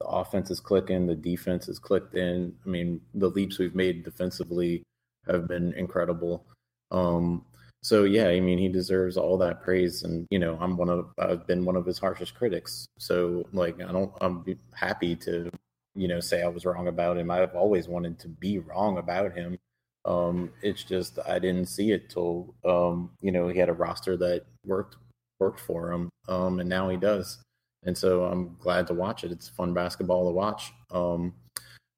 The 0.00 0.06
offense 0.06 0.50
is 0.50 0.60
clicking, 0.60 1.06
the 1.06 1.14
defense 1.14 1.68
is 1.68 1.78
clicked 1.78 2.14
in. 2.14 2.54
I 2.64 2.68
mean, 2.68 3.02
the 3.12 3.28
leaps 3.28 3.58
we've 3.58 3.74
made 3.74 4.02
defensively 4.02 4.82
have 5.26 5.46
been 5.46 5.74
incredible. 5.74 6.46
Um, 6.90 7.44
so 7.82 8.04
yeah, 8.04 8.28
I 8.28 8.40
mean, 8.40 8.58
he 8.58 8.68
deserves 8.68 9.16
all 9.16 9.38
that 9.38 9.62
praise, 9.62 10.02
and 10.02 10.26
you 10.30 10.38
know, 10.38 10.58
I'm 10.60 10.76
one 10.76 10.88
of 10.90 11.10
I've 11.18 11.46
been 11.46 11.64
one 11.64 11.76
of 11.76 11.86
his 11.86 11.98
harshest 11.98 12.34
critics. 12.34 12.86
So 12.98 13.44
like, 13.52 13.80
I 13.80 13.92
don't, 13.92 14.12
I'm 14.20 14.44
happy 14.74 15.14
to, 15.16 15.50
you 15.94 16.08
know, 16.08 16.20
say 16.20 16.42
I 16.42 16.48
was 16.48 16.64
wrong 16.66 16.88
about 16.88 17.16
him. 17.18 17.30
I've 17.30 17.54
always 17.54 17.88
wanted 17.88 18.18
to 18.20 18.28
be 18.28 18.58
wrong 18.58 18.98
about 18.98 19.32
him. 19.32 19.56
Um, 20.04 20.52
it's 20.62 20.84
just 20.84 21.18
I 21.26 21.38
didn't 21.38 21.66
see 21.66 21.92
it 21.92 22.10
till 22.10 22.54
um, 22.64 23.10
you 23.20 23.32
know 23.32 23.48
he 23.48 23.58
had 23.58 23.68
a 23.68 23.72
roster 23.72 24.16
that 24.18 24.44
worked 24.64 24.96
worked 25.40 25.60
for 25.60 25.92
him, 25.92 26.10
um, 26.28 26.60
and 26.60 26.68
now 26.68 26.88
he 26.88 26.96
does. 26.96 27.38
and 27.84 27.96
so 27.96 28.24
I'm 28.24 28.56
glad 28.60 28.86
to 28.88 28.94
watch 28.94 29.24
it. 29.24 29.32
It's 29.32 29.48
fun 29.48 29.74
basketball 29.74 30.26
to 30.28 30.32
watch. 30.34 30.72
Um, 30.90 31.34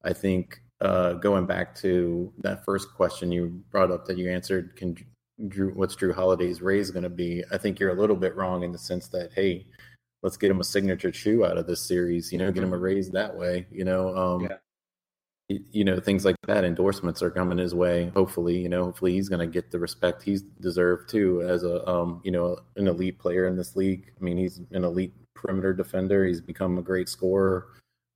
I 0.03 0.13
think 0.13 0.61
uh, 0.81 1.13
going 1.13 1.45
back 1.45 1.75
to 1.75 2.31
that 2.39 2.63
first 2.65 2.93
question 2.93 3.31
you 3.31 3.61
brought 3.71 3.91
up 3.91 4.05
that 4.05 4.17
you 4.17 4.29
answered, 4.29 4.75
can 4.75 4.95
Jrue, 5.43 5.73
what's 5.75 5.95
Jrue 5.95 6.13
Holiday's 6.13 6.61
raise 6.61 6.91
going 6.91 7.03
to 7.03 7.09
be? 7.09 7.43
I 7.51 7.57
think 7.57 7.79
you're 7.79 7.91
a 7.91 7.99
little 7.99 8.15
bit 8.15 8.35
wrong 8.35 8.63
in 8.63 8.71
the 8.71 8.77
sense 8.77 9.07
that 9.09 9.31
hey, 9.33 9.65
let's 10.21 10.37
get 10.37 10.51
him 10.51 10.59
a 10.59 10.65
signature 10.65 11.13
shoe 11.13 11.45
out 11.45 11.57
of 11.57 11.67
this 11.67 11.87
series. 11.87 12.31
You 12.31 12.39
know, 12.39 12.51
get 12.51 12.63
him 12.63 12.73
a 12.73 12.75
mm-hmm. 12.75 12.83
raise 12.83 13.09
that 13.11 13.37
way. 13.37 13.67
You 13.71 13.85
know, 13.85 14.15
um, 14.15 14.41
yeah 14.43 14.57
you 15.49 15.83
know 15.83 15.99
things 15.99 16.25
like 16.25 16.35
that 16.45 16.63
endorsements 16.63 17.23
are 17.23 17.31
coming 17.31 17.57
his 17.57 17.73
way 17.73 18.11
hopefully 18.13 18.59
you 18.59 18.69
know 18.69 18.83
hopefully 18.83 19.13
he's 19.13 19.29
going 19.29 19.39
to 19.39 19.47
get 19.47 19.71
the 19.71 19.79
respect 19.79 20.21
he's 20.21 20.43
deserved 20.61 21.09
too 21.09 21.41
as 21.41 21.63
a 21.63 21.87
um, 21.89 22.21
you 22.23 22.31
know 22.31 22.57
an 22.75 22.87
elite 22.87 23.17
player 23.17 23.47
in 23.47 23.57
this 23.57 23.75
league 23.75 24.11
i 24.19 24.23
mean 24.23 24.37
he's 24.37 24.61
an 24.71 24.83
elite 24.83 25.13
perimeter 25.33 25.73
defender 25.73 26.25
he's 26.25 26.41
become 26.41 26.77
a 26.77 26.81
great 26.81 27.09
scorer 27.09 27.67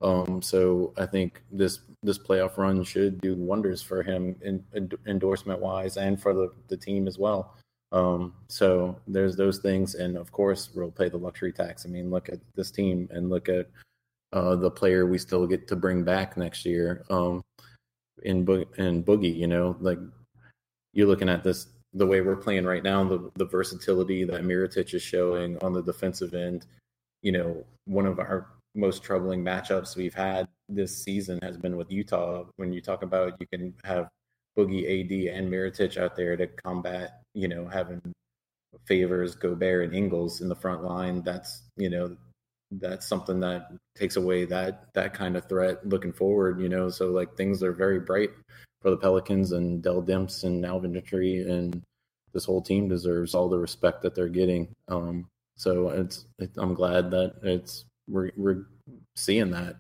um, 0.04 0.41
so 0.41 0.93
i 0.97 1.06
think 1.06 1.41
this 1.51 1.80
this 2.04 2.20
playoff 2.20 2.58
run 2.58 2.84
should 2.84 3.20
do 3.22 3.36
wonders 3.36 3.82
for 3.82 4.04
him 4.04 4.36
in, 4.41 4.64
in 4.74 4.91
endorsement 5.08 5.60
wise 5.60 5.97
and 5.97 6.22
for 6.22 6.34
the, 6.34 6.51
the 6.68 6.78
team 6.78 7.08
as 7.08 7.18
well 7.18 7.56
um, 7.91 8.34
so 8.47 8.99
there's 9.08 9.36
those 9.36 9.60
things 9.60 9.95
and 9.95 10.18
of 10.18 10.32
course 10.32 10.70
we'll 10.76 10.91
pay 10.91 11.10
the 11.10 11.18
luxury 11.18 11.51
tax 11.51 11.86
i 11.86 11.89
mean 11.89 12.10
look 12.10 12.30
at 12.30 12.39
this 12.56 12.72
team 12.72 13.08
and 13.12 13.30
look 13.30 13.49
at 13.49 13.68
uh, 14.34 14.56
the 14.56 14.72
player 14.72 15.06
we 15.06 15.18
still 15.18 15.45
get 15.45 15.68
to 15.68 15.76
bring 15.76 16.04
back 16.04 16.36
next 16.36 16.66
year 16.66 17.06
um, 17.10 17.41
in 18.24 18.43
Bo- 18.43 18.66
in 18.78 19.04
Boogie. 19.04 19.36
You 19.36 19.47
know, 19.47 19.78
like 19.80 19.99
you're 20.93 21.08
looking 21.08 21.30
at 21.30 21.43
this 21.43 21.68
the 21.93 22.08
way 22.08 22.22
we're 22.22 22.36
playing 22.36 22.66
right 22.66 22.84
now, 22.84 23.04
the 23.04 23.32
the 23.36 23.45
versatility 23.45 24.24
that 24.26 24.41
Mirotic 24.41 24.93
is 24.93 25.01
showing 25.01 25.58
on 25.64 25.72
the 25.74 25.84
defensive 25.84 26.34
end. 26.34 26.66
You 27.22 27.32
know, 27.32 27.64
one 27.86 28.06
of 28.06 28.20
our 28.20 28.47
most 28.76 29.03
troubling 29.03 29.43
matchups 29.43 29.95
we've 29.95 30.13
had 30.13 30.47
this 30.69 31.03
season 31.03 31.39
has 31.43 31.57
been 31.57 31.78
with 31.78 31.91
Utah. 31.91 32.45
When 32.57 32.74
you 32.74 32.82
talk 32.82 33.03
about 33.03 33.34
you 33.39 33.47
can 33.47 33.74
have 33.84 34.09
Boogie, 34.57 34.84
AD, 34.84 35.36
and 35.36 35.51
Mirotic 35.51 35.97
out 35.97 36.15
there 36.15 36.38
to 36.38 36.47
combat, 36.47 37.21
you 37.34 37.47
know, 37.47 37.67
having 37.67 38.01
favors 38.86 39.36
Gobert 39.36 39.86
and 39.86 39.95
Ingles 39.95 40.41
in 40.41 40.49
the 40.49 40.55
front 40.55 40.84
line. 40.84 41.21
That's 41.24 41.63
you 41.78 41.89
know 41.89 42.15
that's 42.71 43.07
something 43.07 43.39
that 43.39 43.71
takes 43.95 44.15
away 44.15 44.45
that 44.45 44.93
that 44.93 45.13
kind 45.13 45.36
of 45.36 45.47
threat 45.47 45.88
looking 45.88 46.13
forward. 46.13 46.59
You 46.59 46.69
know, 46.69 46.89
so 46.89 47.11
like 47.11 47.36
things 47.36 47.63
are 47.63 47.74
very 47.74 47.99
bright 47.99 48.32
for 48.82 48.89
the 48.89 48.97
Pelicans 48.97 49.51
and 49.51 49.82
Dell 49.82 50.01
Demps 50.01 50.43
and 50.43 50.65
Alvin 50.65 50.93
Gentry 50.93 51.41
and 51.41 51.82
this 52.34 52.45
whole 52.45 52.61
team 52.61 52.88
deserves 52.88 53.36
all 53.36 53.47
the 53.47 53.57
respect 53.57 54.01
that 54.01 54.15
they're 54.15 54.28
getting. 54.28 54.67
Um, 54.88 55.28
so 55.55 55.89
it's 55.89 56.26
it, 56.39 56.51
I'm 56.57 56.74
glad 56.74 57.11
that 57.11 57.36
it's 57.43 57.86
we're 58.08 58.32
we're 58.36 58.66
seeing 59.16 59.51
that. 59.51 59.76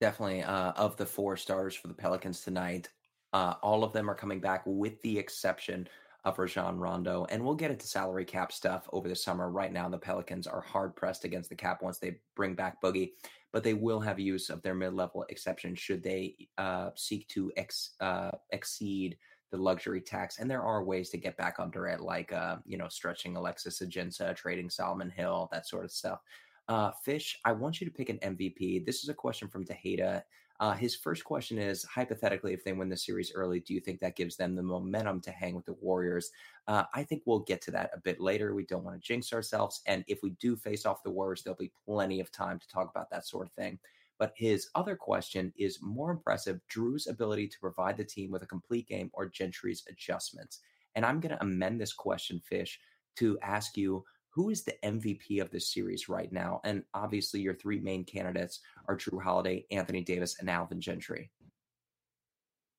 Definitely, 0.00 0.42
uh, 0.42 0.72
of 0.72 0.96
the 0.96 1.06
four 1.06 1.36
stars 1.36 1.74
for 1.74 1.88
the 1.88 1.94
Pelicans 1.94 2.40
tonight, 2.40 2.88
uh, 3.32 3.54
all 3.62 3.82
of 3.82 3.92
them 3.92 4.08
are 4.08 4.14
coming 4.14 4.40
back, 4.40 4.62
with 4.64 5.00
the 5.02 5.18
exception 5.18 5.88
of 6.24 6.38
Rajon 6.38 6.78
Rondo. 6.78 7.26
And 7.30 7.44
we'll 7.44 7.54
get 7.54 7.70
into 7.70 7.86
salary 7.86 8.24
cap 8.24 8.52
stuff 8.52 8.88
over 8.92 9.08
the 9.08 9.16
summer. 9.16 9.50
Right 9.50 9.72
now, 9.72 9.88
the 9.88 9.98
Pelicans 9.98 10.46
are 10.46 10.60
hard 10.60 10.94
pressed 10.94 11.24
against 11.24 11.48
the 11.48 11.56
cap 11.56 11.82
once 11.82 11.98
they 11.98 12.18
bring 12.36 12.54
back 12.54 12.80
Boogie, 12.82 13.12
but 13.52 13.64
they 13.64 13.74
will 13.74 14.00
have 14.00 14.18
use 14.18 14.50
of 14.50 14.62
their 14.62 14.74
mid 14.74 14.94
level 14.94 15.24
exception 15.28 15.74
should 15.74 16.02
they 16.02 16.36
uh, 16.58 16.90
seek 16.94 17.26
to 17.28 17.52
ex, 17.56 17.90
uh, 18.00 18.30
exceed 18.50 19.16
the 19.50 19.56
luxury 19.56 20.00
tax. 20.00 20.38
And 20.38 20.50
there 20.50 20.62
are 20.62 20.84
ways 20.84 21.10
to 21.10 21.18
get 21.18 21.36
back 21.36 21.56
under 21.58 21.86
it, 21.86 22.00
like, 22.00 22.32
uh, 22.32 22.56
you 22.66 22.76
know, 22.76 22.88
stretching 22.88 23.36
Alexis 23.36 23.80
Ajinça, 23.80 24.36
trading 24.36 24.68
Solomon 24.68 25.10
Hill, 25.10 25.48
that 25.50 25.66
sort 25.66 25.84
of 25.84 25.90
stuff. 25.90 26.20
Uh, 26.68 26.90
Fish, 27.02 27.38
I 27.44 27.52
want 27.52 27.80
you 27.80 27.86
to 27.86 27.92
pick 27.92 28.10
an 28.10 28.18
MVP. 28.18 28.84
This 28.84 29.02
is 29.02 29.08
a 29.08 29.14
question 29.14 29.48
from 29.48 29.64
Tejeda. 29.64 30.22
Uh, 30.60 30.72
his 30.72 30.96
first 30.96 31.24
question 31.24 31.56
is 31.56 31.84
hypothetically, 31.84 32.52
if 32.52 32.64
they 32.64 32.72
win 32.72 32.88
the 32.88 32.96
series 32.96 33.32
early, 33.34 33.60
do 33.60 33.72
you 33.72 33.80
think 33.80 34.00
that 34.00 34.16
gives 34.16 34.36
them 34.36 34.54
the 34.54 34.62
momentum 34.62 35.20
to 35.20 35.30
hang 35.30 35.54
with 35.54 35.64
the 35.64 35.74
Warriors? 35.74 36.30
Uh, 36.66 36.82
I 36.92 37.04
think 37.04 37.22
we'll 37.24 37.38
get 37.40 37.62
to 37.62 37.70
that 37.70 37.90
a 37.94 38.00
bit 38.00 38.20
later. 38.20 38.54
We 38.54 38.64
don't 38.64 38.82
want 38.82 39.00
to 39.00 39.06
jinx 39.06 39.32
ourselves. 39.32 39.82
And 39.86 40.04
if 40.08 40.22
we 40.22 40.30
do 40.30 40.56
face 40.56 40.84
off 40.84 41.04
the 41.04 41.10
Warriors, 41.10 41.42
there'll 41.42 41.56
be 41.56 41.72
plenty 41.86 42.20
of 42.20 42.32
time 42.32 42.58
to 42.58 42.68
talk 42.68 42.90
about 42.90 43.08
that 43.10 43.26
sort 43.26 43.46
of 43.46 43.52
thing. 43.52 43.78
But 44.18 44.32
his 44.36 44.68
other 44.74 44.96
question 44.96 45.52
is 45.56 45.78
more 45.80 46.10
impressive 46.10 46.60
Jrue's 46.68 47.06
ability 47.06 47.46
to 47.48 47.60
provide 47.60 47.96
the 47.96 48.04
team 48.04 48.32
with 48.32 48.42
a 48.42 48.46
complete 48.46 48.88
game 48.88 49.10
or 49.14 49.28
Gentry's 49.28 49.84
adjustments. 49.88 50.58
And 50.96 51.06
I'm 51.06 51.20
going 51.20 51.36
to 51.36 51.42
amend 51.42 51.80
this 51.80 51.92
question, 51.92 52.42
Fish, 52.44 52.80
to 53.16 53.38
ask 53.42 53.76
you 53.76 54.04
who 54.38 54.50
is 54.50 54.62
the 54.62 54.76
MVP 54.84 55.42
of 55.42 55.50
this 55.50 55.72
series 55.74 56.08
right 56.08 56.30
now? 56.30 56.60
And 56.62 56.84
obviously, 56.94 57.40
your 57.40 57.54
three 57.54 57.80
main 57.80 58.04
candidates 58.04 58.60
are 58.86 58.96
Jrue 58.96 59.20
Holiday, 59.20 59.66
Anthony 59.72 60.00
Davis, 60.00 60.36
and 60.38 60.48
Alvin 60.48 60.80
Gentry. 60.80 61.32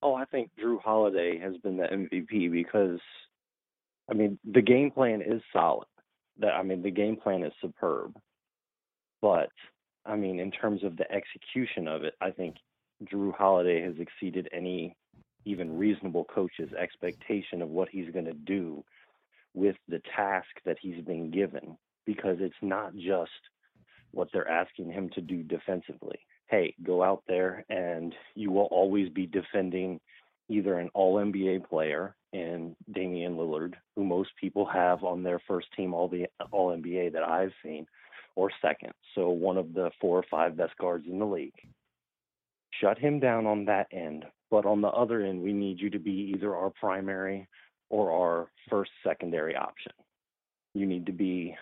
Oh, 0.01 0.15
I 0.15 0.23
think 0.23 0.51
Jrue 0.57 0.81
Holiday 0.81 1.37
has 1.39 1.57
been 1.57 1.75
the 1.75 1.83
MVP 1.83 2.49
because, 2.49 3.01
I 4.09 4.13
mean, 4.13 4.39
the 4.49 4.61
game 4.61 4.89
plan 4.89 5.21
is 5.21 5.41
solid. 5.51 5.89
That 6.37 6.53
I 6.53 6.63
mean, 6.63 6.81
the 6.81 6.91
game 6.91 7.17
plan 7.17 7.43
is 7.43 7.51
superb, 7.61 8.15
but 9.21 9.49
I 10.05 10.15
mean, 10.15 10.39
in 10.39 10.51
terms 10.51 10.85
of 10.85 10.95
the 10.95 11.11
execution 11.11 11.89
of 11.89 12.05
it, 12.05 12.13
I 12.21 12.31
think 12.31 12.55
Jrue 13.03 13.35
Holiday 13.35 13.81
has 13.81 13.95
exceeded 13.99 14.47
any 14.53 14.95
even 15.43 15.77
reasonable 15.77 16.23
coach's 16.23 16.71
expectation 16.71 17.61
of 17.61 17.67
what 17.67 17.89
he's 17.89 18.09
going 18.13 18.23
to 18.23 18.33
do 18.33 18.81
with 19.59 19.75
the 19.89 20.01
task 20.15 20.47
that 20.65 20.77
he's 20.81 21.03
been 21.03 21.29
given 21.29 21.77
because 22.05 22.37
it's 22.39 22.55
not 22.61 22.95
just 22.95 23.29
what 24.11 24.29
they're 24.31 24.49
asking 24.49 24.91
him 24.91 25.09
to 25.13 25.21
do 25.21 25.43
defensively. 25.43 26.17
Hey, 26.47 26.73
go 26.81 27.03
out 27.03 27.23
there 27.27 27.65
and 27.69 28.15
you 28.35 28.51
will 28.51 28.69
always 28.71 29.09
be 29.09 29.27
defending 29.27 29.99
either 30.47 30.79
an 30.79 30.89
all 30.93 31.17
NBA 31.17 31.67
player 31.69 32.15
in 32.31 32.75
Damian 32.93 33.35
Lillard, 33.35 33.73
who 33.95 34.03
most 34.03 34.31
people 34.39 34.65
have 34.65 35.03
on 35.03 35.21
their 35.21 35.39
first 35.47 35.67
team 35.75 35.93
all 35.93 36.07
the 36.07 36.25
all 36.51 36.75
NBA 36.75 37.13
that 37.13 37.23
I've 37.23 37.51
seen, 37.63 37.85
or 38.35 38.49
second. 38.61 38.93
So 39.13 39.29
one 39.29 39.57
of 39.57 39.73
the 39.73 39.91
four 39.99 40.17
or 40.17 40.25
five 40.31 40.55
best 40.57 40.75
guards 40.77 41.05
in 41.07 41.19
the 41.19 41.25
league. 41.25 41.53
Shut 42.81 42.97
him 42.97 43.19
down 43.19 43.45
on 43.45 43.65
that 43.65 43.87
end. 43.91 44.25
But 44.49 44.65
on 44.65 44.81
the 44.81 44.87
other 44.87 45.21
end, 45.21 45.41
we 45.41 45.53
need 45.53 45.79
you 45.79 45.89
to 45.91 45.99
be 45.99 46.33
either 46.33 46.55
our 46.55 46.71
primary 46.71 47.47
or 47.89 48.11
our 48.11 48.47
first 48.69 48.91
secondary 49.05 49.55
option. 49.55 49.91
You 50.73 50.85
need 50.85 51.05
to 51.07 51.11
be 51.11 51.55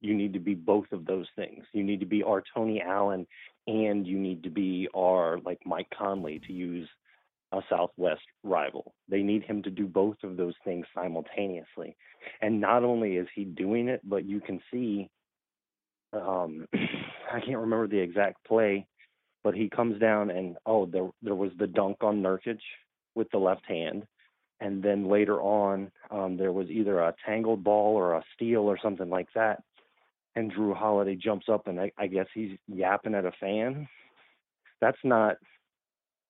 you 0.00 0.14
need 0.14 0.32
to 0.34 0.38
be 0.38 0.54
both 0.54 0.86
of 0.92 1.06
those 1.06 1.26
things. 1.36 1.64
You 1.72 1.82
need 1.82 2.00
to 2.00 2.06
be 2.06 2.22
our 2.22 2.42
Tony 2.54 2.80
Allen 2.80 3.26
and 3.66 4.06
you 4.06 4.18
need 4.18 4.42
to 4.44 4.50
be 4.50 4.88
our 4.94 5.38
like 5.44 5.58
Mike 5.64 5.88
Conley 5.96 6.40
to 6.46 6.52
use 6.52 6.88
a 7.52 7.60
Southwest 7.70 8.22
rival. 8.42 8.94
They 9.08 9.22
need 9.22 9.42
him 9.44 9.62
to 9.62 9.70
do 9.70 9.86
both 9.86 10.16
of 10.22 10.36
those 10.36 10.54
things 10.64 10.86
simultaneously. 10.94 11.96
And 12.40 12.60
not 12.60 12.84
only 12.84 13.16
is 13.16 13.28
he 13.34 13.44
doing 13.44 13.88
it, 13.88 14.00
but 14.04 14.24
you 14.24 14.40
can 14.40 14.60
see 14.72 15.08
um 16.12 16.66
I 17.32 17.40
can't 17.40 17.58
remember 17.58 17.88
the 17.88 17.98
exact 17.98 18.44
play, 18.46 18.86
but 19.42 19.54
he 19.54 19.68
comes 19.68 19.98
down 19.98 20.30
and 20.30 20.56
oh 20.66 20.86
there 20.86 21.10
there 21.22 21.34
was 21.34 21.50
the 21.58 21.66
dunk 21.66 21.98
on 22.02 22.22
Nurkic 22.22 22.60
with 23.14 23.30
the 23.30 23.38
left 23.38 23.66
hand 23.66 24.06
and 24.60 24.82
then 24.82 25.08
later 25.08 25.40
on 25.40 25.90
um, 26.10 26.36
there 26.36 26.52
was 26.52 26.68
either 26.68 27.00
a 27.00 27.14
tangled 27.24 27.62
ball 27.62 27.94
or 27.94 28.14
a 28.14 28.24
steal 28.34 28.62
or 28.62 28.78
something 28.82 29.10
like 29.10 29.28
that. 29.34 29.62
And 30.34 30.52
jrue 30.52 30.76
holiday 30.76 31.16
jumps 31.16 31.46
up 31.50 31.66
and 31.66 31.80
I, 31.80 31.92
I 31.98 32.06
guess 32.06 32.26
he's 32.34 32.58
yapping 32.68 33.14
at 33.14 33.24
a 33.24 33.32
fan. 33.40 33.88
That's 34.80 34.98
not 35.04 35.36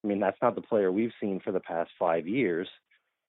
i 0.04 0.08
mean 0.08 0.20
that's 0.20 0.38
not 0.40 0.54
the 0.54 0.62
player 0.62 0.92
we've 0.92 1.12
seen 1.20 1.40
for 1.40 1.50
the 1.50 1.60
past 1.60 1.90
five 1.98 2.28
years 2.28 2.68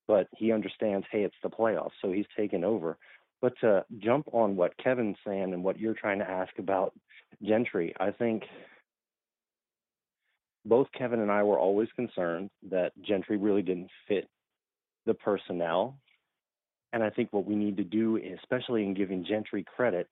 but 0.08 0.28
he 0.38 0.52
understands 0.52 1.08
hey 1.12 1.24
it's 1.24 1.36
the 1.42 1.50
playoffs 1.50 1.92
so 2.02 2.12
he's 2.12 2.26
taken 2.36 2.64
over. 2.64 2.98
But 3.42 3.54
to 3.62 3.86
jump 4.00 4.28
on 4.32 4.56
what 4.56 4.78
kevin's 4.78 5.18
saying 5.26 5.54
and 5.54 5.64
what 5.64 5.80
you're 5.80 5.96
trying 5.96 6.20
to 6.20 6.30
ask 6.30 6.52
about 6.60 6.94
gentry 7.42 7.96
i 8.00 8.12
think 8.12 8.44
both 10.68 10.88
Kevin 10.98 11.22
and 11.22 11.32
I 11.32 11.44
were 11.44 11.60
always 11.60 11.88
concerned 11.96 12.50
that 12.70 12.92
Gentry 13.02 13.38
really 13.38 13.62
didn't 13.62 13.90
fit 14.08 14.28
the 15.08 15.16
personnel. 15.16 15.98
And 16.94 17.04
I 17.04 17.10
think 17.10 17.34
what 17.34 17.46
we 17.46 17.56
need 17.56 17.78
to 17.78 17.84
do, 17.84 18.20
especially 18.42 18.84
in 18.84 18.94
giving 18.94 19.26
Gentry 19.26 19.64
credit, 19.64 20.08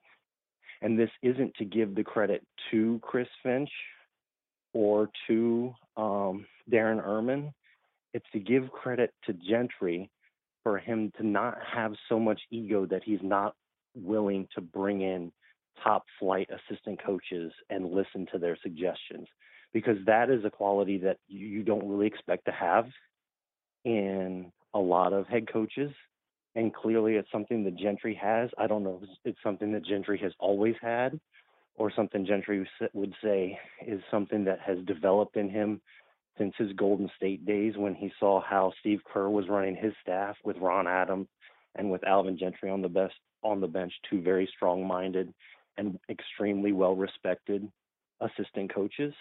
and 0.82 0.98
this 0.98 1.12
isn't 1.22 1.54
to 1.56 1.66
give 1.66 1.96
the 1.96 2.04
credit 2.04 2.44
to 2.72 3.00
Chris 3.02 3.28
Finch 3.44 3.70
or 4.74 5.10
to 5.28 5.74
um, 5.96 6.46
Darren 6.72 7.06
Erman, 7.06 7.54
it's 8.14 8.26
to 8.34 8.40
give 8.40 8.72
credit 8.72 9.14
to 9.26 9.34
Gentry 9.34 10.10
for 10.64 10.78
him 10.78 11.12
to 11.18 11.26
not 11.26 11.58
have 11.74 11.94
so 12.10 12.20
much 12.20 12.42
ego 12.50 12.86
that 12.88 13.04
he's 13.04 13.20
not 13.22 13.56
willing 13.96 14.48
to 14.56 14.62
bring 14.62 15.02
in 15.02 15.32
top 15.84 16.04
flight 16.20 16.50
assistant 16.50 17.00
coaches 17.06 17.52
and 17.70 17.92
listen 17.92 18.26
to 18.32 18.40
their 18.40 18.58
suggestions 18.64 19.28
because 19.74 19.98
that 20.06 20.30
is 20.30 20.44
a 20.46 20.50
quality 20.50 20.98
that 20.98 21.18
you 21.28 21.62
don't 21.62 21.88
really 21.88 22.08
expect 22.08 22.46
to 22.46 22.52
have 22.52 22.88
in 23.84 24.52
a 24.76 24.80
lot 24.80 25.14
of 25.14 25.26
head 25.28 25.52
coaches, 25.52 25.92
and 26.54 26.74
clearly 26.74 27.16
it's 27.16 27.32
something 27.32 27.64
that 27.64 27.78
Gentry 27.78 28.14
has. 28.22 28.50
I 28.58 28.68
don't 28.68 28.84
know 28.84 29.00
if 29.02 29.10
it's 29.24 29.40
something 29.42 29.72
that 29.72 29.86
Gentry 29.86 30.20
has 30.20 30.34
always 30.38 30.76
had, 30.82 31.20
or 31.78 31.92
something 31.96 32.26
Gentry 32.26 32.68
would 32.94 33.14
say 33.24 33.58
is 33.88 34.02
something 34.12 34.44
that 34.46 34.60
has 34.60 34.78
developed 34.86 35.38
in 35.38 35.50
him 35.50 35.82
since 36.38 36.54
his 36.58 36.74
Golden 36.74 37.10
State 37.16 37.46
days 37.46 37.74
when 37.78 37.96
he 37.96 38.12
saw 38.20 38.42
how 38.42 38.74
Steve 38.82 39.00
Kerr 39.12 39.30
was 39.30 39.48
running 39.48 39.76
his 39.76 39.94
staff 40.02 40.36
with 40.44 40.58
Ron 40.58 40.88
Adams 40.88 41.28
and 41.76 41.90
with 41.90 42.06
Alvin 42.06 42.38
Gentry 42.38 42.70
on 42.70 42.82
the 42.82 42.90
best 42.90 43.16
on 43.44 43.62
the 43.62 43.68
bench, 43.68 43.94
two 44.10 44.22
very 44.22 44.50
strong-minded 44.56 45.34
and 45.78 46.00
extremely 46.10 46.72
well-respected 46.72 47.70
assistant 48.22 48.74
coaches. 48.74 49.14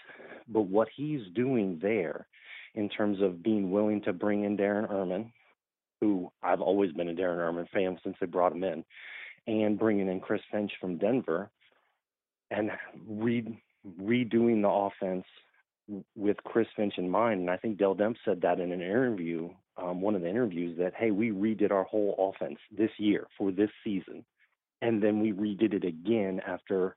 But 0.48 0.62
what 0.62 0.88
he's 0.96 1.20
doing 1.34 1.78
there 1.80 2.26
in 2.74 2.88
terms 2.88 3.20
of 3.20 3.42
being 3.42 3.70
willing 3.70 4.00
to 4.02 4.12
bring 4.12 4.44
in 4.44 4.56
Darren 4.56 4.90
Erman, 4.90 5.32
who 6.04 6.30
I've 6.42 6.60
always 6.60 6.92
been 6.92 7.08
a 7.08 7.14
Darren 7.14 7.38
Erman 7.38 7.66
fan 7.72 7.98
since 8.04 8.16
they 8.20 8.26
brought 8.26 8.52
him 8.52 8.62
in, 8.62 8.84
and 9.46 9.78
bringing 9.78 10.08
in 10.08 10.20
Chris 10.20 10.42
Finch 10.52 10.72
from 10.78 10.98
Denver 10.98 11.50
and 12.50 12.70
re- 13.08 13.62
redoing 14.00 14.60
the 14.60 14.68
offense 14.68 15.24
with 16.14 16.36
Chris 16.44 16.66
Finch 16.76 16.94
in 16.98 17.08
mind. 17.08 17.40
And 17.40 17.50
I 17.50 17.56
think 17.56 17.78
Dell 17.78 17.94
Demps 17.94 18.18
said 18.24 18.42
that 18.42 18.60
in 18.60 18.70
an 18.70 18.82
interview, 18.82 19.48
um, 19.78 20.02
one 20.02 20.14
of 20.14 20.20
the 20.20 20.28
interviews, 20.28 20.76
that, 20.78 20.92
hey, 20.94 21.10
we 21.10 21.30
redid 21.30 21.70
our 21.70 21.84
whole 21.84 22.32
offense 22.34 22.58
this 22.70 22.90
year 22.98 23.26
for 23.38 23.50
this 23.50 23.70
season. 23.82 24.24
And 24.82 25.02
then 25.02 25.20
we 25.20 25.32
redid 25.32 25.72
it 25.72 25.84
again 25.84 26.40
after 26.46 26.96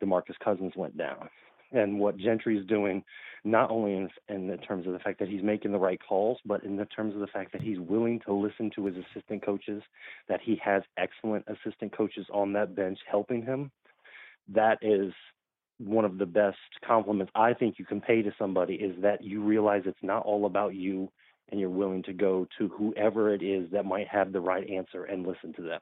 DeMarcus 0.00 0.38
Cousins 0.42 0.72
went 0.76 0.96
down. 0.96 1.28
And 1.74 1.98
what 1.98 2.16
Gentry's 2.16 2.66
doing, 2.66 3.02
not 3.44 3.70
only 3.70 3.94
in, 3.94 4.08
in 4.28 4.46
the 4.46 4.56
terms 4.56 4.86
of 4.86 4.92
the 4.92 4.98
fact 5.00 5.18
that 5.18 5.28
he's 5.28 5.42
making 5.42 5.72
the 5.72 5.78
right 5.78 6.00
calls, 6.08 6.38
but 6.46 6.62
in 6.64 6.76
the 6.76 6.86
terms 6.86 7.14
of 7.14 7.20
the 7.20 7.26
fact 7.26 7.52
that 7.52 7.62
he's 7.62 7.78
willing 7.78 8.20
to 8.26 8.32
listen 8.32 8.70
to 8.76 8.86
his 8.86 8.94
assistant 8.96 9.44
coaches, 9.44 9.82
that 10.28 10.40
he 10.42 10.60
has 10.64 10.82
excellent 10.96 11.44
assistant 11.48 11.96
coaches 11.96 12.26
on 12.32 12.52
that 12.52 12.74
bench 12.74 12.98
helping 13.10 13.42
him. 13.42 13.70
That 14.48 14.78
is 14.82 15.12
one 15.78 16.04
of 16.04 16.18
the 16.18 16.26
best 16.26 16.58
compliments 16.86 17.32
I 17.34 17.52
think 17.52 17.78
you 17.78 17.84
can 17.84 18.00
pay 18.00 18.22
to 18.22 18.32
somebody 18.38 18.74
is 18.74 18.94
that 19.02 19.24
you 19.24 19.42
realize 19.42 19.82
it's 19.86 19.98
not 20.02 20.24
all 20.24 20.46
about 20.46 20.74
you 20.74 21.10
and 21.50 21.60
you're 21.60 21.70
willing 21.70 22.02
to 22.04 22.12
go 22.12 22.46
to 22.58 22.68
whoever 22.68 23.34
it 23.34 23.42
is 23.42 23.70
that 23.72 23.84
might 23.84 24.08
have 24.08 24.32
the 24.32 24.40
right 24.40 24.68
answer 24.70 25.04
and 25.04 25.26
listen 25.26 25.52
to 25.54 25.62
them. 25.62 25.80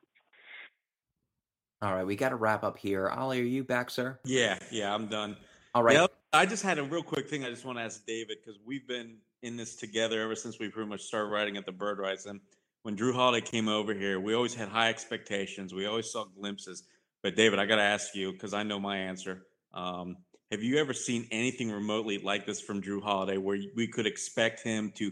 All 1.83 1.95
right, 1.95 2.07
we 2.07 2.15
got 2.15 2.31
to 2.31 2.37
wrap 2.37 2.63
up 2.63 2.79
here. 2.79 3.11
Oleh, 3.13 3.41
are 3.41 3.43
you 3.43 3.65
back, 3.65 3.91
sir? 3.91 4.19
Yeah, 4.25 4.59
yeah, 4.71 4.95
I'm 4.95 5.09
done. 5.09 5.37
All 5.75 5.83
right. 5.83 5.95
Yep. 5.95 6.13
I 6.35 6.45
just 6.45 6.63
had 6.63 6.79
a 6.79 6.83
real 6.83 7.03
quick 7.03 7.29
thing 7.29 7.45
I 7.45 7.51
just 7.51 7.65
want 7.65 7.79
to 7.79 7.85
ask 7.85 8.05
David 8.07 8.39
because 8.45 8.61
we've 8.65 8.87
been 8.87 9.17
in 9.43 9.57
this 9.57 9.75
together 9.75 10.21
ever 10.21 10.35
since 10.35 10.59
we 10.59 10.69
pretty 10.69 10.89
much 10.89 11.03
started 11.03 11.29
writing 11.29 11.57
at 11.57 11.65
the 11.65 11.73
Bird 11.73 11.99
Writes. 11.99 12.27
And 12.27 12.41
when 12.83 12.97
Jrue 12.97 13.15
Holiday 13.15 13.45
came 13.45 13.69
over 13.69 13.95
here, 13.95 14.21
we 14.21 14.35
always 14.35 14.55
had 14.55 14.69
high 14.69 14.91
expectations. 14.91 15.73
We 15.73 15.87
always 15.87 16.11
saw 16.11 16.25
glimpses. 16.25 16.85
But 17.23 17.37
David, 17.37 17.59
I 17.59 17.67
got 17.67 17.77
to 17.77 17.83
ask 17.83 18.15
you 18.15 18.33
because 18.33 18.53
I 18.53 18.63
know 18.65 18.79
my 18.79 18.99
answer. 18.99 19.47
Um, 19.73 20.19
have 20.51 20.63
you 20.63 20.77
ever 20.77 20.93
seen 20.93 21.27
anything 21.31 21.71
remotely 21.71 22.19
like 22.19 22.45
this 22.45 22.61
from 22.61 22.83
Jrue 22.83 23.03
Holiday 23.03 23.39
where 23.39 23.59
we 23.75 23.87
could 23.87 24.07
expect 24.07 24.61
him 24.61 24.93
to 24.97 25.11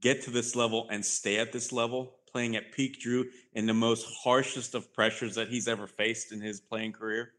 get 0.00 0.22
to 0.22 0.30
this 0.30 0.56
level 0.56 0.88
and 0.90 1.04
stay 1.04 1.38
at 1.38 1.52
this 1.52 1.70
level, 1.70 2.16
playing 2.30 2.56
at 2.56 2.72
peak 2.72 3.00
Jrue 3.00 3.26
in 3.52 3.66
the 3.66 3.74
most 3.74 4.06
harshest 4.24 4.74
of 4.74 4.92
pressures 4.92 5.36
that 5.36 5.48
he's 5.48 5.68
ever 5.68 5.86
faced 5.86 6.32
in 6.32 6.40
his 6.40 6.60
playing 6.60 6.92
career? 6.92 7.32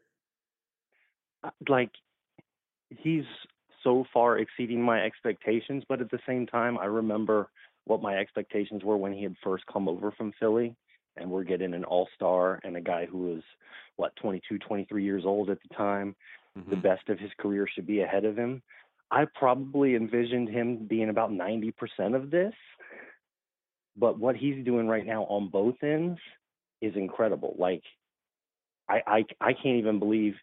Uh, 1.44 1.50
like, 1.68 1.92
he's 2.98 3.24
so 3.84 4.06
far 4.14 4.38
exceeding 4.38 4.82
my 4.82 5.02
expectations, 5.02 5.84
but 5.90 6.02
at 6.02 6.12
the 6.12 6.20
same 6.28 6.46
time, 6.46 6.78
I 6.78 6.86
remember 6.86 7.50
what 7.86 8.02
my 8.02 8.18
expectations 8.18 8.84
were 8.84 8.98
when 8.98 9.14
he 9.14 9.24
had 9.24 9.36
first 9.44 9.64
come 9.72 9.88
over 9.88 10.12
from 10.12 10.34
Philly 10.40 10.76
and 11.18 11.30
we're 11.30 11.44
getting 11.44 11.74
an 11.74 11.84
all-star 11.84 12.60
and 12.64 12.78
a 12.78 12.82
guy 12.82 13.06
who 13.06 13.18
was 13.18 13.42
what 13.98 14.16
22 14.18 14.60
23 14.60 15.04
years 15.04 15.24
old 15.26 15.50
at 15.50 15.58
the 15.68 15.76
time 15.76 16.16
mm-hmm. 16.58 16.70
the 16.70 16.76
best 16.76 17.10
of 17.10 17.20
his 17.20 17.32
career 17.40 17.68
should 17.74 17.88
be 17.88 18.02
ahead 18.02 18.26
of 18.26 18.38
him. 18.38 18.62
I 19.10 19.26
probably 19.36 19.96
envisioned 19.96 20.50
him 20.50 20.86
being 20.88 21.10
about 21.10 21.32
90% 21.32 21.74
of 22.16 22.32
this, 22.32 22.54
but 23.98 24.18
what 24.18 24.38
he's 24.38 24.64
doing 24.64 24.88
right 24.88 25.06
now 25.06 25.24
on 25.24 25.50
both 25.50 25.76
ends 25.84 26.20
is 26.82 26.96
incredible. 26.96 27.56
Like, 27.60 27.84
I, 28.88 29.02
I, 29.06 29.26
I 29.42 29.54
can't 29.54 29.78
even 29.78 30.00
believe 30.00 30.36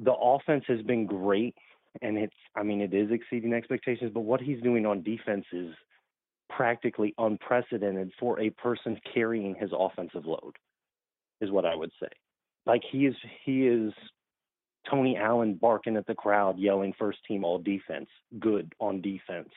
the 0.00 0.12
offense 0.12 0.64
has 0.66 0.82
been 0.82 1.06
great, 1.06 1.54
and 2.00 2.16
it's, 2.16 2.34
I 2.56 2.62
mean, 2.62 2.80
it 2.80 2.94
is 2.94 3.10
exceeding 3.10 3.52
expectations, 3.52 4.10
but 4.14 4.20
what 4.20 4.40
he's 4.40 4.60
doing 4.62 4.86
on 4.86 5.02
defense 5.02 5.44
is 5.52 5.74
practically 6.48 7.14
unprecedented 7.18 8.12
for 8.18 8.40
a 8.40 8.50
person 8.50 8.98
carrying 9.12 9.54
his 9.54 9.70
offensive 9.76 10.26
load, 10.26 10.56
is 11.40 11.50
what 11.50 11.66
I 11.66 11.74
would 11.74 11.90
say. 12.00 12.08
Like, 12.64 12.82
he 12.90 13.06
is, 13.06 13.16
he 13.44 13.66
is 13.66 13.92
Tony 14.90 15.16
Allen 15.16 15.58
barking 15.60 15.96
at 15.96 16.06
the 16.06 16.14
crowd, 16.14 16.58
yelling 16.58 16.94
first 16.98 17.18
team 17.26 17.44
all 17.44 17.58
defense, 17.58 18.08
good 18.38 18.72
on 18.80 19.00
defense, 19.00 19.50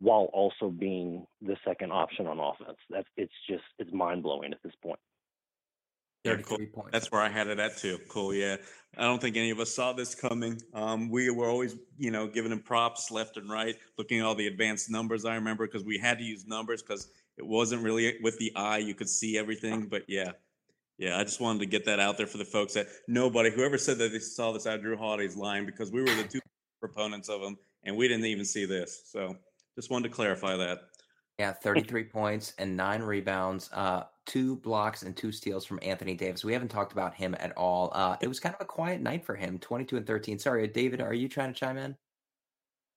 while 0.00 0.28
also 0.32 0.68
being 0.68 1.26
the 1.40 1.56
second 1.64 1.92
option 1.92 2.26
on 2.26 2.38
offense. 2.38 2.78
That's 2.90 3.08
it's 3.16 3.32
just 3.48 3.64
it's 3.78 3.92
mind 3.92 4.22
blowing 4.22 4.52
at 4.52 4.62
this 4.62 4.74
point. 4.82 4.98
Yeah, 6.26 6.36
cool. 6.42 6.88
That's 6.92 7.10
where 7.10 7.20
I 7.20 7.28
had 7.28 7.48
it 7.48 7.58
at 7.58 7.76
too. 7.76 7.98
Cool. 8.08 8.34
Yeah. 8.34 8.56
I 8.98 9.02
don't 9.02 9.20
think 9.20 9.36
any 9.36 9.50
of 9.50 9.60
us 9.60 9.74
saw 9.74 9.92
this 9.92 10.14
coming. 10.14 10.60
Um, 10.72 11.10
we 11.10 11.28
were 11.30 11.48
always, 11.48 11.76
you 11.98 12.10
know, 12.10 12.26
giving 12.26 12.50
him 12.50 12.60
props 12.60 13.10
left 13.10 13.36
and 13.36 13.50
right, 13.50 13.76
looking 13.98 14.20
at 14.20 14.24
all 14.24 14.34
the 14.34 14.46
advanced 14.46 14.90
numbers. 14.90 15.26
I 15.26 15.34
remember 15.34 15.66
because 15.66 15.84
we 15.84 15.98
had 15.98 16.18
to 16.18 16.24
use 16.24 16.46
numbers 16.46 16.82
because 16.82 17.08
it 17.36 17.46
wasn't 17.46 17.82
really 17.82 18.16
with 18.22 18.38
the 18.38 18.52
eye. 18.56 18.78
You 18.78 18.94
could 18.94 19.08
see 19.08 19.36
everything. 19.36 19.86
But 19.86 20.04
yeah, 20.08 20.32
yeah, 20.98 21.18
I 21.18 21.24
just 21.24 21.40
wanted 21.40 21.58
to 21.60 21.66
get 21.66 21.84
that 21.84 22.00
out 22.00 22.16
there 22.16 22.26
for 22.26 22.38
the 22.38 22.44
folks 22.44 22.72
that 22.74 22.86
nobody, 23.06 23.50
whoever 23.50 23.76
said 23.76 23.98
that 23.98 24.12
they 24.12 24.18
saw 24.18 24.52
this 24.52 24.66
out 24.66 24.80
Jrue 24.80 24.96
Holiday's 24.96 25.36
line 25.36 25.66
because 25.66 25.92
we 25.92 26.00
were 26.00 26.14
the 26.14 26.24
two 26.24 26.40
proponents 26.80 27.28
of 27.28 27.42
him 27.42 27.58
and 27.84 27.96
we 27.96 28.08
didn't 28.08 28.24
even 28.24 28.44
see 28.44 28.64
this. 28.64 29.02
So 29.04 29.36
just 29.74 29.90
wanted 29.90 30.08
to 30.08 30.14
clarify 30.14 30.56
that. 30.56 30.80
Yeah, 31.38 31.52
33 31.52 32.04
points 32.04 32.54
and 32.58 32.74
nine 32.74 33.02
rebounds, 33.02 33.68
uh, 33.74 34.04
two 34.26 34.56
blocks 34.56 35.02
and 35.02 35.16
two 35.16 35.32
steals 35.32 35.64
from 35.64 35.78
Anthony 35.82 36.14
Davis. 36.14 36.44
We 36.44 36.52
haven't 36.52 36.68
talked 36.68 36.92
about 36.92 37.14
him 37.14 37.34
at 37.38 37.56
all. 37.56 37.90
Uh, 37.94 38.16
it 38.20 38.28
was 38.28 38.40
kind 38.40 38.54
of 38.54 38.60
a 38.60 38.66
quiet 38.66 39.00
night 39.00 39.24
for 39.24 39.34
him, 39.34 39.58
22 39.58 39.96
and 39.96 40.06
13. 40.06 40.38
Sorry, 40.38 40.66
David, 40.68 41.00
are 41.00 41.14
you 41.14 41.28
trying 41.28 41.52
to 41.52 41.58
chime 41.58 41.78
in? 41.78 41.96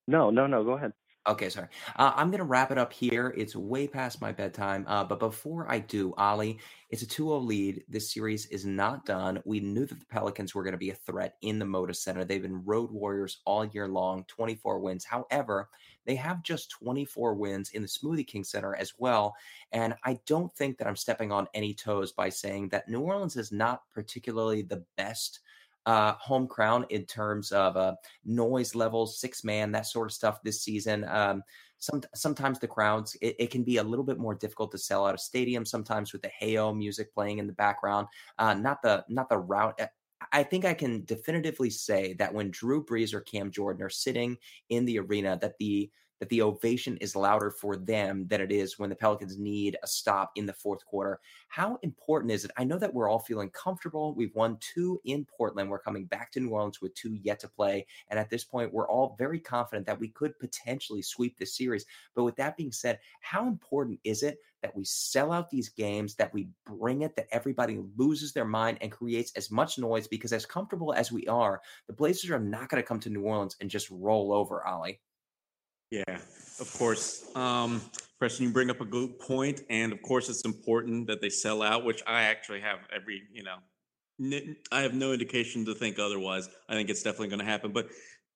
No, 0.08 0.30
no, 0.32 0.48
no. 0.48 0.64
Go 0.64 0.72
ahead. 0.72 0.94
Okay, 1.28 1.50
sorry. 1.50 1.68
Uh, 1.96 2.12
I'm 2.16 2.32
going 2.32 2.40
to 2.40 2.46
wrap 2.46 2.72
it 2.72 2.80
up 2.80 2.92
here. 2.92 3.36
It's 3.38 3.56
way 3.56 3.88
past 3.88 4.22
my 4.22 4.32
bedtime. 4.32 4.86
Uh, 4.88 5.04
but 5.04 5.20
before 5.20 5.70
I 5.70 5.78
do, 5.78 6.12
Oleh, 6.18 6.58
it's 6.90 7.04
a 7.04 7.08
2 7.08 7.26
0 7.26 7.38
lead. 7.38 7.84
This 7.88 8.12
series 8.12 8.48
is 8.48 8.66
not 8.66 9.06
done. 9.06 9.40
We 9.46 9.60
knew 9.60 9.86
that 9.86 10.00
the 10.00 10.06
Pelicans 10.08 10.56
were 10.56 10.64
going 10.64 10.72
to 10.72 10.80
be 10.80 10.90
a 10.90 10.96
threat 10.96 11.36
in 11.42 11.60
the 11.60 11.66
Moda 11.66 11.96
Center. 11.96 12.26
They've 12.26 12.42
been 12.42 12.66
road 12.66 12.90
warriors 12.90 13.42
all 13.46 13.66
year 13.66 13.88
long, 13.88 14.24
24 14.28 14.80
wins. 14.80 15.06
However, 15.06 15.70
they 16.10 16.16
have 16.16 16.42
just 16.42 16.72
24 16.72 17.36
wins 17.36 17.70
in 17.70 17.84
the 17.84 17.88
Smoothie 17.88 18.26
King 18.26 18.44
Center 18.44 18.76
as 18.76 18.96
well. 18.98 19.36
And 19.74 19.94
I 20.04 20.18
don't 20.26 20.52
think 20.56 20.80
that 20.80 20.88
I'm 20.88 20.96
stepping 20.96 21.32
on 21.32 21.48
any 21.54 21.72
toes 21.72 22.14
by 22.14 22.30
saying 22.30 22.70
that 22.70 22.90
New 22.90 23.02
Orleans 23.02 23.38
is 23.38 23.52
not 23.52 23.84
particularly 23.94 24.64
the 24.64 24.84
best 24.98 25.42
uh, 25.86 26.14
home 26.14 26.48
crown 26.48 26.88
in 26.90 27.06
terms 27.06 27.52
of 27.52 27.78
uh, 27.78 27.94
noise 28.26 28.74
levels, 28.74 29.20
six 29.20 29.44
man, 29.44 29.72
that 29.72 29.86
sort 29.86 30.08
of 30.08 30.14
stuff 30.14 30.42
this 30.42 30.64
season. 30.64 31.04
Um, 31.04 31.44
some, 31.78 32.02
sometimes 32.16 32.58
the 32.58 32.68
crowds, 32.68 33.16
it, 33.22 33.36
it, 33.38 33.52
can 33.52 33.64
be 33.64 33.78
a 33.78 33.84
little 33.84 34.04
bit 34.04 34.18
more 34.18 34.34
difficult 34.34 34.72
to 34.72 34.80
sell 34.80 35.06
out 35.06 35.14
a 35.14 35.20
stadium. 35.20 35.64
Sometimes 35.64 36.12
with 36.12 36.24
the 36.24 36.32
Heyo 36.42 36.76
music 36.76 37.14
playing 37.14 37.38
in 37.38 37.46
the 37.46 37.54
background, 37.54 38.08
uh, 38.40 38.56
not 38.56 38.82
the 38.82 39.06
not 39.10 39.30
the 39.30 39.38
route. 39.38 39.80
I 40.32 40.44
think 40.44 40.66
I 40.66 40.74
can 40.74 41.06
definitively 41.06 41.70
say 41.70 42.14
that 42.14 42.34
when 42.34 42.52
Drew 42.52 42.84
Brees 42.84 43.14
or 43.14 43.22
Cam 43.22 43.52
Jordan 43.52 43.84
are 43.84 43.90
sitting 43.90 44.38
in 44.70 44.86
the 44.86 45.00
arena, 45.00 45.38
that 45.42 45.58
the 45.60 45.90
that 46.20 46.30
the 46.30 46.42
ovation 46.42 46.98
is 46.98 47.16
louder 47.16 47.50
for 47.50 47.76
them 47.76 48.28
than 48.28 48.42
it 48.42 48.52
is 48.52 48.78
when 48.78 48.90
the 48.90 48.96
Pelicans 48.96 49.38
need 49.38 49.78
a 49.84 49.88
stop 49.88 50.32
in 50.36 50.46
the 50.46 50.54
fourth 50.54 50.86
quarter. 50.86 51.20
How 51.48 51.80
important 51.82 52.32
is 52.32 52.46
it? 52.46 52.52
I 52.58 52.64
know 52.64 52.78
that 52.78 52.94
we're 52.94 53.10
all 53.10 53.20
feeling 53.20 53.50
comfortable. 53.52 54.14
We've 54.14 54.36
won 54.36 54.58
two 54.60 55.00
in 55.06 55.26
Portland. 55.26 55.70
We're 55.70 55.80
coming 55.80 56.06
back 56.06 56.32
to 56.34 56.40
New 56.40 56.50
Orleans 56.50 56.82
with 56.82 56.94
two 56.94 57.14
yet 57.14 57.40
to 57.40 57.48
play. 57.48 57.86
And 58.10 58.20
at 58.20 58.30
this 58.30 58.44
point, 58.44 58.74
we're 58.74 58.90
all 58.90 59.16
very 59.18 59.40
confident 59.40 59.86
that 59.88 60.00
we 60.00 60.10
could 60.10 60.38
potentially 60.40 61.02
sweep 61.02 61.38
this 61.38 61.56
series. 61.56 61.86
But 62.16 62.24
with 62.24 62.36
that 62.36 62.58
being 62.58 62.72
said, 62.72 63.00
how 63.22 63.48
important 63.48 64.00
is 64.04 64.24
it 64.24 64.40
that 64.62 64.76
we 64.76 64.84
sell 64.84 65.32
out 65.32 65.50
these 65.50 65.70
games, 65.70 66.16
that 66.16 66.34
we 66.34 66.50
bring 66.66 67.04
it, 67.04 67.16
that 67.16 67.28
everybody 67.32 67.80
loses 67.98 68.34
their 68.34 68.46
mind 68.46 68.78
and 68.82 68.92
creates 68.92 69.32
as 69.38 69.50
much 69.50 69.80
noise? 69.80 70.08
Because 70.08 70.34
as 70.34 70.46
comfortable 70.46 70.94
as 70.94 71.12
we 71.12 71.26
are, 71.28 71.62
the 71.88 71.94
Blazers 71.94 72.30
are 72.32 72.40
not 72.40 72.68
going 72.70 72.82
to 72.82 72.88
come 72.88 73.00
to 73.00 73.10
New 73.10 73.24
Orleans 73.24 73.56
and 73.62 73.70
just 73.70 73.90
roll 73.90 74.34
over, 74.34 74.64
Oleh. 74.68 74.98
Yeah, 75.92 76.04
of 76.60 76.74
course. 76.78 77.26
Um, 77.36 77.82
Preston, 78.20 78.48
you 78.48 78.52
bring 78.52 78.70
up 78.70 78.82
a 78.82 78.86
good 78.86 79.18
point, 79.20 79.62
and 79.70 79.92
of 79.94 80.02
course, 80.02 80.30
it's 80.30 80.46
important 80.46 81.08
that 81.08 81.22
they 81.22 81.30
sell 81.30 81.62
out, 81.62 81.86
which 81.86 82.04
I 82.06 82.24
actually 82.24 82.62
have 82.62 82.80
every, 82.94 83.24
you 83.34 83.44
know, 83.44 83.58
I 84.72 84.82
have 84.82 84.94
no 84.94 85.14
indication 85.14 85.66
to 85.66 85.74
think 85.74 85.98
otherwise. 85.98 86.50
I 86.68 86.74
think 86.74 86.90
it's 86.90 87.02
definitely 87.02 87.30
going 87.30 87.40
to 87.40 87.46
happen. 87.46 87.72
But 87.72 87.88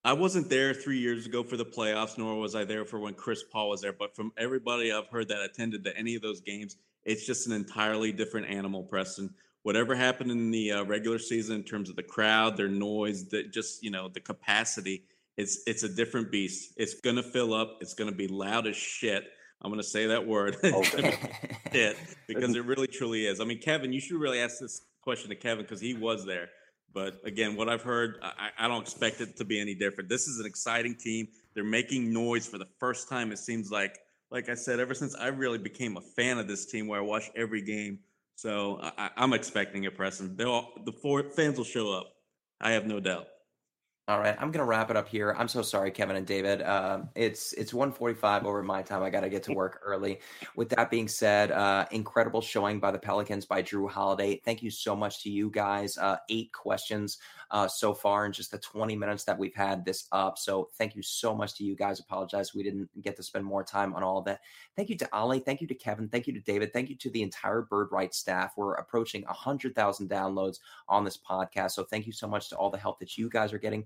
I 0.06 0.14
wasn't 0.14 0.50
there 0.50 0.74
three 0.74 1.00
years 1.00 1.26
ago 1.26 1.44
for 1.44 1.58
the 1.58 1.66
playoffs, 1.66 2.18
nor 2.18 2.40
was 2.40 2.56
I 2.56 2.64
there 2.64 2.86
for 2.86 3.00
when 3.00 3.14
Chris 3.14 3.44
Paul 3.44 3.70
was 3.70 3.82
there. 3.82 3.94
But 3.94 4.16
from 4.16 4.32
everybody 4.38 4.92
I've 4.92 5.08
heard 5.08 5.28
that 5.28 5.42
attended 5.42 5.84
to 5.84 5.98
any 5.98 6.16
of 6.16 6.22
those 6.22 6.42
games, 6.42 6.78
it's 7.04 7.26
just 7.26 7.48
an 7.48 7.54
entirely 7.54 8.12
different 8.14 8.48
animal, 8.50 8.84
Preston. 8.84 9.34
whatever 9.64 9.96
happened 9.96 10.32
in 10.32 10.52
the 10.52 10.72
uh, 10.72 10.84
regular 10.86 11.20
season 11.20 11.56
in 11.58 11.64
terms 11.64 11.90
of 11.90 11.96
the 11.96 12.04
crowd, 12.04 12.56
their 12.56 12.70
noise, 12.70 13.28
that 13.30 13.52
just 13.52 13.84
you 13.84 13.92
know 13.92 14.08
the 14.08 14.20
capacity. 14.20 15.04
It's 15.38 15.64
it's 15.66 15.84
a 15.84 15.90
different 15.90 16.32
beast. 16.32 16.74
It's 16.78 16.96
gonna 17.02 17.24
fill 17.24 17.54
up. 17.54 17.78
It's 17.82 17.94
gonna 17.94 18.12
be 18.12 18.28
loud 18.28 18.68
as 18.68 18.76
shit. 18.76 19.24
I'm 19.62 19.72
gonna 19.72 19.84
say 19.84 20.08
that 20.08 20.28
word. 20.28 20.58
shit, 21.72 21.98
because 22.28 22.56
it 22.56 22.66
really 22.66 22.88
truly 22.88 23.26
is. 23.26 23.40
I 23.40 23.46
mean, 23.46 23.60
Kevin, 23.60 23.94
you 23.94 24.00
should 24.00 24.20
really 24.20 24.40
ask 24.40 24.60
this 24.60 24.82
question 25.02 25.30
to 25.30 25.36
Kevin 25.36 25.64
because 25.64 25.82
he 25.82 25.94
was 25.94 26.26
there. 26.26 26.50
But 26.94 27.20
again, 27.26 27.56
what 27.56 27.70
I've 27.70 27.82
heard, 27.82 28.20
I, 28.22 28.50
I, 28.58 28.68
don't 28.68 28.84
expect 28.84 29.20
it 29.20 29.36
to 29.38 29.46
be 29.46 29.60
any 29.60 29.74
different. 29.74 30.10
This 30.10 30.28
is 30.28 30.40
an 30.40 30.46
exciting 30.46 30.96
team. 30.96 31.28
They're 31.56 31.64
making 31.64 32.14
noise 32.14 32.48
for 32.48 32.60
the 32.60 32.68
first 32.80 33.10
time. 33.10 33.32
It 33.32 33.40
seems 33.40 33.72
like, 33.72 33.98
like 34.30 34.48
I 34.48 34.54
said, 34.54 34.80
ever 34.80 34.94
since 34.94 35.16
I 35.16 35.28
really 35.28 35.58
became 35.58 35.98
a 35.98 36.02
fan 36.02 36.38
of 36.38 36.48
this 36.48 36.68
team, 36.68 36.88
where 36.88 37.00
I 37.00 37.04
watch 37.04 37.32
every 37.36 37.64
game. 37.64 38.00
So 38.36 38.80
I, 38.98 39.10
am 39.18 39.34
expecting 39.34 39.86
it, 39.86 39.96
Preston. 39.96 40.36
They'll, 40.36 40.70
the 40.86 40.92
four 40.92 41.24
fans 41.24 41.58
will 41.58 41.66
show 41.66 41.92
up. 41.92 42.14
I 42.62 42.72
have 42.72 42.86
no 42.86 43.00
doubt. 43.00 43.28
All 44.10 44.20
right, 44.20 44.36
I'm 44.38 44.52
gonna 44.52 44.66
wrap 44.66 44.92
it 44.92 44.98
up 44.98 45.08
here. 45.08 45.34
I'm 45.40 45.48
so 45.48 45.62
sorry, 45.62 45.90
Kevin 45.90 46.18
and 46.18 46.28
David. 46.28 46.62
Uh, 46.62 47.04
it's 47.16 47.54
it's 47.54 47.72
1:45 47.72 48.44
over 48.44 48.62
my 48.62 48.82
time. 48.82 49.02
I 49.02 49.10
got 49.10 49.22
to 49.22 49.30
get 49.30 49.44
to 49.44 49.54
work 49.56 49.80
early. 49.82 50.20
With 50.58 50.68
that 50.70 50.92
being 50.92 51.08
said, 51.08 51.52
uh, 51.52 51.86
incredible 51.90 52.42
showing 52.42 52.82
by 52.82 52.92
the 52.92 53.00
Pelicans 53.00 53.46
by 53.46 53.64
Jrue 53.64 53.90
Holiday. 53.90 54.42
Thank 54.44 54.62
you 54.62 54.70
so 54.72 54.94
much 54.94 55.24
to 55.24 55.30
you 55.30 55.50
guys. 55.50 55.98
Uh, 55.98 56.18
eight 56.28 56.52
questions 56.52 57.18
uh, 57.54 57.68
so 57.68 57.94
far 57.94 58.26
in 58.26 58.34
just 58.34 58.52
the 58.52 58.58
20 58.58 58.96
minutes 58.96 59.24
that 59.26 59.38
we've 59.38 59.54
had 59.54 59.86
this 59.86 60.08
up. 60.12 60.40
So 60.40 60.70
thank 60.78 60.96
you 60.96 61.04
so 61.04 61.36
much 61.36 61.54
to 61.56 61.64
you 61.64 61.76
guys. 61.76 62.00
Apologize 62.00 62.54
we 62.54 62.64
didn't 62.64 62.90
get 63.02 63.16
to 63.18 63.24
spend 63.24 63.46
more 63.46 63.64
time 63.64 63.94
on 63.94 64.04
all 64.04 64.18
of 64.18 64.26
that. 64.26 64.42
Thank 64.76 64.90
you 64.90 64.98
to 64.98 65.06
Oleh. 65.14 65.46
Thank 65.46 65.62
you 65.62 65.68
to 65.68 65.76
Kevin. 65.76 66.10
Thank 66.10 66.26
you 66.26 66.34
to 66.34 66.40
David. 66.40 66.74
Thank 66.74 66.90
you 66.90 66.96
to 66.98 67.12
the 67.12 67.22
entire 67.22 67.62
Bird 67.62 67.90
Writes 67.92 68.18
staff. 68.18 68.54
We're 68.58 68.74
approaching 68.74 69.22
100,000 69.26 70.10
downloads 70.10 70.60
on 70.90 71.06
this 71.06 71.18
podcast. 71.18 71.72
So 71.72 71.84
thank 71.84 72.08
you 72.08 72.12
so 72.12 72.28
much 72.28 72.50
to 72.50 72.58
all 72.58 72.72
the 72.72 72.78
help 72.78 73.00
that 73.00 73.18
you 73.18 73.30
guys 73.30 73.54
are 73.54 73.60
getting. 73.60 73.86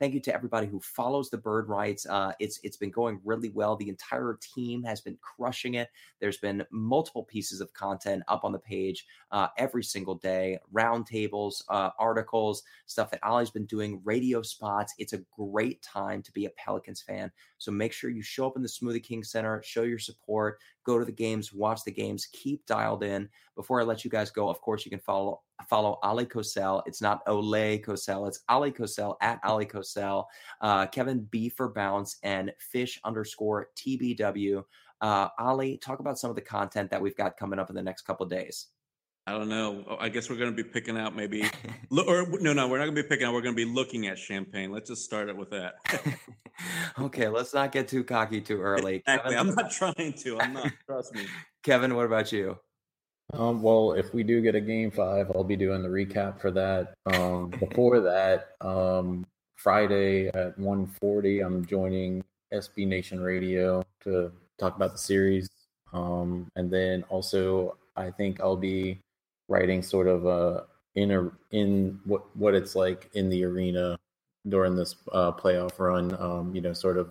Thank 0.00 0.14
you 0.14 0.20
to 0.20 0.34
everybody 0.34 0.66
who 0.66 0.80
follows 0.80 1.28
the 1.28 1.36
Bird 1.36 1.68
Writes. 1.68 2.06
Uh, 2.06 2.32
it's 2.40 2.58
it's 2.62 2.78
been 2.78 2.90
going 2.90 3.20
really 3.22 3.50
well. 3.50 3.76
The 3.76 3.90
entire 3.90 4.38
team 4.40 4.82
has 4.82 5.02
been 5.02 5.18
crushing 5.20 5.74
it. 5.74 5.90
There's 6.20 6.38
been 6.38 6.64
multiple 6.72 7.24
pieces 7.24 7.60
of 7.60 7.70
content 7.74 8.22
up 8.26 8.42
on 8.42 8.52
the 8.52 8.58
page 8.58 9.06
uh, 9.30 9.48
every 9.58 9.84
single 9.84 10.14
day, 10.14 10.58
roundtables, 10.72 11.62
uh, 11.68 11.90
articles, 11.98 12.62
stuff 12.86 13.10
that 13.10 13.20
Oleh's 13.20 13.50
been 13.50 13.66
doing, 13.66 14.00
radio 14.02 14.40
spots. 14.40 14.94
It's 14.96 15.12
a 15.12 15.20
great 15.36 15.82
time 15.82 16.22
to 16.22 16.32
be 16.32 16.46
a 16.46 16.50
Pelicans 16.56 17.02
fan. 17.02 17.30
So 17.58 17.70
make 17.70 17.92
sure 17.92 18.08
you 18.08 18.22
show 18.22 18.46
up 18.46 18.56
in 18.56 18.62
the 18.62 18.68
Smoothie 18.68 19.02
King 19.02 19.22
Center, 19.22 19.60
show 19.62 19.82
your 19.82 19.98
support, 19.98 20.60
go 20.84 20.98
to 20.98 21.04
the 21.04 21.12
games, 21.12 21.52
watch 21.52 21.84
the 21.84 21.92
games, 21.92 22.26
keep 22.32 22.64
dialed 22.64 23.04
in. 23.04 23.28
Before 23.54 23.80
I 23.80 23.84
let 23.84 24.02
you 24.02 24.10
guys 24.10 24.30
go, 24.30 24.48
of 24.48 24.62
course, 24.62 24.86
you 24.86 24.90
can 24.90 25.00
follow 25.00 25.42
follow 25.68 25.98
Oleh 26.02 26.26
Kosel. 26.26 26.82
It's 26.86 27.02
not 27.02 27.20
Ole 27.26 27.78
Kosel, 27.78 28.26
it's 28.26 28.40
Oleh 28.50 28.74
Kosel 28.74 29.16
at 29.20 29.40
Ali 29.44 29.66
Kosel. 29.96 30.24
Uh, 30.60 30.86
Kevin 30.86 31.26
B 31.30 31.48
for 31.48 31.72
bounce 31.72 32.16
and 32.22 32.52
fish 32.58 33.00
underscore 33.04 33.68
TBW. 33.76 34.64
Uh, 35.00 35.28
Oleh, 35.38 35.80
talk 35.80 36.00
about 36.00 36.18
some 36.18 36.30
of 36.30 36.36
the 36.36 36.42
content 36.42 36.90
that 36.90 37.00
we've 37.00 37.16
got 37.16 37.36
coming 37.36 37.58
up 37.58 37.70
in 37.70 37.76
the 37.76 37.82
next 37.82 38.02
couple 38.02 38.26
days. 38.26 38.68
I 39.26 39.32
don't 39.32 39.48
know. 39.48 39.84
Oh, 39.88 39.96
I 40.00 40.08
guess 40.08 40.28
we're 40.28 40.36
going 40.36 40.50
to 40.50 40.56
be 40.56 40.68
picking 40.68 40.98
out 40.98 41.14
maybe, 41.14 41.42
or 41.90 42.26
no, 42.40 42.52
no, 42.52 42.68
we're 42.68 42.78
not 42.78 42.86
going 42.86 42.96
to 42.96 43.02
be 43.02 43.08
picking 43.08 43.26
out. 43.26 43.32
We're 43.32 43.42
going 43.42 43.54
to 43.54 43.64
be 43.64 43.70
looking 43.70 44.06
at 44.08 44.18
champagne. 44.18 44.72
Let's 44.72 44.88
just 44.88 45.04
start 45.04 45.28
it 45.28 45.36
with 45.36 45.50
that. 45.50 45.74
okay, 46.98 47.28
let's 47.28 47.54
not 47.54 47.70
get 47.70 47.86
too 47.86 48.02
cocky 48.02 48.40
too 48.40 48.60
early. 48.60 49.02
Exactly. 49.10 49.34
Kevin, 49.34 49.48
I'm 49.50 49.54
not 49.54 49.70
trying 49.70 50.12
to. 50.14 50.40
I'm 50.40 50.52
not. 50.52 50.72
trust 50.86 51.14
me. 51.14 51.26
Kevin, 51.62 51.94
what 51.94 52.06
about 52.06 52.32
you? 52.32 52.58
Um, 53.32 53.62
well, 53.62 53.92
if 53.92 54.12
we 54.12 54.22
do 54.22 54.40
get 54.40 54.54
a 54.54 54.60
game 54.60 54.90
five, 54.90 55.30
I'll 55.34 55.44
be 55.44 55.56
doing 55.56 55.82
the 55.82 55.88
recap 55.88 56.40
for 56.40 56.50
that. 56.50 56.94
Um, 57.06 57.50
before 57.50 58.00
that, 58.00 58.48
um, 58.60 59.26
Friday 59.62 60.28
at 60.28 60.58
1:40, 60.58 61.44
I'm 61.44 61.66
joining 61.66 62.24
SB 62.50 62.86
Nation 62.86 63.20
Radio 63.20 63.82
to 64.04 64.32
talk 64.58 64.74
about 64.74 64.92
the 64.92 64.98
series, 64.98 65.50
um, 65.92 66.48
and 66.56 66.70
then 66.70 67.02
also 67.10 67.76
I 67.94 68.10
think 68.10 68.40
I'll 68.40 68.56
be 68.56 69.00
writing 69.48 69.82
sort 69.82 70.08
of 70.08 70.24
a 70.24 70.66
in 70.94 71.10
a 71.10 71.30
in 71.50 72.00
what 72.06 72.34
what 72.34 72.54
it's 72.54 72.74
like 72.74 73.10
in 73.12 73.28
the 73.28 73.44
arena 73.44 73.98
during 74.48 74.76
this 74.76 74.96
uh, 75.12 75.32
playoff 75.32 75.78
run. 75.78 76.16
Um, 76.18 76.54
you 76.54 76.62
know, 76.62 76.72
sort 76.72 76.96
of 76.96 77.10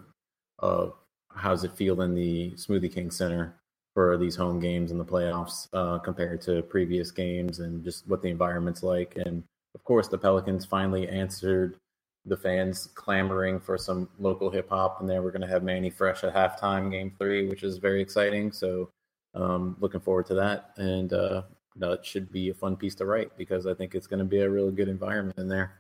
uh, 0.59 0.87
how's 1.31 1.63
it 1.63 1.73
feel 1.73 2.01
in 2.01 2.15
the 2.15 2.51
Smoothie 2.55 2.91
King 2.91 3.11
Center 3.11 3.55
for 3.93 4.17
these 4.17 4.35
home 4.35 4.59
games 4.59 4.89
in 4.89 4.97
the 4.97 5.05
playoffs 5.05 5.67
uh, 5.73 5.99
compared 5.99 6.41
to 6.41 6.63
previous 6.63 7.11
games, 7.11 7.59
and 7.59 7.83
just 7.83 8.07
what 8.07 8.23
the 8.23 8.29
environment's 8.29 8.81
like. 8.81 9.17
And 9.17 9.43
of 9.75 9.83
course, 9.83 10.07
the 10.07 10.17
Pelicans 10.17 10.65
finally 10.65 11.07
answered 11.07 11.77
the 12.25 12.37
fans 12.37 12.89
clamoring 12.95 13.59
for 13.59 13.77
some 13.77 14.09
local 14.19 14.49
hip 14.49 14.69
hop, 14.69 14.99
and 14.99 15.09
then 15.09 15.23
we're 15.23 15.31
going 15.31 15.41
to 15.41 15.47
have 15.47 15.63
Mannie 15.63 15.89
Fresh 15.89 16.23
at 16.23 16.33
halftime, 16.33 16.91
Game 16.91 17.13
Three, 17.17 17.47
which 17.47 17.63
is 17.63 17.77
very 17.77 18.01
exciting. 18.01 18.51
So, 18.51 18.91
um, 19.33 19.77
looking 19.79 20.01
forward 20.01 20.25
to 20.27 20.33
that, 20.35 20.71
and 20.77 21.13
uh, 21.13 21.43
that 21.77 22.05
should 22.05 22.31
be 22.31 22.49
a 22.49 22.53
fun 22.53 22.75
piece 22.75 22.95
to 22.95 23.05
write 23.05 23.35
because 23.37 23.65
I 23.65 23.73
think 23.73 23.95
it's 23.95 24.07
going 24.07 24.19
to 24.19 24.25
be 24.25 24.39
a 24.39 24.49
really 24.49 24.71
good 24.71 24.89
environment 24.89 25.37
in 25.37 25.47
there. 25.47 25.79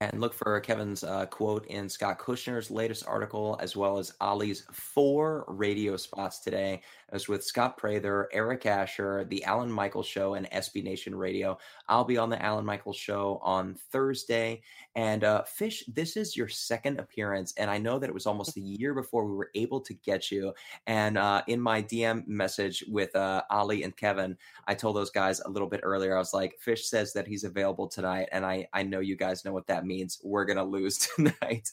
And 0.00 0.20
look 0.20 0.32
for 0.32 0.60
Kevin's 0.60 1.02
uh, 1.02 1.26
quote 1.26 1.66
in 1.66 1.88
Scott 1.88 2.20
Kushner's 2.20 2.70
latest 2.70 3.04
article, 3.08 3.58
as 3.60 3.74
well 3.74 3.98
as 3.98 4.12
Oleh's 4.20 4.64
four 4.70 5.44
radio 5.48 5.96
spots 5.96 6.38
today. 6.38 6.82
As 7.10 7.26
with 7.26 7.42
Scott 7.42 7.76
Prather, 7.76 8.28
Eric 8.32 8.66
Asher, 8.66 9.24
The 9.28 9.42
Alan 9.42 9.72
Michaels 9.72 10.06
Show, 10.06 10.34
and 10.34 10.48
SB 10.50 10.84
Nation 10.84 11.16
Radio. 11.16 11.58
I'll 11.88 12.04
be 12.04 12.16
on 12.16 12.28
The 12.28 12.40
Alan 12.40 12.64
Michaels 12.66 12.98
Show 12.98 13.40
on 13.42 13.74
Thursday. 13.90 14.62
And 14.94 15.24
uh, 15.24 15.42
Fish, 15.44 15.84
this 15.88 16.16
is 16.16 16.36
your 16.36 16.48
second 16.48 17.00
appearance. 17.00 17.54
And 17.56 17.70
I 17.70 17.78
know 17.78 17.98
that 17.98 18.10
it 18.10 18.14
was 18.14 18.26
almost 18.26 18.56
a 18.56 18.60
year 18.60 18.94
before 18.94 19.24
we 19.24 19.34
were 19.34 19.50
able 19.54 19.80
to 19.80 19.94
get 19.94 20.30
you. 20.30 20.52
And 20.86 21.16
uh, 21.16 21.42
in 21.46 21.60
my 21.60 21.82
DM 21.82 22.26
message 22.28 22.84
with 22.88 23.16
uh, 23.16 23.42
Oleh 23.50 23.82
and 23.82 23.96
Kevin, 23.96 24.36
I 24.66 24.74
told 24.74 24.94
those 24.94 25.10
guys 25.10 25.40
a 25.40 25.48
little 25.48 25.68
bit 25.68 25.80
earlier, 25.82 26.14
I 26.14 26.18
was 26.18 26.34
like, 26.34 26.56
Fish 26.60 26.88
says 26.88 27.12
that 27.14 27.26
he's 27.26 27.44
available 27.44 27.88
tonight. 27.88 28.28
And 28.32 28.44
I, 28.44 28.68
I 28.72 28.82
know 28.82 29.00
you 29.00 29.16
guys 29.16 29.44
know 29.44 29.52
what 29.52 29.66
that 29.68 29.86
means 29.88 30.20
we're 30.22 30.44
going 30.44 30.58
to 30.58 30.64
lose 30.64 30.98
tonight. 31.16 31.70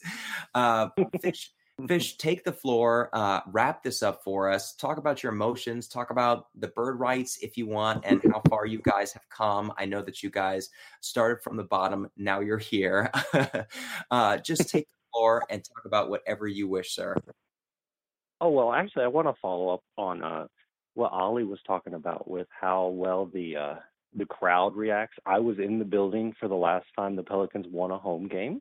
Uh, 0.54 0.88
Fish, 1.22 1.52
Fish, 1.86 2.16
take 2.16 2.42
the 2.42 2.52
floor, 2.52 3.10
uh, 3.12 3.40
wrap 3.48 3.82
this 3.82 4.02
up 4.02 4.24
for 4.24 4.50
us. 4.50 4.74
Talk 4.74 4.96
about 4.96 5.22
your 5.22 5.32
emotions, 5.32 5.88
talk 5.88 6.08
about 6.08 6.46
the 6.58 6.68
Bird 6.68 6.98
Writes 6.98 7.38
if 7.42 7.58
you 7.58 7.66
want, 7.66 8.02
and 8.06 8.22
how 8.24 8.40
far 8.48 8.64
you 8.64 8.80
guys 8.82 9.12
have 9.12 9.28
come. 9.28 9.70
I 9.76 9.84
know 9.84 10.00
that 10.00 10.22
you 10.22 10.30
guys 10.30 10.70
started 11.02 11.42
from 11.42 11.58
the 11.58 11.64
bottom, 11.64 12.08
now 12.16 12.40
you're 12.40 12.56
here. 12.56 13.10
uh, 14.10 14.38
just 14.38 14.70
take 14.70 14.88
the 14.88 14.96
floor 15.12 15.44
and 15.50 15.62
talk 15.62 15.84
about 15.84 16.08
whatever 16.08 16.48
you 16.48 16.66
wish, 16.66 16.94
sir. 16.94 17.14
Oh, 18.40 18.50
well, 18.50 18.72
actually, 18.72 19.04
I 19.04 19.08
want 19.08 19.28
to 19.28 19.34
follow 19.40 19.74
up 19.74 19.82
on 19.98 20.22
uh, 20.22 20.46
what 20.94 21.12
Oleh 21.12 21.46
was 21.46 21.60
talking 21.66 21.92
about 21.92 22.28
with 22.28 22.48
how 22.58 22.86
well 22.86 23.26
the 23.26 23.56
uh, 23.56 23.74
the 24.14 24.26
crowd 24.26 24.76
reacts. 24.76 25.16
I 25.26 25.38
was 25.38 25.58
in 25.58 25.78
the 25.78 25.84
building 25.84 26.34
for 26.38 26.48
the 26.48 26.54
last 26.54 26.86
time 26.96 27.16
the 27.16 27.22
Pelicans 27.22 27.66
won 27.70 27.90
a 27.90 27.98
home 27.98 28.28
game. 28.28 28.60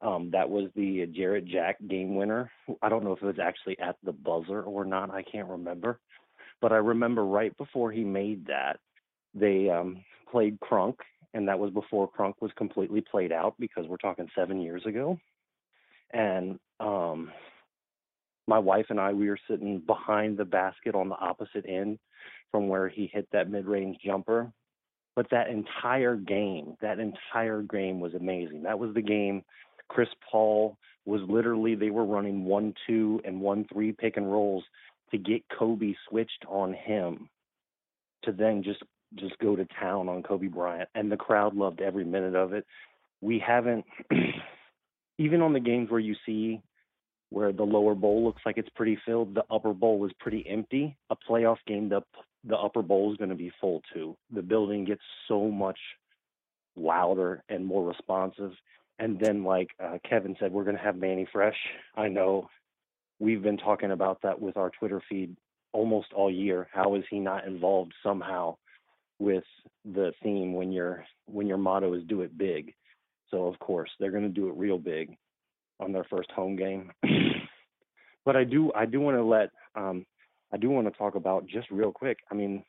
Um, 0.00 0.30
that 0.32 0.48
was 0.50 0.68
the 0.74 1.06
Jarrett 1.06 1.46
Jack 1.46 1.76
game 1.88 2.16
winner. 2.16 2.50
I 2.82 2.88
don't 2.88 3.04
know 3.04 3.12
if 3.12 3.22
it 3.22 3.26
was 3.26 3.38
actually 3.40 3.78
at 3.78 3.96
the 4.02 4.12
buzzer 4.12 4.62
or 4.62 4.84
not. 4.84 5.10
I 5.10 5.22
can't 5.22 5.48
remember. 5.48 6.00
But 6.60 6.72
I 6.72 6.76
remember 6.76 7.24
right 7.24 7.56
before 7.56 7.92
he 7.92 8.02
made 8.02 8.46
that, 8.46 8.78
they 9.34 9.70
um, 9.70 10.04
played 10.30 10.58
Crunk, 10.60 10.96
and 11.34 11.46
that 11.48 11.58
was 11.58 11.72
before 11.72 12.10
Crunk 12.10 12.34
was 12.40 12.50
completely 12.56 13.00
played 13.00 13.32
out 13.32 13.54
because 13.60 13.86
we're 13.86 13.96
talking 13.96 14.28
seven 14.36 14.60
years 14.60 14.84
ago. 14.86 15.18
And 16.12 16.58
um, 16.80 17.30
my 18.46 18.58
wife 18.58 18.86
and 18.90 19.00
I, 19.00 19.12
we 19.12 19.28
were 19.28 19.38
sitting 19.48 19.80
behind 19.86 20.36
the 20.36 20.44
basket 20.44 20.94
on 20.94 21.08
the 21.08 21.16
opposite 21.16 21.64
end 21.66 21.98
from 22.50 22.68
where 22.68 22.88
he 22.88 23.10
hit 23.12 23.28
that 23.32 23.50
mid 23.50 23.66
range 23.66 23.98
jumper. 24.04 24.52
But 25.14 25.26
that 25.30 25.48
entire 25.48 26.16
game, 26.16 26.76
that 26.80 26.98
entire 26.98 27.62
game 27.62 28.00
was 28.00 28.14
amazing. 28.14 28.62
That 28.62 28.78
was 28.78 28.94
the 28.94 29.02
game. 29.02 29.42
Chris 29.88 30.08
Paul 30.30 30.78
was 31.04 31.20
literally 31.28 31.74
they 31.74 31.90
were 31.90 32.04
running 32.04 32.44
one 32.44 32.74
two 32.86 33.20
and 33.24 33.40
one 33.40 33.66
three 33.72 33.92
pick 33.92 34.16
and 34.16 34.30
rolls 34.30 34.64
to 35.10 35.18
get 35.18 35.42
Kobe 35.56 35.94
switched 36.08 36.44
on 36.48 36.72
him 36.72 37.28
to 38.24 38.32
then 38.32 38.62
just 38.62 38.82
just 39.16 39.38
go 39.38 39.54
to 39.54 39.66
town 39.78 40.08
on 40.08 40.22
Kobe 40.22 40.46
Bryant 40.46 40.88
and 40.94 41.12
the 41.12 41.16
crowd 41.16 41.54
loved 41.54 41.82
every 41.82 42.04
minute 42.04 42.34
of 42.34 42.54
it. 42.54 42.64
We 43.20 43.38
haven't 43.38 43.84
even 45.18 45.42
on 45.42 45.52
the 45.52 45.60
games 45.60 45.90
where 45.90 46.00
you 46.00 46.14
see 46.24 46.62
where 47.30 47.52
the 47.52 47.62
lower 47.62 47.94
bowl 47.94 48.24
looks 48.24 48.42
like 48.44 48.58
it's 48.58 48.68
pretty 48.74 48.98
filled, 49.06 49.34
the 49.34 49.44
upper 49.50 49.72
bowl 49.72 50.04
is 50.06 50.12
pretty 50.20 50.46
empty. 50.48 50.96
A 51.10 51.16
playoff 51.16 51.56
game, 51.66 51.88
the 51.88 52.02
the 52.44 52.56
upper 52.56 52.82
bowl 52.82 53.12
is 53.12 53.18
going 53.18 53.30
to 53.30 53.36
be 53.36 53.52
full 53.60 53.82
too. 53.92 54.16
The 54.34 54.42
building 54.42 54.84
gets 54.84 55.02
so 55.28 55.48
much 55.48 55.78
louder 56.76 57.42
and 57.48 57.64
more 57.64 57.86
responsive. 57.86 58.52
And 58.98 59.18
then, 59.18 59.44
like 59.44 59.68
uh, 59.82 59.98
Kevin 60.08 60.36
said, 60.38 60.52
we're 60.52 60.64
going 60.64 60.76
to 60.76 60.82
have 60.82 60.96
Mannie 60.96 61.28
Fresh. 61.32 61.56
I 61.96 62.08
know 62.08 62.48
we've 63.18 63.42
been 63.42 63.58
talking 63.58 63.92
about 63.92 64.20
that 64.22 64.40
with 64.40 64.56
our 64.56 64.70
Twitter 64.70 65.02
feed 65.08 65.36
almost 65.72 66.12
all 66.12 66.30
year. 66.30 66.68
How 66.72 66.94
is 66.94 67.04
he 67.10 67.18
not 67.18 67.46
involved 67.46 67.92
somehow? 68.02 68.56
with 69.22 69.44
the 69.84 70.12
theme 70.22 70.54
when 70.54 70.72
your 70.72 71.04
when 71.26 71.46
your 71.46 71.56
motto 71.56 71.94
is 71.94 72.02
do 72.08 72.22
it 72.22 72.36
big. 72.36 72.74
So 73.30 73.46
of 73.46 73.58
course 73.60 73.90
they're 73.98 74.10
going 74.10 74.24
to 74.24 74.28
do 74.28 74.48
it 74.48 74.56
real 74.56 74.78
big 74.78 75.16
on 75.80 75.92
their 75.92 76.04
first 76.04 76.30
home 76.32 76.56
game. 76.56 76.90
but 78.24 78.36
I 78.36 78.44
do 78.44 78.72
I 78.74 78.84
do 78.84 79.00
want 79.00 79.16
to 79.16 79.22
let 79.22 79.50
um, 79.76 80.04
I 80.52 80.58
do 80.58 80.70
want 80.70 80.86
to 80.86 80.98
talk 80.98 81.14
about 81.14 81.46
just 81.46 81.70
real 81.70 81.92
quick. 81.92 82.18
I 82.30 82.34
mean, 82.34 82.64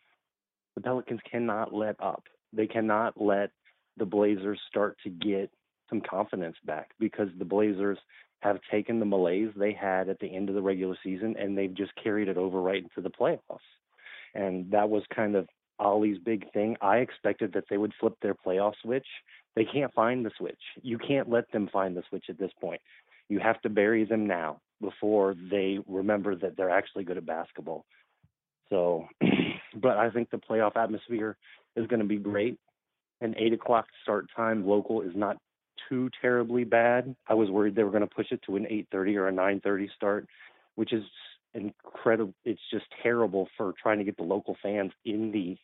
the 0.75 0.81
Pelicans 0.81 1.19
cannot 1.29 1.73
let 1.73 1.95
up. 2.01 2.23
They 2.53 2.67
cannot 2.67 3.19
let 3.19 3.51
the 3.97 4.05
Blazers 4.05 4.59
start 4.67 4.97
to 5.03 5.09
get 5.09 5.51
some 5.89 6.01
confidence 6.01 6.55
back 6.65 6.91
because 6.99 7.27
the 7.37 7.45
Blazers 7.45 7.97
have 8.41 8.59
taken 8.71 8.99
the 8.99 9.05
malaise 9.05 9.51
they 9.55 9.73
had 9.73 10.09
at 10.09 10.19
the 10.19 10.33
end 10.33 10.49
of 10.49 10.55
the 10.55 10.61
regular 10.61 10.97
season 11.03 11.35
and 11.39 11.57
they've 11.57 11.73
just 11.73 11.91
carried 12.01 12.27
it 12.27 12.37
over 12.37 12.61
right 12.61 12.83
into 12.83 13.01
the 13.01 13.09
playoffs. 13.09 13.59
And 14.33 14.69
that 14.71 14.89
was 14.89 15.03
kind 15.15 15.35
of 15.35 15.47
Oleh's 15.79 16.17
big 16.17 16.51
thing. 16.53 16.75
I 16.81 16.97
expected 16.97 17.53
that 17.53 17.65
they 17.69 17.77
would 17.77 17.93
flip 17.99 18.15
their 18.21 18.35
playoff 18.35 18.73
switch. 18.81 19.05
They 19.55 19.65
can't 19.65 19.93
find 19.93 20.25
the 20.25 20.31
switch. 20.37 20.59
You 20.81 20.97
can't 20.97 21.29
let 21.29 21.51
them 21.51 21.69
find 21.71 21.95
the 21.95 22.03
switch 22.09 22.25
at 22.29 22.39
this 22.39 22.51
point. 22.59 22.81
You 23.29 23.39
have 23.39 23.61
to 23.61 23.69
bury 23.69 24.03
them 24.03 24.27
now 24.27 24.59
before 24.81 25.35
they 25.49 25.79
remember 25.87 26.35
that 26.35 26.57
they're 26.57 26.69
actually 26.69 27.03
good 27.03 27.17
at 27.17 27.25
basketball. 27.25 27.85
So, 28.69 29.07
but 29.75 29.97
I 29.97 30.09
think 30.09 30.29
the 30.29 30.37
playoff 30.37 30.75
atmosphere 30.75 31.37
is 31.75 31.87
going 31.87 32.01
to 32.01 32.07
be 32.07 32.17
great. 32.17 32.57
An 33.21 33.35
eight 33.37 33.53
o'clock 33.53 33.85
start 34.01 34.27
time 34.35 34.67
local 34.67 35.01
is 35.01 35.15
not 35.15 35.37
too 35.89 36.09
terribly 36.21 36.63
bad. 36.63 37.15
I 37.27 37.33
was 37.33 37.49
worried 37.49 37.75
they 37.75 37.83
were 37.83 37.91
going 37.91 38.07
to 38.07 38.15
push 38.15 38.31
it 38.31 38.41
to 38.45 38.55
an 38.55 38.65
8:30 38.65 39.15
or 39.17 39.27
a 39.27 39.31
9:30 39.31 39.89
start, 39.95 40.27
which 40.75 40.93
is 40.93 41.03
incredible. 41.53 42.33
It's 42.45 42.61
just 42.71 42.85
terrible 43.01 43.47
for 43.57 43.73
trying 43.81 43.99
to 43.99 44.03
get 44.03 44.17
the 44.17 44.23
local 44.23 44.57
fans 44.61 44.91
in 45.05 45.31
the 45.31 45.57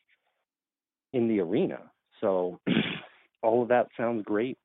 in 1.13 1.27
the 1.27 1.39
arena. 1.39 1.79
So 2.21 2.59
all 3.41 3.63
of 3.63 3.69
that 3.69 3.87
sounds 3.97 4.23
great. 4.25 4.57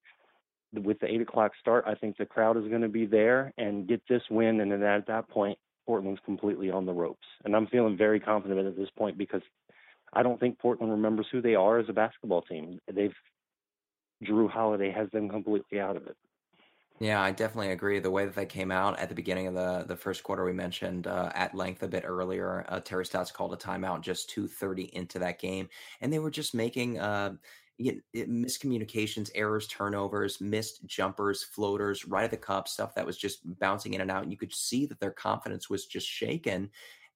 With 0.82 0.98
the 1.00 1.12
eight 1.12 1.20
o'clock 1.20 1.52
start, 1.60 1.84
I 1.86 1.94
think 1.94 2.16
the 2.16 2.26
crowd 2.26 2.56
is 2.56 2.68
going 2.68 2.82
to 2.82 2.88
be 2.88 3.06
there 3.06 3.52
and 3.58 3.86
get 3.86 4.02
this 4.08 4.22
win, 4.30 4.60
and 4.60 4.72
then 4.72 4.82
at 4.82 5.06
that 5.06 5.28
point, 5.28 5.58
Portland's 5.86 6.20
completely 6.24 6.70
on 6.70 6.86
the 6.86 6.92
ropes. 6.92 7.26
And 7.44 7.54
I'm 7.54 7.66
feeling 7.66 7.96
very 7.96 8.20
confident 8.20 8.66
at 8.66 8.76
this 8.76 8.88
point 8.96 9.18
because 9.18 9.42
I 10.12 10.22
don't 10.22 10.40
think 10.40 10.58
Portland 10.58 10.92
remembers 10.92 11.26
who 11.30 11.42
they 11.42 11.54
are 11.54 11.78
as 11.78 11.88
a 11.88 11.92
basketball 11.92 12.42
team. 12.42 12.78
They've 12.92 13.14
Jrue 14.24 14.48
Holiday 14.48 14.90
has 14.90 15.10
them 15.10 15.28
completely 15.28 15.80
out 15.80 15.96
of 15.96 16.06
it. 16.06 16.16
Yeah, 17.00 17.20
I 17.20 17.32
definitely 17.32 17.72
agree. 17.72 17.98
The 17.98 18.10
way 18.10 18.24
that 18.24 18.36
they 18.36 18.46
came 18.46 18.70
out 18.70 18.98
at 19.00 19.08
the 19.08 19.16
beginning 19.16 19.48
of 19.48 19.54
the 19.54 19.84
the 19.86 19.96
first 19.96 20.22
quarter, 20.22 20.44
we 20.44 20.52
mentioned 20.52 21.08
uh, 21.08 21.30
at 21.34 21.54
length 21.54 21.82
a 21.82 21.88
bit 21.88 22.04
earlier. 22.06 22.64
Uh, 22.68 22.78
Terry 22.78 23.04
Stotts 23.04 23.32
called 23.32 23.52
a 23.52 23.56
timeout 23.56 24.00
just 24.00 24.30
two 24.30 24.46
thirty 24.46 24.84
into 24.92 25.18
that 25.18 25.40
game, 25.40 25.68
and 26.00 26.12
they 26.12 26.20
were 26.20 26.30
just 26.30 26.54
making 26.54 27.00
uh, 27.00 27.32
miscommunications, 27.80 29.30
errors, 29.34 29.66
turnovers, 29.66 30.40
missed 30.40 30.86
jumpers, 30.86 31.42
floaters, 31.42 32.06
right 32.06 32.24
at 32.24 32.30
the 32.30 32.36
cup, 32.36 32.68
stuff 32.68 32.94
that 32.94 33.06
was 33.06 33.16
just 33.16 33.40
bouncing 33.58 33.94
in 33.94 34.00
and 34.00 34.10
out. 34.10 34.22
And 34.22 34.32
you 34.32 34.38
could 34.38 34.54
see 34.54 34.86
that 34.86 35.00
their 35.00 35.10
confidence 35.10 35.68
was 35.68 35.86
just 35.86 36.06
shaken 36.06 36.70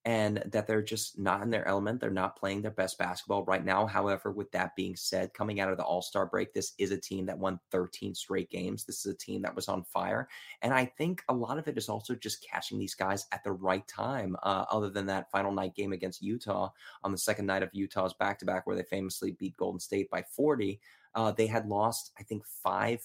and 0.05 0.43
that 0.47 0.67
they're 0.67 0.83
just 0.83 1.19
not 1.19 1.43
in 1.43 1.51
their 1.51 1.67
element. 1.67 2.01
They're 2.01 2.11
not 2.11 2.37
playing 2.37 2.63
their 2.63 2.71
best 2.71 2.99
basketball 2.99 3.45
right 3.45 3.65
now. 3.65 3.87
However, 3.87 4.31
with 4.31 4.51
that 4.53 4.75
being 4.77 4.97
said, 4.97 5.35
coming 5.35 5.61
out 5.61 5.71
of 5.71 5.77
the 5.77 5.85
All 5.85 6.03
Star 6.03 6.27
break, 6.27 6.53
this 6.53 6.73
is 6.79 6.93
a 6.93 6.97
team 6.97 7.27
that 7.27 7.39
won 7.39 7.61
13 7.71 8.15
straight 8.15 8.51
games. 8.51 8.85
This 8.85 9.05
is 9.05 9.13
a 9.13 9.17
team 9.17 9.43
that 9.43 9.55
was 9.55 9.69
on 9.69 9.85
fire. 9.85 10.29
And 10.63 10.73
I 10.73 10.85
think 10.85 11.23
a 11.29 11.35
lot 11.35 11.59
of 11.59 11.69
it 11.69 11.77
is 11.77 11.89
also 11.89 12.15
just 12.15 12.47
catching 12.49 12.79
these 12.79 12.95
guys 12.95 13.27
at 13.33 13.45
the 13.45 13.53
right 13.53 13.87
time, 13.87 14.37
uh, 14.43 14.65
other 14.71 14.91
than 14.91 15.07
that 15.07 15.31
final 15.31 15.53
night 15.53 15.75
game 15.75 15.93
against 15.93 16.23
Utah 16.23 16.71
on 17.03 17.13
the 17.13 17.19
second 17.19 17.47
night 17.47 17.63
of 17.63 17.71
Utah's 17.73 18.15
back 18.15 18.39
to 18.39 18.47
back, 18.47 18.67
where 18.67 18.77
they 18.77 18.85
famously 18.85 19.33
beat 19.33 19.57
Golden 19.57 19.81
State 19.81 20.11
by 20.11 20.23
40. 20.23 20.81
Uh, 21.15 21.33
they 21.33 21.47
had 21.47 21.67
lost, 21.67 22.13
I 22.19 22.23
think, 22.23 22.45
five 22.47 23.03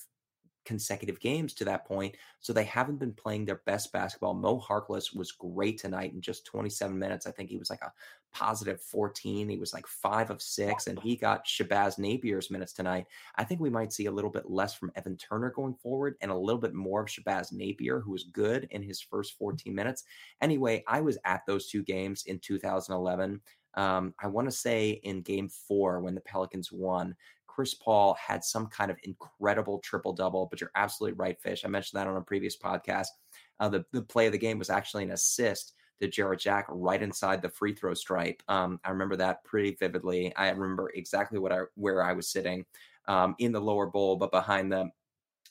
consecutive 0.65 1.19
games 1.19 1.53
to 1.53 1.65
that 1.65 1.85
point. 1.85 2.15
So 2.39 2.53
they 2.53 2.63
haven't 2.63 2.99
been 2.99 3.13
playing 3.13 3.45
their 3.45 3.61
best 3.65 3.91
basketball. 3.91 4.33
Mo 4.33 4.59
Harkless 4.59 5.15
was 5.15 5.31
great 5.31 5.77
tonight 5.77 6.13
in 6.13 6.21
just 6.21 6.45
27 6.45 6.97
minutes. 6.97 7.27
I 7.27 7.31
think 7.31 7.49
he 7.49 7.57
was 7.57 7.69
like 7.69 7.81
a 7.81 7.91
positive 8.33 8.81
14. 8.81 9.49
He 9.49 9.57
was 9.57 9.73
like 9.73 9.87
five 9.87 10.29
of 10.29 10.41
six, 10.41 10.87
and 10.87 10.99
he 10.99 11.15
got 11.15 11.45
Shabazz 11.45 11.97
Napier's 11.99 12.51
minutes 12.51 12.73
tonight. 12.73 13.05
I 13.35 13.43
think 13.43 13.61
we 13.61 13.69
might 13.69 13.93
see 13.93 14.07
a 14.07 14.11
little 14.11 14.29
bit 14.29 14.49
less 14.49 14.73
from 14.73 14.91
Evan 14.95 15.17
Turner 15.17 15.51
going 15.51 15.75
forward 15.75 16.15
and 16.21 16.31
a 16.31 16.37
little 16.37 16.61
bit 16.61 16.73
more 16.73 17.01
of 17.01 17.07
Shabazz 17.07 17.53
Napier, 17.53 17.99
who 17.99 18.11
was 18.11 18.23
good 18.25 18.67
in 18.71 18.81
his 18.81 18.99
first 18.99 19.37
14 19.37 19.73
minutes. 19.73 20.03
Anyway, 20.41 20.83
I 20.87 21.01
was 21.01 21.17
at 21.25 21.45
those 21.45 21.69
two 21.69 21.83
games 21.83 22.23
in 22.25 22.39
2011. 22.39 23.41
Um, 23.75 24.13
I 24.21 24.27
want 24.27 24.47
to 24.47 24.55
say 24.55 25.01
in 25.03 25.21
game 25.21 25.49
four 25.49 25.99
when 25.99 26.15
the 26.15 26.21
Pelicans 26.21 26.71
won, 26.71 27.15
Chris 27.53 27.75
Paul 27.75 28.15
had 28.15 28.43
some 28.43 28.67
kind 28.67 28.89
of 28.89 28.97
incredible 29.03 29.79
triple 29.79 30.13
double, 30.13 30.47
but 30.49 30.59
you're 30.59 30.71
absolutely 30.75 31.15
right, 31.17 31.39
Fish. 31.39 31.63
I 31.63 31.67
mentioned 31.67 31.99
that 31.99 32.07
on 32.07 32.17
a 32.17 32.21
previous 32.21 32.57
podcast. 32.57 33.07
Uh, 33.59 33.69
the, 33.69 33.85
the 33.91 34.01
play 34.01 34.25
of 34.25 34.31
the 34.31 34.39
game 34.39 34.57
was 34.57 34.71
actually 34.71 35.03
an 35.03 35.11
assist 35.11 35.73
to 36.01 36.07
Jarrett 36.07 36.39
Jack 36.39 36.65
right 36.69 37.01
inside 37.01 37.41
the 37.41 37.49
free 37.49 37.73
throw 37.73 37.93
stripe. 37.93 38.41
Um, 38.47 38.79
I 38.83 38.89
remember 38.89 39.15
that 39.17 39.43
pretty 39.43 39.75
vividly. 39.79 40.35
I 40.35 40.49
remember 40.49 40.91
exactly 40.95 41.37
what 41.37 41.51
I 41.51 41.59
where 41.75 42.01
I 42.01 42.13
was 42.13 42.27
sitting 42.27 42.65
um, 43.07 43.35
in 43.37 43.51
the 43.51 43.61
lower 43.61 43.85
bowl, 43.85 44.15
but 44.15 44.31
behind 44.31 44.71
the 44.71 44.89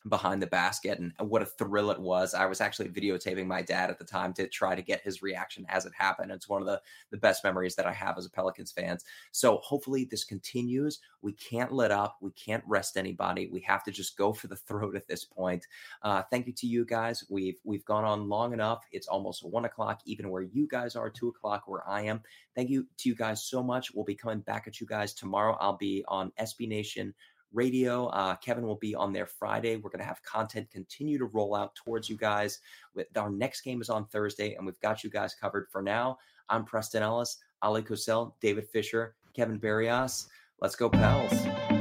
behind 0.08 0.42
the 0.42 0.46
basket 0.46 0.98
and 0.98 1.12
what 1.18 1.42
a 1.42 1.46
thrill 1.46 1.90
it 1.90 2.00
was. 2.00 2.34
I 2.34 2.46
was 2.46 2.60
actually 2.60 2.88
videotaping 2.88 3.46
my 3.46 3.62
dad 3.62 3.90
at 3.90 3.98
the 3.98 4.04
time 4.04 4.32
to 4.34 4.48
try 4.48 4.74
to 4.74 4.82
get 4.82 5.02
his 5.02 5.22
reaction 5.22 5.64
as 5.68 5.86
it 5.86 5.92
happened. 5.96 6.32
It's 6.32 6.48
one 6.48 6.60
of 6.60 6.66
the, 6.66 6.80
the 7.10 7.16
best 7.16 7.44
memories 7.44 7.76
that 7.76 7.86
I 7.86 7.92
have 7.92 8.18
as 8.18 8.26
a 8.26 8.30
Pelicans 8.30 8.72
fans. 8.72 9.04
So 9.30 9.58
hopefully 9.58 10.08
this 10.10 10.24
continues. 10.24 11.00
We 11.22 11.32
can't 11.34 11.72
let 11.72 11.92
up. 11.92 12.16
We 12.20 12.32
can't 12.32 12.64
rest 12.66 12.96
anybody. 12.96 13.48
We 13.52 13.60
have 13.60 13.84
to 13.84 13.92
just 13.92 14.16
go 14.16 14.32
for 14.32 14.48
the 14.48 14.56
throat 14.72 14.96
at 14.96 15.06
this 15.06 15.24
point. 15.24 15.66
Uh, 16.02 16.22
thank 16.30 16.46
you 16.46 16.52
to 16.54 16.66
you 16.66 16.84
guys. 16.84 17.24
We've 17.28 17.58
we've 17.64 17.84
gone 17.84 18.04
on 18.04 18.28
long 18.28 18.52
enough. 18.52 18.84
It's 18.92 19.06
almost 19.06 19.44
one 19.44 19.64
o'clock, 19.64 20.00
even 20.04 20.30
where 20.30 20.42
you 20.42 20.66
guys 20.66 20.96
are, 20.96 21.10
two 21.10 21.28
o'clock 21.28 21.64
where 21.66 21.88
I 21.88 22.02
am. 22.02 22.22
Thank 22.54 22.70
you 22.70 22.86
to 22.98 23.08
you 23.08 23.14
guys 23.14 23.44
so 23.44 23.62
much. 23.62 23.94
We'll 23.94 24.04
be 24.04 24.14
coming 24.14 24.40
back 24.40 24.66
at 24.66 24.80
you 24.80 24.86
guys 24.86 25.14
tomorrow. 25.14 25.56
I'll 25.60 25.76
be 25.76 26.04
on 26.08 26.32
SB 26.40 26.68
Nation 26.68 27.14
radio. 27.52 28.06
Uh, 28.06 28.36
Kevin 28.36 28.66
will 28.66 28.76
be 28.76 28.94
on 28.94 29.12
there 29.12 29.26
Friday. 29.26 29.76
We're 29.76 29.90
going 29.90 30.00
to 30.00 30.06
have 30.06 30.22
content 30.22 30.70
continue 30.70 31.18
to 31.18 31.26
roll 31.26 31.54
out 31.54 31.74
towards 31.74 32.08
you 32.08 32.16
guys. 32.16 32.60
With 32.94 33.06
our 33.16 33.30
next 33.30 33.62
game 33.62 33.80
is 33.80 33.90
on 33.90 34.06
Thursday, 34.06 34.54
and 34.54 34.66
we've 34.66 34.80
got 34.80 35.04
you 35.04 35.10
guys 35.10 35.34
covered 35.34 35.68
for 35.70 35.82
now. 35.82 36.18
I'm 36.48 36.64
Preston 36.64 37.02
Ellis, 37.02 37.38
Oleh 37.62 37.86
Kosel, 37.86 38.34
David 38.40 38.68
Fisher, 38.68 39.14
Kevin 39.34 39.58
Barrios. 39.58 40.28
Let's 40.60 40.76
go, 40.76 40.88
pals. 40.88 41.71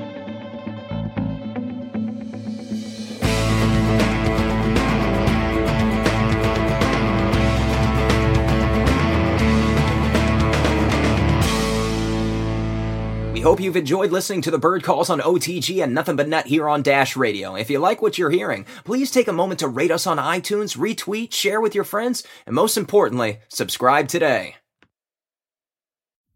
We 13.42 13.46
hope 13.46 13.60
you've 13.60 13.76
enjoyed 13.76 14.12
listening 14.12 14.44
to 14.44 14.52
the 14.52 14.60
bird 14.60 14.84
calls 14.84 15.10
on 15.10 15.20
OTG 15.20 15.82
and 15.84 15.96
Nothing 15.96 16.16
But 16.16 16.28
Net 16.28 16.46
here 16.46 16.70
on 16.70 16.84
Dash 16.84 17.18
Radio. 17.18 17.56
If 17.56 17.72
you 17.72 17.80
like 17.80 18.00
what 18.00 18.20
you're 18.20 18.30
hearing, 18.30 18.68
please 18.84 19.10
take 19.10 19.28
a 19.28 19.34
moment 19.34 19.62
to 19.62 19.68
rate 19.68 19.90
us 19.90 20.06
on 20.06 20.18
iTunes, 20.18 20.78
retweet, 20.78 21.34
share 21.34 21.60
with 21.60 21.74
your 21.74 21.84
friends, 21.84 22.24
and 22.46 22.54
most 22.54 22.78
importantly, 22.78 23.40
subscribe 23.50 24.10
today. 24.10 24.58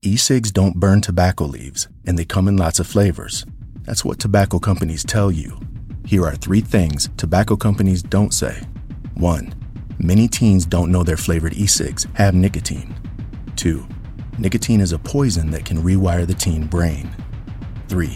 E-cigs 0.01 0.51
don't 0.51 0.77
burn 0.77 0.99
tobacco 0.99 1.45
leaves, 1.45 1.87
and 2.07 2.17
they 2.17 2.25
come 2.25 2.47
in 2.47 2.57
lots 2.57 2.79
of 2.79 2.87
flavors. 2.87 3.45
That's 3.83 4.03
what 4.03 4.17
tobacco 4.17 4.57
companies 4.57 5.03
tell 5.05 5.31
you. 5.31 5.59
Here 6.07 6.25
are 6.25 6.35
three 6.35 6.61
things 6.61 7.09
tobacco 7.17 7.55
companies 7.55 8.01
don't 8.01 8.33
say. 8.33 8.63
1. 9.13 9.53
Many 9.99 10.27
teens 10.27 10.65
don't 10.65 10.91
know 10.91 11.03
their 11.03 11.17
flavored 11.17 11.53
e-cigs 11.53 12.07
have 12.15 12.33
nicotine. 12.33 12.95
2 13.57 13.85
nicotine 14.37 14.81
is 14.81 14.91
a 14.91 14.99
poison 14.99 15.49
that 15.51 15.65
can 15.65 15.81
rewire 15.83 16.25
the 16.25 16.33
teen 16.33 16.65
brain. 16.65 17.09
3. 17.87 18.09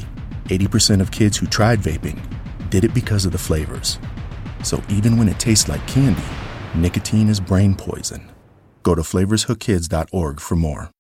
80% 0.46 1.02
of 1.02 1.12
kids 1.12 1.38
who 1.38 1.46
tried 1.46 1.80
vaping 1.80 2.20
did 2.70 2.84
it 2.84 2.94
because 2.94 3.26
of 3.26 3.32
the 3.32 3.38
flavors. 3.38 4.00
So 4.64 4.82
even 4.90 5.18
when 5.18 5.30
it 5.30 5.40
tastes 5.40 5.68
like 5.68 5.86
candy, 5.88 6.22
nicotine 6.76 7.30
is 7.30 7.40
brain 7.40 7.76
poison. 7.76 8.32
Go 8.84 8.96
to 8.96 9.02
flavorshookkids.org 9.02 10.40
for 10.40 10.56
more. 10.56 10.92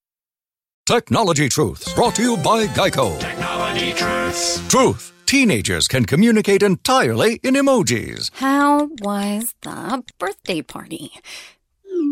Technology 0.85 1.49
Truths, 1.49 1.93
brought 1.93 2.15
to 2.15 2.23
you 2.23 2.37
by 2.37 2.65
Geico. 2.67 3.19
Technology 3.19 3.93
Truths. 3.93 4.67
Truth. 4.69 5.13
Teenagers 5.27 5.87
can 5.87 6.05
communicate 6.05 6.63
entirely 6.63 7.35
in 7.43 7.53
emojis. 7.53 8.31
How 8.33 8.89
was 8.99 9.53
the 9.61 10.03
birthday 10.17 10.63
party? 10.63 11.11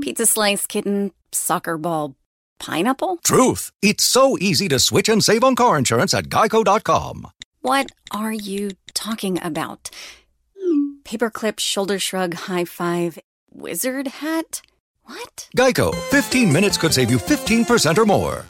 Pizza 0.02 0.28
slice, 0.28 0.68
kitten, 0.68 1.12
soccer 1.32 1.80
ball, 1.80 2.16
Pineapple? 2.60 3.18
Truth. 3.24 3.72
It's 3.82 4.04
so 4.04 4.38
easy 4.40 4.68
to 4.70 4.80
switch 4.80 5.10
and 5.10 5.24
save 5.24 5.44
on 5.44 5.56
car 5.56 5.78
insurance 5.78 6.14
at 6.14 6.26
geico.com. 6.26 7.28
What 7.62 7.92
are 8.12 8.34
you 8.34 8.72
talking 8.94 9.40
about? 9.42 9.90
Paperclip, 11.04 11.60
shoulder 11.60 12.00
shrug, 12.00 12.34
high 12.34 12.66
five, 12.66 13.20
wizard 13.52 14.08
hat? 14.08 14.62
What? 15.04 15.50
Geico. 15.56 15.96
15 16.10 16.52
minutes 16.52 16.78
could 16.78 16.94
save 16.94 17.10
you 17.10 17.18
15% 17.18 17.98
or 17.98 18.06
more. 18.06 18.46